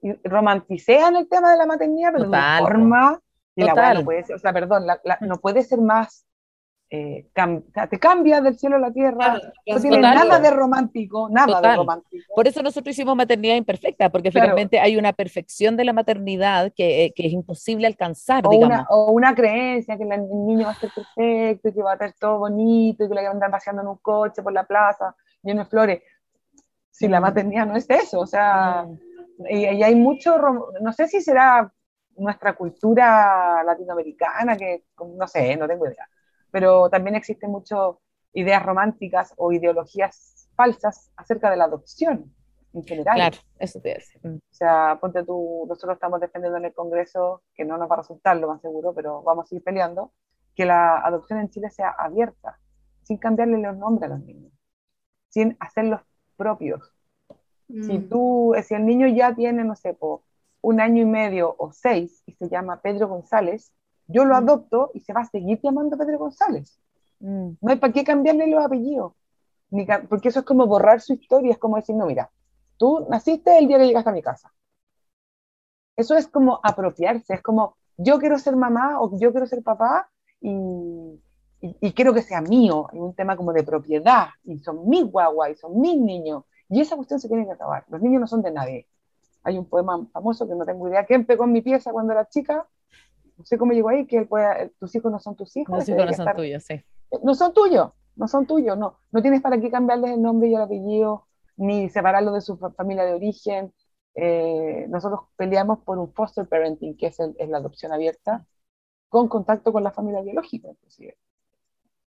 y 0.03 0.13
romanticean 0.27 1.15
el 1.15 1.29
tema 1.29 1.51
de 1.51 1.57
la 1.57 1.65
maternidad, 1.65 2.11
pero 2.11 2.23
de 2.23 2.29
una 2.29 2.59
forma, 2.59 3.19
y 3.55 3.63
la 3.63 3.93
no 3.93 4.03
puede 4.03 4.23
ser, 4.23 4.35
o 4.35 4.39
sea, 4.39 4.51
perdón, 4.51 4.85
no 5.21 5.37
puede 5.37 5.61
ser 5.63 5.79
más 5.79 6.25
eh, 6.93 7.25
te 7.89 7.99
cambia 7.99 8.41
del 8.41 8.59
cielo 8.59 8.75
a 8.75 8.79
la 8.79 8.91
tierra, 8.91 9.39
no 9.65 9.79
tiene 9.79 9.99
nada 9.99 10.39
de 10.39 10.51
romántico, 10.51 11.29
nada 11.29 11.61
de 11.61 11.77
romántico. 11.77 12.25
Por 12.35 12.49
eso 12.49 12.61
nosotros 12.61 12.93
hicimos 12.93 13.15
maternidad 13.15 13.55
imperfecta, 13.55 14.09
porque 14.09 14.29
finalmente 14.29 14.77
hay 14.77 14.97
una 14.97 15.13
perfección 15.13 15.77
de 15.77 15.85
la 15.85 15.93
maternidad 15.93 16.73
que, 16.75 17.05
eh, 17.05 17.13
que 17.15 17.27
es 17.27 17.31
imposible 17.31 17.87
alcanzar, 17.87 18.45
o 18.45 18.49
digamos. 18.49 18.75
Una, 18.75 18.87
o 18.89 19.11
una 19.11 19.33
creencia 19.33 19.95
que 19.95 20.03
el 20.03 20.09
niño 20.09 20.65
va 20.65 20.71
a 20.71 20.75
ser 20.75 20.89
perfecto, 20.93 21.73
que 21.73 21.81
va 21.81 21.91
a 21.91 21.93
estar 21.93 22.13
todo 22.19 22.39
bonito, 22.39 23.05
y 23.05 23.07
que 23.07 23.15
le 23.15 23.23
va 23.23 23.29
a 23.29 23.31
andar 23.31 23.51
paseando 23.51 23.83
en 23.83 23.87
un 23.87 23.97
coche 23.97 24.43
por 24.43 24.51
la 24.51 24.65
plaza, 24.65 25.15
lleno 25.43 25.63
de 25.63 25.69
flores. 25.69 26.03
Si 26.89 27.07
la 27.07 27.21
maternidad 27.21 27.67
no 27.67 27.77
es 27.77 27.89
eso, 27.89 28.19
o 28.19 28.27
sea, 28.27 28.85
y, 29.49 29.59
y, 29.59 29.81
hay 29.81 29.95
mucho, 29.95 30.37
no 30.81 30.91
sé 30.91 31.07
si 31.07 31.21
será 31.21 31.71
nuestra 32.17 32.51
cultura 32.51 33.63
latinoamericana, 33.63 34.57
que 34.57 34.83
no 35.17 35.25
sé, 35.25 35.55
no 35.55 35.69
tengo 35.69 35.87
idea 35.87 36.05
pero 36.51 36.89
también 36.89 37.15
existen 37.15 37.51
muchas 37.51 37.95
ideas 38.33 38.63
románticas 38.63 39.33
o 39.37 39.51
ideologías 39.51 40.49
falsas 40.55 41.11
acerca 41.15 41.49
de 41.49 41.57
la 41.57 41.65
adopción 41.65 42.33
en 42.73 42.83
general. 42.83 43.15
Claro, 43.15 43.37
eso 43.59 43.81
te 43.81 43.95
hace. 43.95 44.19
Mm. 44.23 44.35
O 44.35 44.53
sea, 44.53 44.97
ponte 45.01 45.23
tú, 45.23 45.65
nosotros 45.67 45.95
estamos 45.95 46.19
defendiendo 46.19 46.57
en 46.57 46.65
el 46.65 46.73
Congreso, 46.73 47.43
que 47.53 47.65
no 47.65 47.77
nos 47.77 47.89
va 47.89 47.95
a 47.95 47.99
resultar 47.99 48.37
lo 48.37 48.47
más 48.47 48.61
seguro, 48.61 48.93
pero 48.93 49.21
vamos 49.23 49.45
a 49.45 49.47
seguir 49.47 49.63
peleando, 49.63 50.13
que 50.55 50.65
la 50.65 50.99
adopción 50.99 51.39
en 51.39 51.49
Chile 51.49 51.69
sea 51.69 51.89
abierta, 51.89 52.59
sin 53.03 53.17
cambiarle 53.17 53.57
los 53.57 53.77
nombres 53.77 54.09
a 54.09 54.15
los 54.15 54.23
niños, 54.23 54.51
sin 55.29 55.57
hacerlos 55.59 56.01
propios. 56.37 56.93
Si 57.67 57.99
mm. 57.99 58.09
tú, 58.09 58.53
si 58.63 58.73
el 58.73 58.85
niño 58.85 59.07
ya 59.07 59.33
tiene, 59.33 59.63
no 59.63 59.75
sé, 59.75 59.97
un 60.61 60.81
año 60.81 61.01
y 61.01 61.05
medio 61.05 61.55
o 61.57 61.71
seis 61.71 62.21
y 62.25 62.33
se 62.33 62.49
llama 62.49 62.81
Pedro 62.81 63.07
González, 63.07 63.73
yo 64.11 64.25
lo 64.25 64.33
mm. 64.33 64.37
adopto 64.37 64.91
y 64.93 64.99
se 65.01 65.13
va 65.13 65.21
a 65.21 65.25
seguir 65.25 65.59
llamando 65.61 65.97
Pedro 65.97 66.19
González. 66.19 66.79
Mm. 67.19 67.51
No 67.61 67.71
hay 67.71 67.77
para 67.77 67.93
qué 67.93 68.03
cambiarle 68.03 68.47
los 68.47 68.63
apellidos, 68.63 69.13
porque 70.09 70.29
eso 70.29 70.39
es 70.39 70.45
como 70.45 70.67
borrar 70.67 71.01
su 71.01 71.13
historia, 71.13 71.51
es 71.51 71.57
como 71.57 71.77
decir, 71.77 71.95
no, 71.95 72.05
mira, 72.05 72.29
tú 72.77 73.05
naciste 73.09 73.57
el 73.57 73.67
día 73.67 73.77
que 73.77 73.87
llegaste 73.87 74.09
a 74.09 74.13
mi 74.13 74.21
casa. 74.21 74.53
Eso 75.95 76.15
es 76.15 76.27
como 76.27 76.59
apropiarse, 76.63 77.33
es 77.33 77.41
como, 77.41 77.77
yo 77.97 78.19
quiero 78.19 78.37
ser 78.39 78.55
mamá 78.55 78.99
o 79.01 79.17
yo 79.19 79.31
quiero 79.31 79.45
ser 79.45 79.61
papá 79.61 80.09
y, 80.39 81.21
y, 81.61 81.93
quiero 81.93 82.13
que 82.13 82.23
sea 82.23 82.41
mío, 82.41 82.87
es 82.91 82.99
un 82.99 83.13
tema 83.13 83.37
como 83.37 83.53
de 83.53 83.63
propiedad, 83.63 84.29
y 84.43 84.57
son 84.59 84.89
mis 84.89 85.03
guaguas, 85.03 85.51
y 85.51 85.55
son 85.55 85.79
mis 85.79 85.97
niños, 85.99 86.45
y 86.69 86.81
esa 86.81 86.95
cuestión 86.95 87.19
se 87.19 87.27
tiene 87.27 87.45
que 87.45 87.51
acabar. 87.51 87.85
Los 87.89 88.01
niños 88.01 88.21
no 88.21 88.27
son 88.27 88.41
de 88.41 88.51
nadie. 88.51 88.87
Hay 89.43 89.57
un 89.57 89.65
poema 89.65 90.07
famoso 90.11 90.47
que 90.47 90.55
no 90.55 90.65
tengo 90.65 90.87
idea 90.87 91.05
quién 91.05 91.25
pegó 91.25 91.43
en 91.43 91.51
mi 91.51 91.61
pieza 91.61 91.91
cuando 91.91 92.13
era 92.13 92.27
chica, 92.27 92.67
no 93.41 93.45
sé 93.45 93.57
cómo 93.57 93.71
llegó 93.73 93.89
ahí, 93.89 94.05
que 94.05 94.27
tus 94.79 94.95
hijos 94.95 95.11
no 95.11 95.19
son 95.19 95.35
tus 95.35 95.57
hijos. 95.57 95.75
Los 95.75 95.89
hijos 95.89 96.05
no 96.05 96.13
son 96.13 96.35
tuyos, 96.35 96.63
sí. 96.63 96.85
No 97.23 97.33
son 97.33 97.53
tuyos, 97.53 97.91
no 98.15 98.27
son 98.27 98.45
tuyos, 98.45 98.77
no. 98.77 98.99
No 99.11 99.21
tienes 99.21 99.41
para 99.41 99.59
qué 99.59 99.71
cambiarles 99.71 100.11
el 100.11 100.21
nombre 100.21 100.47
y 100.47 100.53
el 100.53 100.61
apellido, 100.61 101.25
ni 101.57 101.89
separarlos 101.89 102.35
de 102.35 102.41
su 102.41 102.57
familia 102.57 103.03
de 103.03 103.15
origen. 103.15 103.73
Eh, 104.13 104.85
nosotros 104.89 105.21
peleamos 105.35 105.79
por 105.79 105.97
un 105.97 106.13
foster 106.13 106.47
parenting, 106.47 106.95
que 106.95 107.07
es, 107.07 107.17
la 107.19 107.57
adopción 107.57 107.91
abierta, 107.91 108.45
con 109.09 109.27
contacto 109.27 109.73
con 109.73 109.83
la 109.83 109.91
familia 109.91 110.21
biológica, 110.21 110.69
inclusive. 110.69 111.17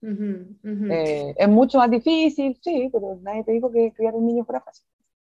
Eh, 0.03 1.35
es 1.37 1.49
mucho 1.49 1.79
más 1.79 1.91
difícil, 1.91 2.57
sí, 2.63 2.91
pero 2.93 3.19
nadie 3.23 3.43
te 3.43 3.53
dijo 3.53 3.73
que 3.73 3.93
criar 3.93 4.15
un 4.15 4.27
niño 4.27 4.45
fuera 4.45 4.61
fácil. 4.61 4.87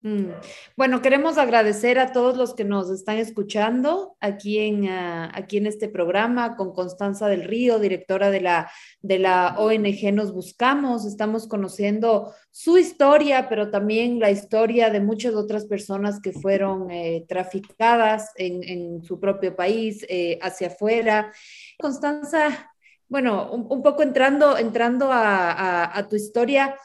Mm. 0.06 0.30
Bueno, 0.76 1.02
queremos 1.02 1.36
agradecer 1.36 1.98
a 1.98 2.12
todos 2.12 2.36
los 2.36 2.54
que 2.54 2.62
nos 2.62 2.90
están 2.90 3.16
escuchando 3.18 4.16
aquí 4.20 4.60
en, 4.60 4.88
ah, 4.88 5.32
aquí 5.34 5.56
en 5.56 5.66
este 5.66 5.88
programa 5.88 6.54
con 6.54 6.72
Constanza 6.72 7.26
del 7.26 7.42
Río, 7.42 7.80
directora 7.80 8.30
de 8.30 8.40
la, 8.40 8.70
de 9.00 9.18
la 9.18 9.56
ONG 9.58 10.14
Nos 10.14 10.32
Buscamos. 10.32 11.06
Estamos 11.06 11.48
conociendo 11.48 12.32
su 12.52 12.78
historia, 12.78 13.48
pero 13.48 13.72
también 13.72 14.20
la 14.20 14.30
historia 14.30 14.90
de 14.90 15.00
muchas 15.00 15.34
otras 15.34 15.64
personas 15.64 16.20
que 16.20 16.30
fueron 16.30 16.88
eh, 16.92 17.24
traficadas 17.28 18.30
en, 18.36 19.02
su 19.02 19.18
propio 19.18 19.56
país, 19.56 20.06
eh, 20.08 20.38
hacia 20.40 20.68
afuera. 20.68 21.32
Constanza, 21.80 22.72
bueno, 23.08 23.50
un, 23.50 23.82
poco 23.82 24.04
entrando, 24.04 24.56
entrando 24.56 25.08
a, 25.10 26.06
tu 26.08 26.14
historia, 26.14 26.76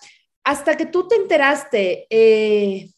hasta 0.44 0.76
que 0.76 0.88
tú 0.88 1.08
te 1.08 1.16
enteraste, 1.16 2.08
eh, 2.10 2.90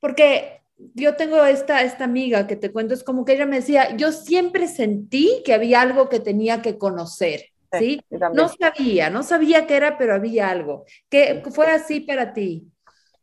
porque 0.00 0.60
yo 0.94 1.16
tengo 1.16 1.44
esta, 1.44 1.82
esta 1.82 2.04
amiga 2.04 2.46
que 2.46 2.56
te 2.56 2.72
cuento, 2.72 2.94
es 2.94 3.02
como 3.02 3.24
que 3.24 3.32
ella 3.34 3.46
me 3.46 3.56
decía, 3.56 3.96
yo 3.96 4.12
siempre 4.12 4.68
sentí 4.68 5.42
que 5.44 5.54
había 5.54 5.80
algo 5.80 6.08
que 6.08 6.20
tenía 6.20 6.62
que 6.62 6.78
conocer, 6.78 7.46
¿sí? 7.72 8.00
no 8.10 8.48
sabía, 8.48 9.10
no 9.10 9.22
sabía 9.22 9.66
qué 9.66 9.76
era, 9.76 9.98
pero 9.98 10.14
había 10.14 10.48
algo. 10.48 10.84
¿Qué 11.08 11.42
fue 11.50 11.66
así 11.66 12.00
para 12.00 12.32
ti? 12.32 12.70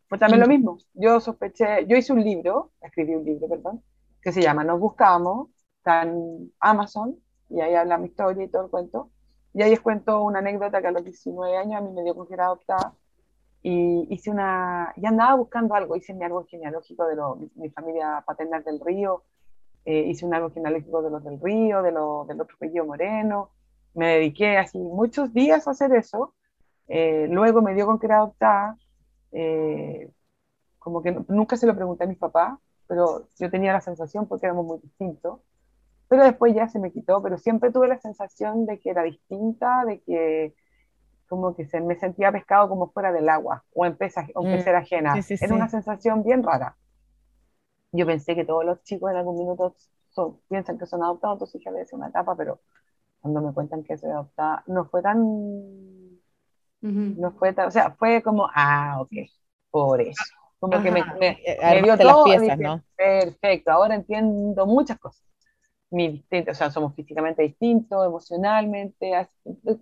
Pues 0.09 0.19
también 0.19 0.41
lo 0.41 0.47
mismo. 0.47 0.77
Yo 0.93 1.19
sospeché, 1.19 1.85
yo 1.87 1.97
hice 1.97 2.13
un 2.13 2.23
libro, 2.23 2.71
escribí 2.81 3.15
un 3.15 3.25
libro, 3.25 3.47
perdón, 3.47 3.83
que 4.21 4.31
se 4.31 4.41
llama 4.41 4.63
Nos 4.63 4.79
Buscamos, 4.79 5.49
está 5.77 6.03
en 6.03 6.51
Amazon, 6.59 7.17
y 7.49 7.61
ahí 7.61 7.73
habla 7.75 7.97
mi 7.97 8.07
historia 8.07 8.43
y 8.43 8.49
todo 8.49 8.65
el 8.65 8.69
cuento. 8.69 9.11
Y 9.53 9.61
ahí 9.61 9.69
les 9.69 9.79
cuento 9.79 10.21
una 10.23 10.39
anécdota 10.39 10.81
que 10.81 10.87
a 10.87 10.91
los 10.91 11.03
19 11.03 11.57
años 11.57 11.75
a 11.77 11.81
mí 11.81 11.91
me 11.93 12.03
dio 12.03 12.13
con 12.13 12.27
que 12.27 12.33
era 12.33 12.45
adoptada 12.45 12.93
y 13.67 14.05
hice 14.11 14.29
una, 14.29 14.93
y 14.95 15.07
andaba 15.07 15.33
buscando 15.33 15.73
algo, 15.73 15.95
hice 15.95 16.13
mi 16.13 16.23
árbol 16.23 16.45
genealógico 16.47 17.07
de 17.07 17.49
mi, 17.55 17.71
familia 17.71 18.23
paternal 18.23 18.63
del 18.63 18.79
río, 18.79 19.23
eh, 19.85 20.01
hice 20.01 20.23
un 20.23 20.35
árbol 20.35 20.53
genealógico 20.53 21.01
de 21.01 21.09
los 21.09 21.23
del 21.23 21.41
río, 21.41 21.81
de 21.81 21.91
los 21.91 22.27
del 22.27 22.41
otro 22.41 22.55
apellido 22.57 22.85
moreno, 22.85 23.49
me 23.95 24.17
dediqué 24.17 24.57
así 24.59 24.77
muchos 24.77 25.33
días 25.33 25.67
a 25.67 25.71
hacer 25.71 25.91
eso, 25.93 26.35
eh, 26.87 27.25
luego 27.27 27.63
me 27.63 27.73
dio 27.73 27.87
con 27.87 27.97
que 27.97 28.05
era 28.05 28.17
adoptada, 28.17 28.77
eh, 29.31 30.11
como 30.77 31.01
que 31.01 31.17
nunca 31.27 31.57
se 31.57 31.65
lo 31.65 31.75
pregunté 31.75 32.03
a 32.03 32.07
mis 32.07 32.19
papás, 32.19 32.59
pero 32.85 33.27
yo 33.39 33.49
tenía 33.49 33.73
la 33.73 33.81
sensación 33.81 34.27
porque 34.27 34.45
éramos 34.45 34.67
muy 34.67 34.77
distintos, 34.77 35.39
pero 36.07 36.23
después 36.23 36.53
ya 36.53 36.67
se 36.67 36.77
me 36.77 36.91
quitó, 36.91 37.19
pero 37.23 37.39
siempre 37.39 37.71
tuve 37.71 37.87
la 37.87 37.97
sensación 37.97 38.67
de 38.67 38.79
que 38.79 38.91
era 38.91 39.01
distinta, 39.01 39.85
de 39.85 40.01
que 40.01 40.53
como 41.27 41.55
que 41.55 41.65
se 41.65 41.81
me 41.81 41.95
sentía 41.95 42.31
pescado 42.31 42.69
como 42.69 42.91
fuera 42.91 43.11
del 43.11 43.29
agua 43.29 43.63
o 43.73 43.85
en, 43.85 43.95
pesa, 43.95 44.27
o 44.35 44.45
en 44.45 44.63
mm. 44.63 44.75
ajena. 44.75 45.13
Era 45.29 45.55
una 45.55 45.69
sensación 45.69 46.23
bien 46.23 46.43
rara. 46.43 46.77
Yo 47.91 48.05
pensé 48.05 48.35
que 48.35 48.45
todos 48.45 48.65
los 48.65 48.83
chicos 48.83 49.11
en 49.11 49.17
algún 49.17 49.37
minuto 49.37 49.75
son, 50.09 50.39
piensan 50.49 50.77
que 50.77 50.85
son 50.85 51.03
adoptados, 51.03 51.35
entonces 51.35 51.61
ya 51.63 51.71
había 51.71 51.85
sido 51.85 51.97
una 51.97 52.09
etapa, 52.09 52.35
pero 52.35 52.59
cuando 53.21 53.41
me 53.41 53.53
cuentan 53.53 53.83
que 53.83 53.97
soy 53.97 54.11
adoptada, 54.11 54.63
no 54.67 54.85
fue 54.85 55.01
tan... 55.01 55.21
No 56.81 57.31
fue 57.31 57.51
tan, 57.51 57.69
o 57.69 57.71
sea, 57.71 57.95
fue 57.97 58.21
como, 58.21 58.47
ah, 58.53 58.97
ok, 59.01 59.11
por 59.71 59.99
eso. 60.01 60.23
Como 60.59 60.83
que 60.83 60.91
me, 60.91 61.03
me, 61.19 61.39
me 61.59 61.81
dio 61.81 61.97
todo, 61.97 62.27
las 62.27 62.37
piezas, 62.37 62.59
¿no? 62.59 62.83
perfecto, 62.95 63.71
ahora 63.71 63.95
entiendo 63.95 64.67
muchas 64.67 64.99
cosas. 64.99 65.25
Mi 65.89 66.09
distinto, 66.09 66.51
o 66.51 66.53
sea, 66.53 66.69
somos 66.69 66.93
físicamente 66.93 67.41
distintos, 67.41 68.05
emocionalmente, 68.05 69.27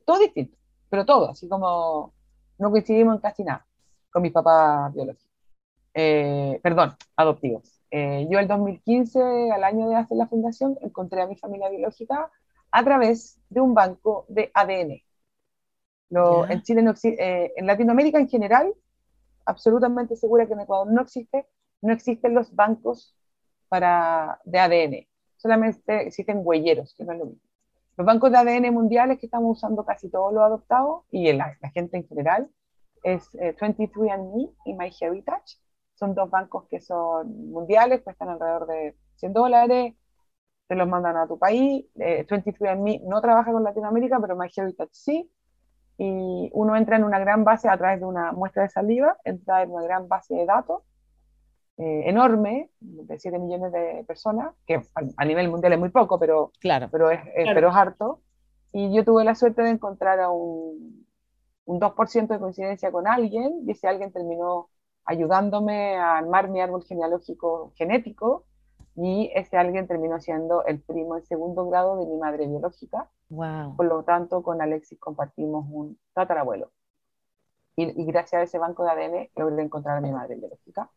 todo 0.05 0.19
distinto 0.19 0.57
pero 0.93 1.07
todo, 1.07 1.31
así 1.31 1.49
como 1.49 2.13
no 2.59 2.69
coincidimos 2.69 3.15
en 3.15 3.21
casi 3.21 3.43
nada 3.43 3.65
con 4.11 4.21
mis 4.21 4.31
papás 4.31 4.93
biológicos. 4.93 5.27
eh, 5.91 6.59
perdón, 6.61 6.93
adoptivos. 7.15 7.81
Eh, 7.89 8.27
yo 8.29 8.37
el 8.37 8.47
2015, 8.47 9.51
al 9.51 9.63
año 9.63 9.89
de 9.89 9.95
hacer 9.95 10.17
la 10.17 10.27
fundación, 10.27 10.77
encontré 10.81 11.23
a 11.23 11.25
mi 11.25 11.35
familia 11.35 11.69
biológica 11.69 12.29
a 12.69 12.83
través 12.83 13.39
de 13.49 13.59
un 13.59 13.73
banco 13.73 14.27
de 14.29 14.51
ADN. 14.53 15.01
en 16.47 16.61
Chile 16.61 16.93
eh, 17.05 17.53
en 17.55 17.65
Latinoamérica 17.65 18.19
en 18.19 18.29
general, 18.29 18.71
absolutamente 19.45 20.15
segura 20.15 20.45
que 20.45 20.53
en 20.53 20.59
Ecuador 20.59 20.91
no 20.93 21.01
existe, 21.01 21.47
no 21.81 21.91
existen 21.91 22.35
los 22.35 22.53
bancos 22.53 23.15
para, 23.67 24.39
de 24.45 24.59
ADN, 24.59 25.07
solamente 25.37 26.05
existen 26.05 26.41
huelleros, 26.43 26.93
que 26.93 27.03
no 27.03 27.13
es 27.13 27.17
lo 27.17 27.25
mismo. 27.25 27.52
Los 27.95 28.07
bancos 28.07 28.31
de 28.31 28.37
ADN 28.37 28.73
mundiales 28.73 29.19
que 29.19 29.27
estamos 29.27 29.57
usando 29.57 29.85
casi 29.85 30.09
todos 30.09 30.33
los 30.33 30.43
adoptados 30.43 31.03
y 31.11 31.31
la, 31.31 31.55
la 31.61 31.69
gente 31.69 31.97
en 31.97 32.07
general 32.07 32.49
es 33.03 33.31
23andMe 33.33 34.51
y 34.65 34.73
MyHeritage. 34.73 35.57
Son 35.93 36.15
dos 36.15 36.29
bancos 36.29 36.65
que 36.69 36.81
son 36.81 37.51
mundiales, 37.51 38.01
cuestan 38.01 38.29
alrededor 38.29 38.65
de 38.67 38.95
100 39.15 39.33
dólares, 39.33 39.93
te 40.67 40.75
los 40.75 40.87
mandan 40.87 41.17
a 41.17 41.27
tu 41.27 41.37
país. 41.37 41.85
Eh, 41.95 42.25
23andMe 42.27 43.01
no 43.03 43.21
trabaja 43.21 43.51
con 43.51 43.63
Latinoamérica, 43.63 44.19
pero 44.19 44.35
MyHeritage 44.35 44.89
sí. 44.91 45.31
Y 45.97 46.49
uno 46.53 46.75
entra 46.75 46.95
en 46.95 47.03
una 47.03 47.19
gran 47.19 47.43
base 47.43 47.69
a 47.69 47.77
través 47.77 47.99
de 47.99 48.05
una 48.07 48.31
muestra 48.31 48.63
de 48.63 48.69
saliva, 48.69 49.17
entra 49.23 49.61
en 49.61 49.69
una 49.69 49.83
gran 49.83 50.07
base 50.07 50.33
de 50.33 50.45
datos 50.45 50.81
eh, 51.77 52.03
enorme, 52.05 52.69
de 52.79 53.17
7 53.17 53.39
millones 53.39 53.71
de 53.71 54.03
personas, 54.07 54.53
que 54.67 54.81
a, 55.17 55.25
nivel 55.25 55.49
mundial 55.49 55.73
es 55.73 55.79
muy 55.79 55.89
poco, 55.89 56.19
pero, 56.19 56.51
claro. 56.59 56.87
pero, 56.91 57.09
es, 57.09 57.19
pero 57.35 57.69
es 57.69 57.75
harto. 57.75 58.21
Y 58.71 58.93
yo 58.93 59.03
tuve 59.03 59.23
la 59.23 59.35
suerte 59.35 59.63
de 59.63 59.71
encontrar 59.71 60.19
a 60.19 60.29
un, 60.29 61.05
un 61.65 61.79
2% 61.79 62.27
de 62.27 62.39
coincidencia 62.39 62.91
con 62.91 63.07
alguien, 63.07 63.63
y 63.65 63.71
ese 63.71 63.87
alguien 63.87 64.11
terminó 64.11 64.69
ayudándome 65.05 65.97
a 65.97 66.17
armar 66.17 66.49
mi 66.49 66.61
árbol 66.61 66.83
genealógico 66.83 67.73
genético, 67.75 68.45
y 68.95 69.31
ese 69.33 69.57
alguien 69.57 69.87
terminó 69.87 70.19
siendo 70.19 70.65
el 70.65 70.79
primo 70.79 71.17
en 71.17 71.25
segundo 71.25 71.67
grado 71.67 71.97
de 71.97 72.05
mi 72.05 72.17
madre 72.17 72.47
biológica. 72.47 73.09
Wow. 73.29 73.75
Por 73.75 73.87
lo 73.87 74.03
tanto, 74.03 74.43
con 74.43 74.61
Alexis 74.61 74.99
compartimos 74.99 75.65
un 75.71 75.97
tatarabuelo. 76.13 76.71
Y, 77.75 77.99
y 77.99 78.05
gracias 78.05 78.39
a 78.39 78.43
ese 78.43 78.59
banco 78.59 78.83
de 78.83 78.91
ADN 78.91 79.29
logré 79.35 79.63
encontrar 79.63 79.97
a 79.97 80.01
mi 80.01 80.11
madre 80.11 80.35
biológica. 80.35 80.91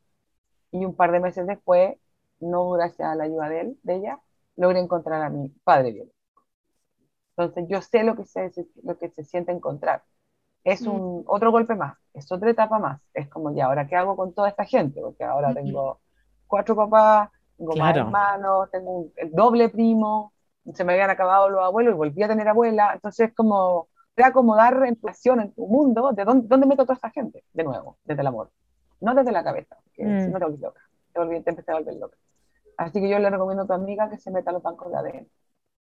Y 0.81 0.85
un 0.85 0.95
par 0.95 1.13
de 1.13 1.21
meses 1.21 1.47
después, 1.47 1.97
no 2.41 2.71
gracias 2.71 3.09
a 3.09 3.15
la 3.15 3.25
ayuda 3.25 3.49
de 3.49 3.61
él, 3.61 3.79
de 3.83 3.97
ella, 3.97 4.21
logré 4.57 4.81
encontrar 4.81 5.23
a 5.23 5.31
mi 5.31 5.49
padre 5.65 5.93
biológico. 5.93 6.17
Entonces, 7.37 7.67
yo 7.69 7.83
sé 7.83 8.03
lo 8.03 8.17
que 8.17 8.25
se, 8.25 8.51
lo 8.83 8.97
que 8.99 9.11
se 9.11 9.25
siente 9.25 9.53
encontrar 9.53 10.03
es 10.65 10.83
mm. 10.83 10.91
un 10.91 11.25
otro 11.27 11.51
golpe 11.53 11.75
más, 11.75 11.97
es 12.13 12.31
otra 12.33 12.51
etapa 12.51 12.79
más. 12.79 13.01
Es 13.15 13.29
como, 13.29 13.55
ya, 13.55 13.67
ahora 13.67 13.87
qué 13.87 13.97
hago 13.97 14.17
con 14.17 14.35
toda 14.35 14.49
esta 14.49 14.65
gente, 14.65 15.01
porque 15.01 15.25
ahora 15.25 15.55
tengo 15.55 16.01
cuatro 16.47 16.75
papás, 16.75 17.31
tengo 17.57 17.77
más 17.77 17.97
hermanos, 17.97 18.71
tengo 18.71 19.11
el 19.17 19.31
doble 19.33 19.69
primo, 19.69 20.33
se 20.75 20.85
me 20.85 20.95
habían 20.95 21.11
acabado 21.11 21.49
los 21.49 21.63
abuelos 21.63 21.95
y 21.95 21.97
volví 21.97 22.23
a 22.23 22.29
tener 22.29 22.49
abuela, 22.49 22.93
entonces 22.95 23.29
es 23.29 23.35
como 23.35 23.89
reacomodar 24.17 24.85
en 24.87 24.99
relación 25.01 25.41
en 25.41 25.53
tu 25.53 25.67
mundo, 25.67 26.13
de 26.13 26.25
dónde, 26.25 26.49
dónde 26.49 26.67
meto 26.67 26.85
toda 26.85 26.95
esta 26.95 27.11
gente, 27.11 27.45
de 27.53 27.65
nuevo, 27.65 27.99
desde 28.05 28.23
el 28.23 28.27
amor, 28.27 28.51
no 29.01 29.15
desde 29.15 29.33
la 29.33 29.45
cabeza, 29.45 29.77
que 29.93 30.03
si 30.03 30.29
mm. 30.29 30.33
no 30.33 30.39
te 30.39 30.45
volví 30.45 30.59
loca, 30.59 30.81
te, 31.13 31.21
volví, 31.21 31.43
te 31.43 31.51
empecé 31.51 31.73
a 31.73 31.75
volver 31.75 31.95
loca. 31.95 32.17
Así 32.77 33.01
que 33.01 33.09
yo 33.09 33.19
le 33.19 33.31
recomiendo 33.31 33.63
a 33.63 33.67
tu 33.67 33.73
amiga 33.73 34.09
que 34.11 34.19
se 34.19 34.31
meta 34.31 34.51
a 34.51 34.53
los 34.53 34.63
bancos 34.63 34.91
de 34.91 34.99
ADN. 34.99 35.29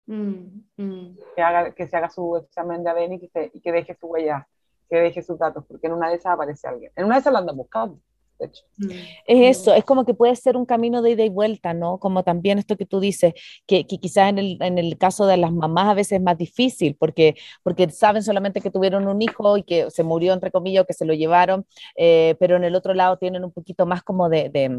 Mm, 0.07 1.18
que, 1.36 1.41
haga, 1.41 1.72
que 1.72 1.88
se 1.88 1.95
haga 1.95 2.10
su 2.10 2.38
examen 2.38 2.84
de 2.84 2.89
ADN 2.89 3.14
y 3.14 3.30
que, 3.30 3.51
y 3.53 3.62
que 3.62 3.72
deje 3.72 3.93
su 3.95 4.07
huella 4.07 4.47
que 4.89 4.97
deje 4.97 5.22
sus 5.22 5.38
datos, 5.38 5.64
porque 5.68 5.88
en 5.88 5.93
una 5.93 6.10
de 6.10 6.16
esas 6.16 6.34
aparece 6.34 6.68
alguien. 6.68 6.91
En 6.95 7.05
una 7.05 7.16
de 7.16 7.22
esas 7.22 7.32
la 7.32 7.39
andan 7.39 7.55
buscando. 7.55 7.99
De 8.40 8.46
hecho. 8.46 8.64
Mm. 8.78 8.90
Es 9.28 9.58
eso, 9.60 9.74
es 9.74 9.84
como 9.84 10.06
que 10.06 10.14
puede 10.14 10.36
ser 10.36 10.58
un 10.58 10.66
camino 10.66 11.02
de 11.02 11.12
ida 11.12 11.24
y 11.24 11.30
vuelta, 11.30 11.74
¿no? 11.74 12.00
Como 12.00 12.24
también 12.24 12.58
esto 12.58 12.78
que 12.78 12.86
tú 12.86 13.00
dices, 13.00 13.34
que, 13.68 13.86
que 13.86 13.98
quizás 14.00 14.30
en 14.30 14.40
el, 14.40 14.58
en 14.62 14.78
el, 14.78 14.98
caso 14.98 15.26
de 15.26 15.38
las 15.38 15.52
mamás 15.52 15.90
a 15.90 15.94
veces 15.94 16.14
es 16.14 16.22
más 16.22 16.38
difícil, 16.38 16.96
porque, 16.98 17.36
porque 17.64 17.90
saben 17.90 18.24
solamente 18.24 18.62
que 18.62 18.72
tuvieron 18.72 19.08
un 19.08 19.22
hijo 19.22 19.58
y 19.58 19.64
que 19.64 19.92
se 19.92 20.04
murió, 20.04 20.34
entre 20.34 20.52
comillas, 20.52 20.84
o 20.84 20.88
que 20.88 20.94
se 20.94 21.06
lo 21.06 21.14
llevaron, 21.14 21.66
eh, 21.96 22.36
pero 22.40 22.56
en 22.56 22.64
el 22.64 22.76
otro 22.76 22.94
lado 22.94 23.18
tienen 23.18 23.44
un 23.44 23.52
poquito 23.52 23.86
más 23.86 24.04
como 24.04 24.30
de, 24.30 24.50
de, 24.50 24.70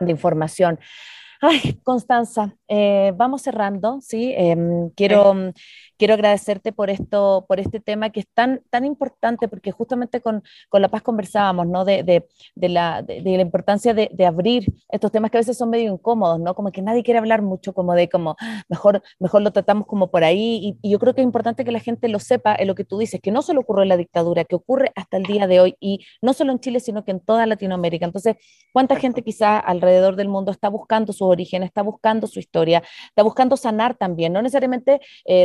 de 0.00 0.10
información. 0.10 0.78
Ay, 1.40 1.78
Constanza, 1.84 2.56
eh, 2.66 3.12
vamos 3.16 3.42
cerrando, 3.42 4.00
¿sí? 4.00 4.34
Em, 4.36 4.90
quiero, 4.90 5.52
quiero 5.98 6.14
agradecerte 6.14 6.72
por, 6.72 6.90
esto, 6.90 7.44
por 7.48 7.60
este 7.60 7.80
tema 7.80 8.10
que 8.10 8.20
es 8.20 8.26
tan, 8.32 8.62
tan 8.70 8.84
importante, 8.84 9.48
porque 9.48 9.72
justamente 9.72 10.20
con, 10.20 10.42
con 10.68 10.82
La 10.82 10.88
Paz 10.88 11.02
conversábamos, 11.02 11.66
¿no? 11.66 11.84
De, 11.84 12.02
de, 12.02 12.26
de 12.54 12.68
la, 12.68 13.02
de, 13.02 13.20
la, 13.22 13.42
importancia 13.42 13.94
de, 13.94 14.26
abrir 14.26 14.66
estos 14.90 15.10
temas 15.10 15.30
que 15.30 15.38
a 15.38 15.40
veces 15.40 15.56
son 15.56 15.70
medio 15.70 15.92
incómodos, 15.92 16.40
¿no? 16.40 16.54
Como 16.54 16.70
que 16.70 16.82
nadie 16.82 17.02
quiere 17.02 17.18
hablar 17.18 17.42
mucho, 17.42 17.72
como 17.72 17.94
de 17.94 18.08
como, 18.08 18.36
mejor, 18.68 19.02
mejor 19.18 19.42
lo 19.42 19.52
tratamos 19.52 19.86
como 19.86 20.10
por 20.10 20.24
ahí, 20.24 20.78
y, 20.82 20.90
yo 20.90 20.98
creo 20.98 21.14
que 21.14 21.20
es 21.20 21.26
importante 21.26 21.64
que 21.64 21.72
la 21.72 21.80
gente 21.80 22.08
lo 22.08 22.18
sepa, 22.18 22.54
en 22.58 22.66
lo 22.66 22.74
que 22.74 22.84
tú 22.84 22.98
dices, 22.98 23.20
que 23.20 23.30
no 23.30 23.42
solo 23.42 23.60
ocurrió 23.60 23.82
en 23.82 23.88
la 23.90 23.96
dictadura, 23.96 24.44
que 24.44 24.54
ocurre 24.54 24.92
hasta 24.94 25.16
el 25.16 25.24
día 25.24 25.46
de 25.46 25.60
hoy, 25.60 25.76
y 25.80 26.00
no 26.22 26.32
solo 26.32 26.52
en 26.52 26.60
Chile, 26.60 26.80
sino 26.80 27.04
que 27.04 27.10
en 27.10 27.20
toda 27.20 27.46
Latinoamérica. 27.46 28.06
Entonces, 28.06 28.36
¿cuánta 28.72 28.96
gente 28.96 29.22
quizá 29.22 29.58
alrededor 29.58 30.16
del 30.16 30.28
mundo 30.28 30.52
está 30.52 30.68
buscando 30.68 31.12
sus 31.12 31.28
orígenes, 31.28 31.68
está 31.68 31.82
buscando 31.82 32.26
su 32.26 32.38
historia? 32.38 32.82
está 33.08 33.22
buscando 33.22 33.56
sanar 33.56 33.96
también, 33.96 34.32
no 34.32 34.42
necesariamente 34.42 35.00
eh, 35.24 35.44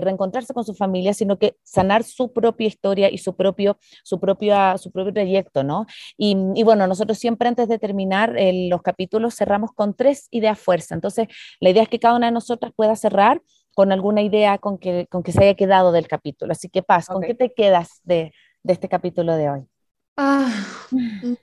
con 0.52 0.66
su 0.66 0.74
familia, 0.74 1.14
sino 1.14 1.38
que 1.38 1.56
sanar 1.64 2.04
su 2.04 2.34
propia 2.34 2.68
historia 2.68 3.10
y 3.10 3.18
su 3.20 3.36
propio, 3.36 3.78
su 4.04 4.20
propia, 4.20 4.78
su 4.78 4.92
propio 4.92 5.14
proyecto, 5.14 5.64
¿no? 5.64 5.86
Y, 6.18 6.64
bueno, 6.64 6.88
nosotros 6.88 7.18
siempre 7.18 7.48
antes 7.48 7.68
de 7.68 7.80
terminar 7.80 8.36
los 8.70 8.82
capítulos 8.82 9.36
cerramos 9.36 9.72
con 9.74 9.94
tres 9.94 10.28
ideas 10.32 10.60
fuerza. 10.60 10.96
Entonces, 10.96 11.28
la 11.60 11.70
idea 11.70 11.84
es 11.84 11.90
que 11.90 12.00
cada 12.00 12.16
una 12.16 12.28
de 12.28 12.34
nosotras 12.34 12.74
pueda 12.76 12.96
cerrar 12.96 13.42
con 13.76 13.92
alguna 13.92 14.22
idea 14.22 14.58
con 14.58 14.78
que, 14.78 15.08
con 15.10 15.24
que 15.24 15.32
se 15.32 15.44
haya 15.44 15.56
quedado 15.56 15.92
del 15.92 16.08
capítulo. 16.08 16.52
Así 16.52 16.70
que, 16.70 16.84
Paz, 16.84 17.08
¿con 17.08 17.22
qué 17.22 17.34
te 17.34 17.54
quedas 17.54 18.02
de, 18.04 18.34
de 18.64 18.74
este 18.74 18.90
capítulo 18.90 19.36
de 19.36 19.50
hoy? 19.50 19.62
Ah, 20.18 20.52
mm, 20.92 21.34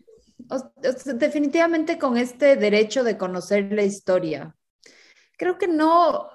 definitivamente 1.15 1.99
con 1.99 2.17
este 2.17 2.57
derecho 2.57 3.05
de 3.05 3.17
conocer 3.17 3.73
la 3.73 3.83
historia 3.83 4.55
creo 5.41 5.57
que 5.57 5.69
no, 5.69 6.29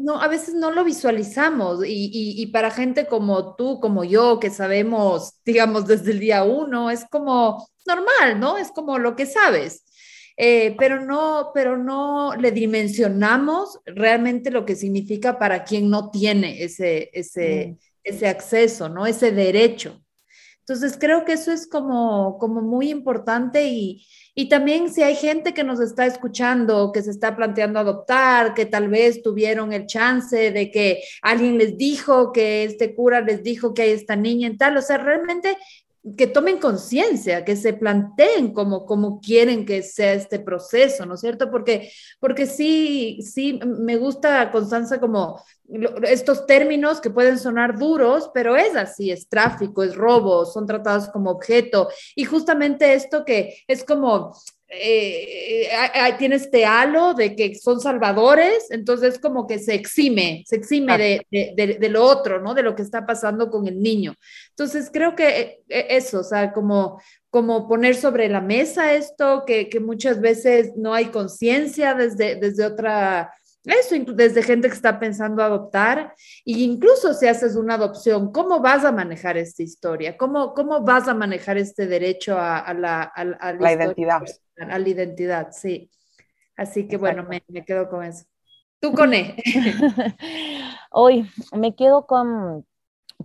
no, 0.00 0.20
a 0.20 0.28
veces 0.28 0.54
no 0.54 0.70
lo 0.70 0.82
visualizamos 0.82 1.80
y, 1.86 2.46
para 2.52 2.70
gente 2.70 3.06
como 3.06 3.54
tú, 3.54 3.80
como 3.80 4.02
yo, 4.02 4.40
que 4.40 4.50
sabemos, 4.50 5.34
digamos, 5.44 5.86
desde 5.86 6.12
el 6.12 6.20
día 6.20 6.42
uno, 6.42 6.90
es 6.90 7.04
como 7.04 7.68
normal, 7.86 8.40
¿no? 8.40 8.56
Es 8.56 8.72
como 8.72 8.98
lo 8.98 9.14
que 9.14 9.26
sabes. 9.26 9.84
Eh, 10.36 10.74
pero 10.78 11.04
no, 11.04 11.50
pero 11.52 11.76
no 11.76 12.34
le 12.34 12.50
dimensionamos 12.50 13.78
realmente 13.84 14.50
lo 14.50 14.64
que 14.64 14.74
significa 14.74 15.38
para 15.38 15.64
quien 15.64 15.90
no 15.90 16.10
tiene 16.10 16.62
ese, 16.62 17.10
ese, 17.12 17.76
mm. 17.76 17.78
ese 18.04 18.28
acceso, 18.28 18.88
¿no? 18.88 19.06
Ese 19.06 19.32
derecho. 19.32 20.02
Entonces 20.60 20.96
creo 20.98 21.24
que 21.24 21.32
eso 21.32 21.50
es 21.52 21.66
como, 21.66 22.38
como 22.38 22.62
muy 22.62 22.90
importante 22.90 23.68
y, 23.68 24.06
y 24.40 24.48
también 24.48 24.90
si 24.90 25.02
hay 25.02 25.16
gente 25.16 25.52
que 25.52 25.64
nos 25.64 25.80
está 25.80 26.06
escuchando, 26.06 26.92
que 26.92 27.02
se 27.02 27.10
está 27.10 27.36
planteando 27.36 27.78
adoptar, 27.78 28.54
que 28.54 28.64
tal 28.64 28.88
vez 28.88 29.20
tuvieron 29.20 29.74
el 29.74 29.84
chance 29.84 30.50
de 30.50 30.70
que 30.70 31.02
alguien 31.20 31.58
les 31.58 31.76
dijo 31.76 32.32
que 32.32 32.64
este 32.64 32.94
cura 32.94 33.20
les 33.20 33.42
dijo 33.42 33.74
que 33.74 33.82
hay 33.82 33.90
esta 33.90 34.16
niña 34.16 34.46
en 34.46 34.56
tal, 34.56 34.78
o 34.78 34.80
sea, 34.80 34.96
realmente 34.96 35.58
que 36.16 36.26
tomen 36.26 36.58
conciencia, 36.58 37.44
que 37.44 37.56
se 37.56 37.74
planteen 37.74 38.54
como, 38.54 38.86
como 38.86 39.20
quieren 39.20 39.66
que 39.66 39.82
sea 39.82 40.14
este 40.14 40.38
proceso, 40.38 41.04
¿no 41.04 41.14
es 41.14 41.20
cierto? 41.20 41.50
Porque, 41.50 41.92
porque 42.18 42.46
sí, 42.46 43.20
sí, 43.22 43.60
me 43.64 43.96
gusta, 43.96 44.50
Constanza, 44.50 44.98
como 44.98 45.42
estos 46.02 46.46
términos 46.46 47.00
que 47.00 47.10
pueden 47.10 47.38
sonar 47.38 47.78
duros, 47.78 48.30
pero 48.32 48.56
es 48.56 48.74
así, 48.76 49.10
es 49.10 49.28
tráfico, 49.28 49.82
es 49.82 49.94
robo, 49.94 50.46
son 50.46 50.66
tratados 50.66 51.08
como 51.08 51.30
objeto. 51.30 51.88
Y 52.16 52.24
justamente 52.24 52.94
esto 52.94 53.24
que 53.24 53.62
es 53.68 53.84
como 53.84 54.32
eh, 54.70 55.68
tiene 56.18 56.36
este 56.36 56.64
halo 56.64 57.14
de 57.14 57.34
que 57.34 57.54
son 57.56 57.80
salvadores, 57.80 58.70
entonces 58.70 59.18
como 59.18 59.46
que 59.46 59.58
se 59.58 59.74
exime, 59.74 60.44
se 60.46 60.56
exime 60.56 60.96
de, 60.96 61.26
de, 61.30 61.78
de, 61.80 61.88
lo 61.88 62.04
otro, 62.04 62.40
¿no? 62.40 62.54
De 62.54 62.62
lo 62.62 62.76
que 62.76 62.82
está 62.82 63.04
pasando 63.04 63.50
con 63.50 63.66
el 63.66 63.82
niño. 63.82 64.14
Entonces 64.50 64.90
creo 64.92 65.16
que 65.16 65.62
eh, 65.68 65.86
eso, 65.90 66.20
o 66.20 66.24
sea, 66.24 66.52
como, 66.52 67.00
como 67.30 67.68
poner 67.68 67.96
sobre 67.96 68.28
la 68.28 68.40
mesa 68.40 68.94
esto, 68.94 69.44
que, 69.44 69.68
que 69.68 69.80
muchas 69.80 70.20
veces 70.20 70.72
no 70.76 70.94
hay 70.94 71.06
conciencia 71.06 71.94
desde, 71.94 72.36
desde 72.36 72.64
otra 72.64 73.32
eso, 73.64 73.94
desde 74.14 74.42
gente 74.42 74.68
que 74.68 74.74
está 74.74 74.98
pensando 74.98 75.42
adoptar, 75.42 76.14
e 76.46 76.52
incluso 76.60 77.12
si 77.12 77.26
haces 77.26 77.56
una 77.56 77.74
adopción, 77.74 78.32
¿cómo 78.32 78.60
vas 78.60 78.84
a 78.84 78.92
manejar 78.92 79.36
esta 79.36 79.62
historia? 79.62 80.16
¿Cómo, 80.16 80.54
cómo 80.54 80.80
vas 80.80 81.08
a 81.08 81.14
manejar 81.14 81.58
este 81.58 81.86
derecho 81.86 82.38
a, 82.38 82.72
la, 82.72 83.12
la, 83.58 83.72
identidad? 83.72 84.22
A 84.56 84.78
la 84.78 84.88
identidad, 84.88 85.48
sí. 85.52 85.90
Así 86.56 86.88
que 86.88 86.96
bueno, 86.96 87.24
me, 87.24 87.42
me, 87.48 87.64
quedo 87.64 87.88
con 87.88 88.04
eso. 88.04 88.24
Tú 88.80 88.92
con 88.92 89.12
E. 89.12 89.36
Hoy 90.90 91.30
me 91.52 91.74
quedo 91.74 92.06
con, 92.06 92.66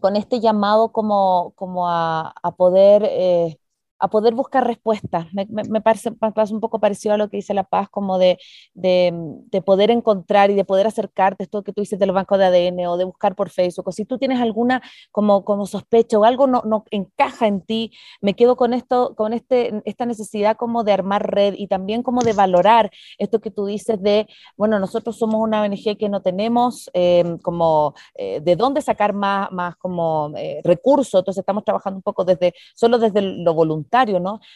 con 0.02 0.16
este 0.16 0.42
llamado 0.42 0.92
como, 0.92 1.54
como 1.56 1.90
a, 1.90 2.34
a 2.42 2.56
poder... 2.56 3.04
Eh, 3.06 3.58
a 4.06 4.10
poder 4.10 4.34
buscar 4.34 4.66
respuestas. 4.66 5.28
Me, 5.34 5.82
parece, 5.82 6.12
un 6.52 6.60
poco 6.60 6.80
parecido 6.80 7.14
a 7.16 7.18
lo 7.18 7.30
que 7.30 7.38
dice 7.38 7.54
La 7.54 7.64
Paz, 7.64 7.90
como 7.90 8.18
de, 8.18 8.38
de, 8.74 9.12
de, 9.52 9.62
poder 9.62 9.92
encontrar 9.92 10.52
y 10.52 10.56
de 10.56 10.64
poder 10.66 10.88
acercarte, 10.88 11.44
esto 11.44 11.64
que 11.64 11.74
tú 11.74 11.82
dices 11.82 12.00
de 12.00 12.06
los 12.06 12.14
bancos 12.14 12.38
de 12.38 12.46
ADN 12.46 12.88
o 12.88 12.98
de 12.98 13.06
buscar 13.06 13.36
por 13.36 13.50
Facebook, 13.50 13.88
o 13.88 13.92
si 13.92 14.06
tú 14.06 14.18
tienes 14.18 14.40
alguna 14.40 14.82
como, 15.12 15.44
como 15.44 15.66
sospecha 15.66 16.18
o 16.20 16.24
algo 16.24 16.48
no, 16.48 16.62
no 16.66 16.84
encaja 16.92 17.48
en 17.48 17.62
ti, 17.62 17.92
me 18.22 18.36
quedo 18.36 18.56
con 18.56 18.74
esto, 18.74 19.16
con 19.16 19.34
este, 19.34 19.82
esta 19.86 20.06
necesidad 20.06 20.56
como 20.58 20.84
de 20.84 20.94
armar 20.94 21.30
red 21.32 21.56
y 21.58 21.68
también 21.68 22.04
como 22.04 22.22
de 22.22 22.34
valorar 22.34 22.92
esto 23.18 23.40
que 23.42 23.52
tú 23.52 23.66
dices 23.66 24.02
de, 24.02 24.28
bueno, 24.58 24.80
nosotros 24.80 25.18
somos 25.18 25.42
una 25.42 25.62
ONG 25.62 25.98
que 25.98 26.10
no 26.10 26.22
tenemos 26.22 26.90
eh, 26.94 27.38
como 27.42 27.96
eh, 28.16 28.42
de 28.42 28.56
dónde 28.56 28.82
sacar 28.82 29.14
más, 29.14 29.52
más 29.52 29.76
como 29.78 30.32
eh, 30.38 30.62
recursos, 30.64 31.20
entonces 31.20 31.42
estamos 31.42 31.64
trabajando 31.64 31.98
un 31.98 32.04
poco 32.04 32.24
desde, 32.24 32.54
solo 32.76 33.00
desde 33.00 33.22
lo 33.22 33.54
voluntario, 33.54 33.86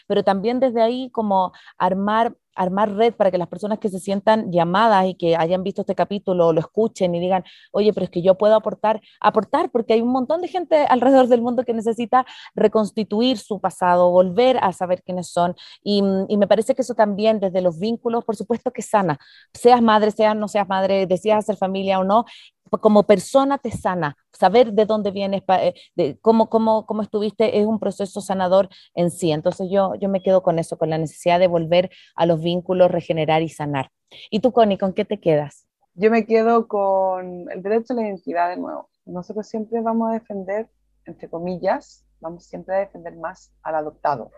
Pero 0.07 0.23
también 0.23 0.59
desde 0.59 0.81
ahí 0.81 1.09
como 1.11 1.51
armar 1.77 2.35
armar 2.59 2.93
red 2.93 3.13
para 3.13 3.31
que 3.31 3.37
las 3.37 3.47
personas 3.47 3.79
que 3.79 3.87
se 3.87 3.99
sientan 3.99 4.51
llamadas 4.51 5.05
y 5.07 5.15
que 5.15 5.37
hayan 5.37 5.63
visto 5.63 5.81
este 5.81 5.95
capítulo 5.95 6.51
lo 6.51 6.59
escuchen 6.59 7.15
y 7.15 7.19
digan, 7.21 7.43
oye, 7.71 7.93
pero 7.93 8.03
es 8.03 8.09
que 8.09 8.21
yo 8.21 8.37
puedo 8.37 8.53
aportar, 8.53 9.01
aportar, 9.21 9.71
porque 9.71 9.93
hay 9.93 10.01
un 10.01 10.11
montón 10.11 10.41
de 10.41 10.49
gente 10.49 10.75
alrededor 10.89 11.27
del 11.27 11.41
mundo 11.41 11.63
que 11.63 11.73
necesita 11.73 12.25
reconstituir 12.55 13.37
su 13.37 13.61
pasado, 13.61 14.11
volver 14.11 14.57
a 14.61 14.73
saber 14.73 15.01
quiénes 15.03 15.29
son. 15.29 15.55
Y, 15.83 16.01
me 16.01 16.47
parece 16.47 16.75
que 16.75 16.81
eso 16.81 16.95
también 16.95 17.39
desde 17.39 17.61
los 17.61 17.79
vínculos, 17.79 18.25
por 18.25 18.35
supuesto 18.35 18.71
que 18.71 18.81
sana, 18.81 19.19
seas 19.53 19.81
madre, 19.81 20.11
seas 20.11 20.35
no 20.35 20.47
seas 20.47 20.67
madre, 20.67 21.05
decías 21.05 21.39
hacer 21.39 21.57
familia 21.57 21.99
o 21.99 22.03
no, 22.03 22.25
como 22.69 23.03
persona 23.03 23.57
te 23.57 23.71
sana, 23.71 24.15
saber 24.31 24.73
de 24.73 24.85
dónde 24.85 25.11
vienes, 25.11 25.43
eh, 25.47 25.73
de 25.95 26.19
cómo, 26.19 26.49
cómo, 26.49 26.85
cómo 26.85 27.01
estuviste, 27.01 27.59
es 27.59 27.65
un 27.65 27.79
proceso 27.79 28.21
sanador 28.21 28.69
en 28.93 29.11
sí. 29.11 29.31
Entonces 29.31 29.67
yo, 29.71 29.95
yo 29.95 30.09
me 30.09 30.21
quedo 30.21 30.43
con 30.43 30.59
eso, 30.59 30.77
con 30.77 30.89
la 30.89 30.97
necesidad 30.97 31.39
de 31.39 31.47
volver 31.47 31.89
a 32.15 32.25
los 32.25 32.41
vínculos, 32.41 32.91
regenerar 32.91 33.41
y 33.41 33.49
sanar. 33.49 33.91
¿Y 34.29 34.39
tú, 34.39 34.51
Connie, 34.51 34.77
con 34.77 34.93
qué 34.93 35.05
te 35.05 35.19
quedas? 35.19 35.67
Yo 35.93 36.11
me 36.11 36.25
quedo 36.25 36.67
con 36.67 37.49
el 37.51 37.61
derecho 37.61 37.93
a 37.93 37.97
la 37.97 38.03
identidad 38.03 38.49
de 38.49 38.57
nuevo. 38.57 38.89
Nosotros 39.05 39.47
siempre 39.47 39.81
vamos 39.81 40.09
a 40.09 40.13
defender, 40.13 40.69
entre 41.05 41.29
comillas, 41.29 42.05
vamos 42.19 42.45
siempre 42.45 42.75
a 42.75 42.79
defender 42.79 43.15
más 43.17 43.51
al 43.63 43.75
adoptado, 43.75 44.31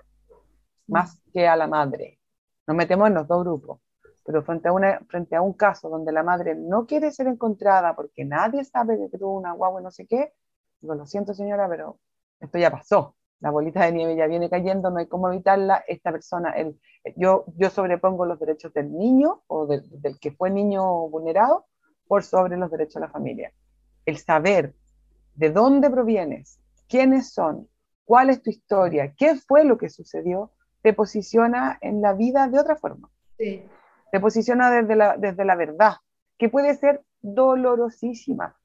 más 0.88 1.22
que 1.34 1.48
a 1.48 1.56
la 1.56 1.68
madre. 1.68 2.20
Nos 2.68 2.78
metemos 2.78 3.08
en 3.08 3.16
los 3.16 3.28
dos 3.28 3.44
grupos 3.44 3.80
pero 4.32 4.44
frente 4.44 4.70
a, 4.70 4.72
una, 4.72 5.00
frente 5.10 5.36
a 5.36 5.42
un 5.42 5.54
caso 5.54 5.90
donde 5.90 6.14
la 6.14 6.24
madre 6.24 6.56
no 6.56 6.86
quiere 6.86 7.12
ser 7.12 7.28
encontrada 7.28 7.94
porque 7.96 8.24
nadie 8.24 8.64
sabe 8.64 8.98
que 8.98 9.18
tuvo 9.18 9.38
una 9.38 9.52
guagua 9.52 9.82
y 9.82 9.84
no 9.84 9.92
sé 9.92 10.08
qué, 10.08 10.32
digo, 10.80 10.96
lo 10.96 11.06
siento 11.06 11.34
señora, 11.34 11.68
pero 11.68 12.00
esto 12.40 12.58
ya 12.58 12.72
pasó. 12.72 13.16
La 13.42 13.50
bolita 13.50 13.84
de 13.86 13.92
nieve 13.92 14.16
ya 14.16 14.28
viene 14.28 14.50
cayendo, 14.50 14.90
no 14.90 15.00
hay 15.00 15.08
cómo 15.08 15.28
evitarla. 15.28 15.84
Esta 15.86 16.12
persona, 16.12 16.52
el, 16.52 16.80
yo, 17.18 17.44
yo 17.58 17.70
sobrepongo 17.70 18.26
los 18.26 18.40
derechos 18.40 18.72
del 18.74 18.96
niño 18.96 19.42
o 19.48 19.66
del 19.68 20.20
que 20.20 20.32
fue 20.32 20.50
niño 20.50 21.10
vulnerado 21.10 21.66
por 22.08 22.24
sobre 22.24 22.56
los 22.56 22.72
derechos 22.72 22.96
de 22.96 23.02
la 23.02 23.10
familia. 23.10 23.52
El 24.06 24.18
saber 24.18 24.76
de 25.36 25.50
dónde 25.50 25.90
provienes, 25.90 26.60
quiénes 26.88 27.34
son, 27.34 27.68
cuál 28.06 28.30
es 28.30 28.42
tu 28.42 28.50
historia, 28.50 29.14
qué 29.18 29.36
fue 29.36 29.66
lo 29.66 29.78
que 29.78 29.90
sucedió, 29.90 30.52
te 30.84 30.94
posiciona 30.94 31.78
en 31.82 32.02
la 32.02 32.14
vida 32.14 32.48
de 32.48 32.60
otra 32.60 32.78
forma. 32.78 33.10
Sí 33.38 33.66
te 34.12 34.20
posiciona 34.20 34.70
desde 34.70 34.95
la, 34.95 35.18
desde 35.18 35.45
la 35.45 35.55
verdad, 35.55 35.93
que 36.38 36.49
puede 36.49 36.76
ser 36.76 37.01
dolorosísima, 37.22 38.57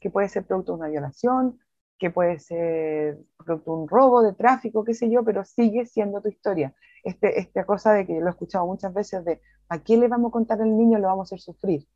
que 0.00 0.10
puede 0.10 0.28
ser 0.28 0.46
producto 0.46 0.72
de 0.72 0.78
una 0.78 0.88
violación, 0.88 1.60
que 1.98 2.10
puede 2.10 2.38
ser 2.38 3.18
producto 3.36 3.74
de 3.74 3.82
un 3.82 3.88
robo, 3.88 4.22
de 4.22 4.32
tráfico, 4.32 4.84
qué 4.84 4.94
sé 4.94 5.10
yo, 5.10 5.24
pero 5.24 5.44
sigue 5.44 5.84
siendo 5.84 6.22
tu 6.22 6.28
historia. 6.28 6.74
Este, 7.04 7.38
esta 7.38 7.64
cosa 7.64 7.92
de 7.92 8.06
que 8.06 8.18
lo 8.18 8.26
he 8.26 8.30
escuchado 8.30 8.66
muchas 8.66 8.92
veces 8.94 9.24
de 9.24 9.40
¿a 9.68 9.78
quién 9.78 10.00
le 10.00 10.08
vamos 10.08 10.30
a 10.30 10.32
contar 10.32 10.60
al 10.62 10.76
niño? 10.76 10.98
Lo 10.98 11.08
vamos 11.08 11.30
a 11.32 11.34
hacer 11.34 11.40
sufrir. 11.40 11.86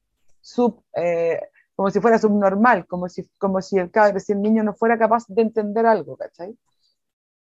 Sub, 0.40 0.82
eh, 0.94 1.40
como 1.74 1.90
si 1.90 2.00
fuera 2.00 2.18
subnormal, 2.18 2.86
como 2.86 3.08
si, 3.08 3.28
como 3.38 3.62
si, 3.62 3.78
el, 3.78 3.90
si 4.20 4.32
el 4.32 4.42
niño 4.42 4.62
no 4.64 4.74
fuera 4.74 4.98
capaz 4.98 5.24
de 5.28 5.42
entender 5.42 5.86
algo, 5.86 6.16
¿cachai? 6.16 6.58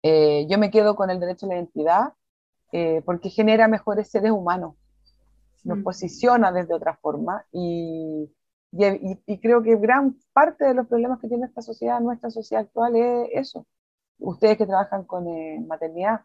Eh, 0.02 0.46
yo 0.48 0.58
me 0.58 0.70
quedo 0.70 0.94
con 0.96 1.10
el 1.10 1.20
derecho 1.20 1.46
a 1.46 1.48
la 1.50 1.56
identidad 1.56 2.12
eh, 2.72 3.02
porque 3.04 3.28
genera 3.28 3.66
mejores 3.68 4.08
seres 4.08 4.30
humanos 4.30 4.76
nos 5.64 5.82
posiciona 5.82 6.52
desde 6.52 6.74
otra 6.74 6.96
forma 6.96 7.44
y, 7.52 8.30
y, 8.72 9.38
creo 9.38 9.62
que 9.62 9.76
gran 9.76 10.16
parte 10.32 10.64
de 10.64 10.74
los 10.74 10.86
problemas 10.86 11.20
que 11.20 11.28
tiene 11.28 11.46
esta 11.46 11.62
sociedad, 11.62 12.00
nuestra 12.00 12.30
sociedad 12.30 12.64
actual, 12.64 12.96
es 12.96 13.28
eso. 13.32 13.66
Ustedes 14.18 14.58
que 14.58 14.66
trabajan 14.66 15.04
con 15.04 15.26
eh, 15.28 15.62
maternidad, 15.66 16.20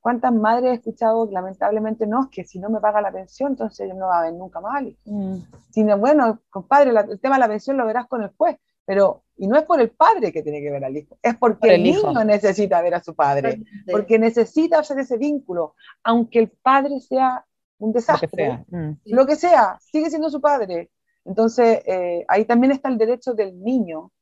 ¿cuántas 0.00 0.32
madres 0.32 0.70
he 0.70 0.74
escuchado 0.74 1.28
lamentablemente 1.30 2.06
no, 2.06 2.24
es 2.24 2.28
que 2.30 2.44
si 2.44 2.58
no 2.58 2.70
me 2.70 2.80
paga 2.80 3.00
la 3.00 3.12
pensión, 3.12 3.52
entonces 3.52 3.88
yo 3.88 3.94
no 3.94 4.06
va 4.06 4.20
a 4.20 4.22
ver 4.24 4.34
nunca 4.34 4.60
más 4.60 4.82
mm. 5.04 5.36
Sino, 5.70 5.98
bueno, 5.98 6.40
compadre, 6.50 6.90
el 6.90 7.20
tema 7.20 7.36
de 7.36 7.40
la 7.40 7.48
pensión 7.48 7.76
lo 7.76 7.86
verás 7.86 8.06
con 8.06 8.22
el 8.22 8.30
juez, 8.36 8.56
pero, 8.84 9.22
y 9.36 9.46
no 9.46 9.56
es 9.56 9.64
por 9.64 9.80
el 9.80 9.90
padre 9.90 10.32
que 10.32 10.42
tiene 10.42 10.60
que 10.60 10.70
ver 10.70 10.84
al 10.84 10.96
hijo, 10.96 11.18
es 11.22 11.36
porque 11.36 11.74
el, 11.74 11.82
niño 11.82 12.24
necesita 12.24 12.82
ver 12.82 12.94
a 12.94 13.02
su 13.02 13.14
padre, 13.14 13.62
porque 13.90 14.18
necesita 14.18 14.80
hacer 14.80 14.98
ese 14.98 15.16
vínculo, 15.16 15.74
aunque 16.02 16.40
el 16.40 16.48
padre 16.48 17.00
sea 17.00 17.46
un 17.80 17.92
desastre, 17.92 18.64
mm. 18.68 18.92
lo 19.06 19.26
que 19.26 19.36
sea, 19.36 19.78
sigue 19.80 20.10
siendo 20.10 20.30
su 20.30 20.40
padre. 20.40 20.90
Entonces, 21.24 21.82
eh, 21.86 22.24
ahí 22.28 22.44
también 22.44 22.72
está 22.72 22.88
el 22.88 22.98
derecho 22.98 23.34
del 23.34 23.60
niño, 23.60 24.12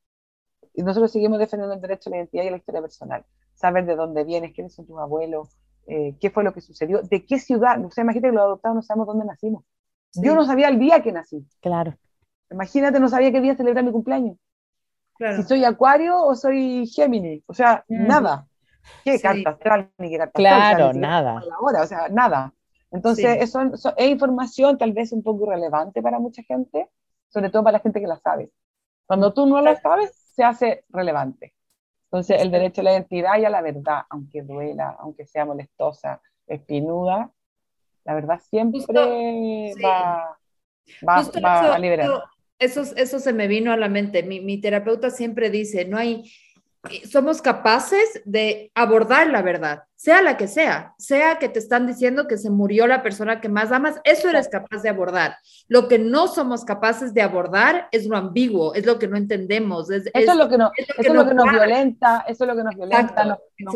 y 0.74 0.82
nosotros 0.82 1.12
seguimos 1.12 1.38
defendiendo 1.38 1.74
el 1.74 1.80
derecho 1.80 2.08
a 2.08 2.12
la 2.12 2.16
identidad 2.18 2.44
y 2.44 2.48
a 2.48 2.50
la 2.52 2.56
historia 2.56 2.80
personal, 2.80 3.24
saber 3.54 3.84
de 3.84 3.96
dónde 3.96 4.24
vienes, 4.24 4.52
quiénes 4.54 4.74
son 4.74 4.86
tus 4.86 4.98
abuelos, 4.98 5.48
eh, 5.86 6.16
qué 6.20 6.30
fue 6.30 6.44
lo 6.44 6.52
que 6.52 6.60
sucedió, 6.60 7.02
de 7.02 7.26
qué 7.26 7.38
ciudad, 7.38 7.84
o 7.84 7.90
sea, 7.90 8.02
imagínate 8.02 8.28
que 8.28 8.34
los 8.34 8.44
adoptados 8.44 8.76
no 8.76 8.82
sabemos 8.82 9.06
dónde 9.06 9.24
nacimos. 9.24 9.64
Yo 10.14 10.34
no 10.34 10.44
sabía 10.44 10.68
el 10.68 10.78
día 10.78 11.02
que 11.02 11.12
nací. 11.12 11.46
Claro. 11.60 11.94
Imagínate, 12.50 12.98
no 12.98 13.08
sabía 13.08 13.30
qué 13.30 13.40
día 13.40 13.56
celebrar 13.56 13.84
mi 13.84 13.92
cumpleaños. 13.92 14.36
Si 15.36 15.42
soy 15.42 15.64
Acuario 15.64 16.22
o 16.24 16.34
soy 16.34 16.86
Géminis, 16.86 17.42
o 17.46 17.54
sea, 17.54 17.84
mm. 17.88 18.06
nada. 18.06 18.46
¿Qué 19.04 19.20
carta 19.20 19.50
astral 19.50 19.90
ni 19.98 20.10
qué 20.10 20.18
carta 20.18 20.32
Claro, 20.34 20.92
nada. 20.92 21.42
o 21.60 21.86
sea, 21.86 22.08
nada. 22.08 22.54
Entonces, 22.90 23.42
eso, 23.42 23.60
es 23.96 24.08
información 24.08 24.78
tal 24.78 24.92
vez 24.92 25.12
un 25.12 25.22
poco 25.22 25.46
irrelevante 25.46 26.00
para 26.00 26.18
mucha 26.18 26.42
gente, 26.42 26.88
sobre 27.28 27.50
todo 27.50 27.62
para 27.62 27.78
la 27.78 27.82
gente 27.82 28.00
que 28.00 28.06
la 28.06 28.18
sabe. 28.18 28.50
Cuando 29.06 29.32
tú 29.32 29.46
no 29.46 29.60
la 29.60 29.76
sabes, 29.76 30.14
se 30.14 30.44
hace 30.44 30.84
relevante. 30.88 31.54
Entonces, 32.04 32.40
el 32.40 32.50
derecho 32.50 32.80
a 32.80 32.84
la 32.84 32.92
identidad 32.92 33.38
y 33.38 33.44
a 33.44 33.50
la 33.50 33.60
verdad, 33.60 34.02
aunque 34.08 34.42
duela, 34.42 34.96
aunque 34.98 35.26
sea 35.26 35.44
molestosa, 35.44 36.22
espinuda, 36.46 37.30
la 38.04 38.14
verdad 38.14 38.40
siempre 38.40 38.80
va, 39.84 40.38
va, 41.06 41.74
a 41.74 41.78
liberar. 41.78 42.08
Eso, 42.58 42.82
eso, 42.96 43.18
se 43.20 43.32
me 43.34 43.46
vino 43.46 43.70
a 43.70 43.76
la 43.76 43.88
mente. 43.88 44.22
Mi, 44.22 44.40
mi 44.40 44.60
terapeuta 44.60 45.10
siempre 45.10 45.50
dice, 45.50 45.84
no 45.84 45.98
hay, 45.98 46.24
somos 47.10 47.42
capaces 47.42 48.22
de 48.24 48.70
abordar 48.74 49.28
la 49.28 49.42
verdad, 49.42 49.84
sea 49.94 50.22
la 50.22 50.36
que 50.36 50.46
sea, 50.46 50.94
sea 50.98 51.38
que 51.38 51.48
te 51.48 51.58
están 51.58 51.86
diciendo 51.86 52.26
que 52.26 52.38
se 52.38 52.50
murió 52.50 52.86
la 52.86 53.02
persona 53.02 53.40
que 53.40 53.48
más 53.48 53.72
amas, 53.72 54.00
eso 54.04 54.28
eres 54.28 54.48
capaz 54.48 54.82
de 54.82 54.88
abordar. 54.88 55.36
Lo 55.68 55.88
que 55.88 55.98
no 55.98 56.28
somos 56.28 56.64
capaces 56.64 57.14
de 57.14 57.22
abordar 57.22 57.88
es 57.90 58.06
lo 58.06 58.16
ambiguo, 58.16 58.74
es 58.74 58.86
lo 58.86 58.98
que 58.98 59.08
no 59.08 59.16
entendemos. 59.16 59.90
eso 59.90 60.10
es, 60.12 60.36
lo 60.36 60.48
que, 60.48 60.58
no, 60.58 60.70
es 60.76 61.12
lo 61.12 61.26
que, 61.26 61.34
nos 61.34 61.50
violenta, 61.50 62.24
eso 62.28 62.44
es 62.44 62.48
lo 62.48 62.56
que 62.56 62.64
nos 62.64 62.74
violenta, 62.74 63.38
nos, 63.58 63.74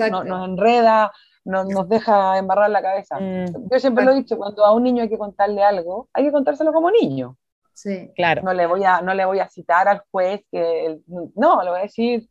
enreda, 0.48 1.12
nos, 1.44 1.88
deja 1.88 2.38
embarrar 2.38 2.70
la 2.70 2.82
cabeza. 2.82 3.18
Mm. 3.18 3.68
Yo 3.70 3.80
siempre 3.80 4.04
lo 4.04 4.12
he 4.12 4.16
dicho, 4.16 4.36
cuando 4.36 4.64
a 4.64 4.72
un 4.72 4.84
niño 4.84 5.02
hay 5.02 5.08
que 5.08 5.18
contarle 5.18 5.62
algo, 5.62 6.08
hay 6.12 6.24
que 6.24 6.32
contárselo 6.32 6.72
como 6.72 6.90
niño. 6.90 7.36
Sí, 7.74 8.12
claro. 8.14 8.42
No 8.42 8.52
le 8.52 8.66
voy 8.66 8.84
a, 8.84 9.00
no 9.00 9.14
le 9.14 9.24
voy 9.24 9.40
a 9.40 9.48
citar 9.48 9.88
al 9.88 10.02
juez 10.10 10.44
que, 10.50 11.00
no, 11.34 11.62
le 11.62 11.70
voy 11.70 11.78
a 11.80 11.82
decir, 11.82 12.28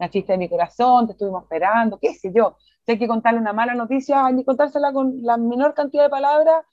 naciste 0.00 0.32
de 0.32 0.38
mi 0.38 0.48
corazón, 0.48 1.06
te 1.06 1.12
estuvimos 1.12 1.44
esperando, 1.44 1.98
qué 1.98 2.14
sé 2.14 2.32
yo. 2.34 2.56
Si 2.84 2.92
hay 2.92 2.98
que 2.98 3.06
contarle 3.06 3.38
una 3.38 3.52
mala 3.52 3.74
noticia, 3.74 4.26
hay 4.26 4.36
que 4.36 4.44
contársela 4.44 4.92
con 4.92 5.22
la 5.22 5.36
menor 5.36 5.74
cantidad 5.74 6.04
de 6.04 6.10
palabras 6.10 6.64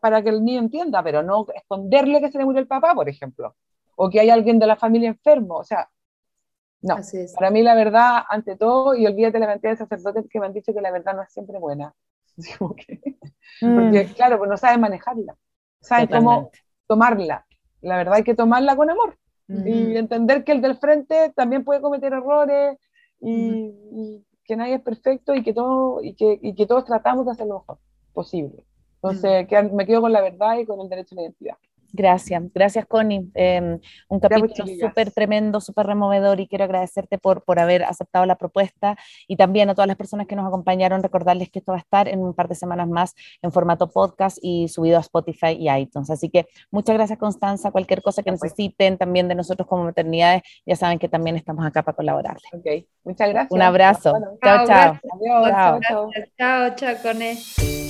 para 0.00 0.22
que 0.22 0.30
el 0.30 0.44
niño 0.44 0.60
entienda, 0.60 1.02
pero 1.02 1.22
no 1.22 1.46
esconderle 1.54 2.20
que 2.20 2.30
se 2.30 2.38
le 2.38 2.44
murió 2.44 2.60
el 2.60 2.66
papá, 2.66 2.94
por 2.94 3.08
ejemplo, 3.08 3.56
o 3.96 4.08
que 4.08 4.20
hay 4.20 4.30
alguien 4.30 4.58
de 4.58 4.66
la 4.66 4.76
familia 4.76 5.08
enfermo, 5.08 5.56
o 5.56 5.64
sea, 5.64 5.90
no. 6.82 6.96
Para 7.34 7.50
mí 7.50 7.62
la 7.62 7.74
verdad, 7.74 8.22
ante 8.28 8.56
todo, 8.56 8.94
y 8.94 9.06
olvídate 9.06 9.38
la 9.38 9.46
cantidad 9.46 9.72
de 9.72 9.76
sacerdotes 9.76 10.26
que 10.30 10.40
me 10.40 10.46
han 10.46 10.54
dicho 10.54 10.72
que 10.72 10.80
la 10.80 10.90
verdad 10.90 11.14
no 11.14 11.22
es 11.22 11.32
siempre 11.32 11.58
buena. 11.58 11.94
Mm. 13.62 13.74
Porque, 13.74 14.06
claro, 14.14 14.38
pues 14.38 14.48
no 14.48 14.56
saben 14.56 14.80
manejarla, 14.80 15.36
saben 15.80 16.06
cómo 16.06 16.50
tomarla. 16.86 17.44
La 17.82 17.98
verdad 17.98 18.14
hay 18.14 18.22
que 18.22 18.34
tomarla 18.34 18.74
con 18.74 18.88
amor 18.88 19.18
y 19.66 19.96
entender 19.96 20.44
que 20.44 20.52
el 20.52 20.60
del 20.60 20.76
frente 20.76 21.32
también 21.34 21.64
puede 21.64 21.80
cometer 21.80 22.12
errores 22.12 22.78
y, 23.20 24.24
que 24.44 24.56
nadie 24.56 24.74
es 24.74 24.82
perfecto 24.82 25.34
y 25.34 25.44
que, 25.44 25.52
todo, 25.52 26.02
y 26.02 26.14
que, 26.14 26.38
y 26.42 26.54
que 26.54 26.66
todos 26.66 26.84
tratamos 26.84 27.24
de 27.24 27.32
hacer 27.32 27.46
lo 27.46 27.60
mejor 27.60 27.78
posible. 28.12 28.64
Entonces, 28.96 29.46
me 29.72 29.86
quedo 29.86 30.00
con 30.00 30.12
la 30.12 30.20
verdad 30.20 30.58
y 30.58 30.66
con 30.66 30.80
el 30.80 30.88
derecho 30.88 31.14
a 31.14 31.16
la 31.16 31.22
identidad. 31.22 31.56
Gracias, 31.92 32.42
gracias 32.54 32.86
Connie. 32.86 33.30
Em, 33.34 33.78
un 34.08 34.20
capítulo 34.20 34.66
súper 34.80 35.10
tremendo, 35.10 35.60
súper 35.60 35.86
removedor 35.86 36.40
y 36.40 36.46
quiero 36.46 36.64
agradecerte 36.64 37.18
por, 37.18 37.42
por 37.42 37.58
haber 37.58 37.84
aceptado 37.84 38.26
la 38.26 38.36
propuesta 38.36 38.96
y 39.26 39.36
también 39.36 39.68
a 39.70 39.74
todas 39.74 39.88
las 39.88 39.96
personas 39.96 40.26
que 40.26 40.36
nos 40.36 40.46
acompañaron, 40.46 41.02
recordarles 41.02 41.50
que 41.50 41.58
esto 41.58 41.72
va 41.72 41.78
a 41.78 41.80
estar 41.80 42.08
en 42.08 42.20
un 42.20 42.34
par 42.34 42.48
de 42.48 42.54
semanas 42.54 42.88
más 42.88 43.14
en 43.42 43.52
formato 43.52 43.90
podcast 43.90 44.38
y 44.40 44.68
subido 44.68 44.98
a 44.98 45.00
Spotify 45.00 45.56
y 45.58 45.70
iTunes. 45.70 46.10
Así 46.10 46.28
que 46.28 46.46
muchas 46.70 46.94
gracias 46.94 47.18
Constanza, 47.18 47.70
cualquier 47.70 48.02
cosa 48.02 48.22
que 48.22 48.30
necesiten 48.30 48.96
también 48.96 49.28
de 49.28 49.34
nosotros 49.34 49.66
como 49.66 49.84
maternidades, 49.84 50.42
ya 50.64 50.76
saben 50.76 50.98
que 50.98 51.08
también 51.08 51.36
estamos 51.36 51.66
acá 51.66 51.82
para 51.82 51.96
colaborarles. 51.96 52.44
Ok, 52.52 52.86
muchas 53.04 53.28
gracias. 53.28 53.52
Un 53.52 53.62
abrazo. 53.62 54.12
chao, 54.42 54.66
chao. 54.66 54.98
Adiós. 55.14 55.48
Chao, 55.48 55.80
chao. 55.80 56.10
Chao, 56.38 56.74
chao, 56.76 56.94
Cone. 57.02 57.89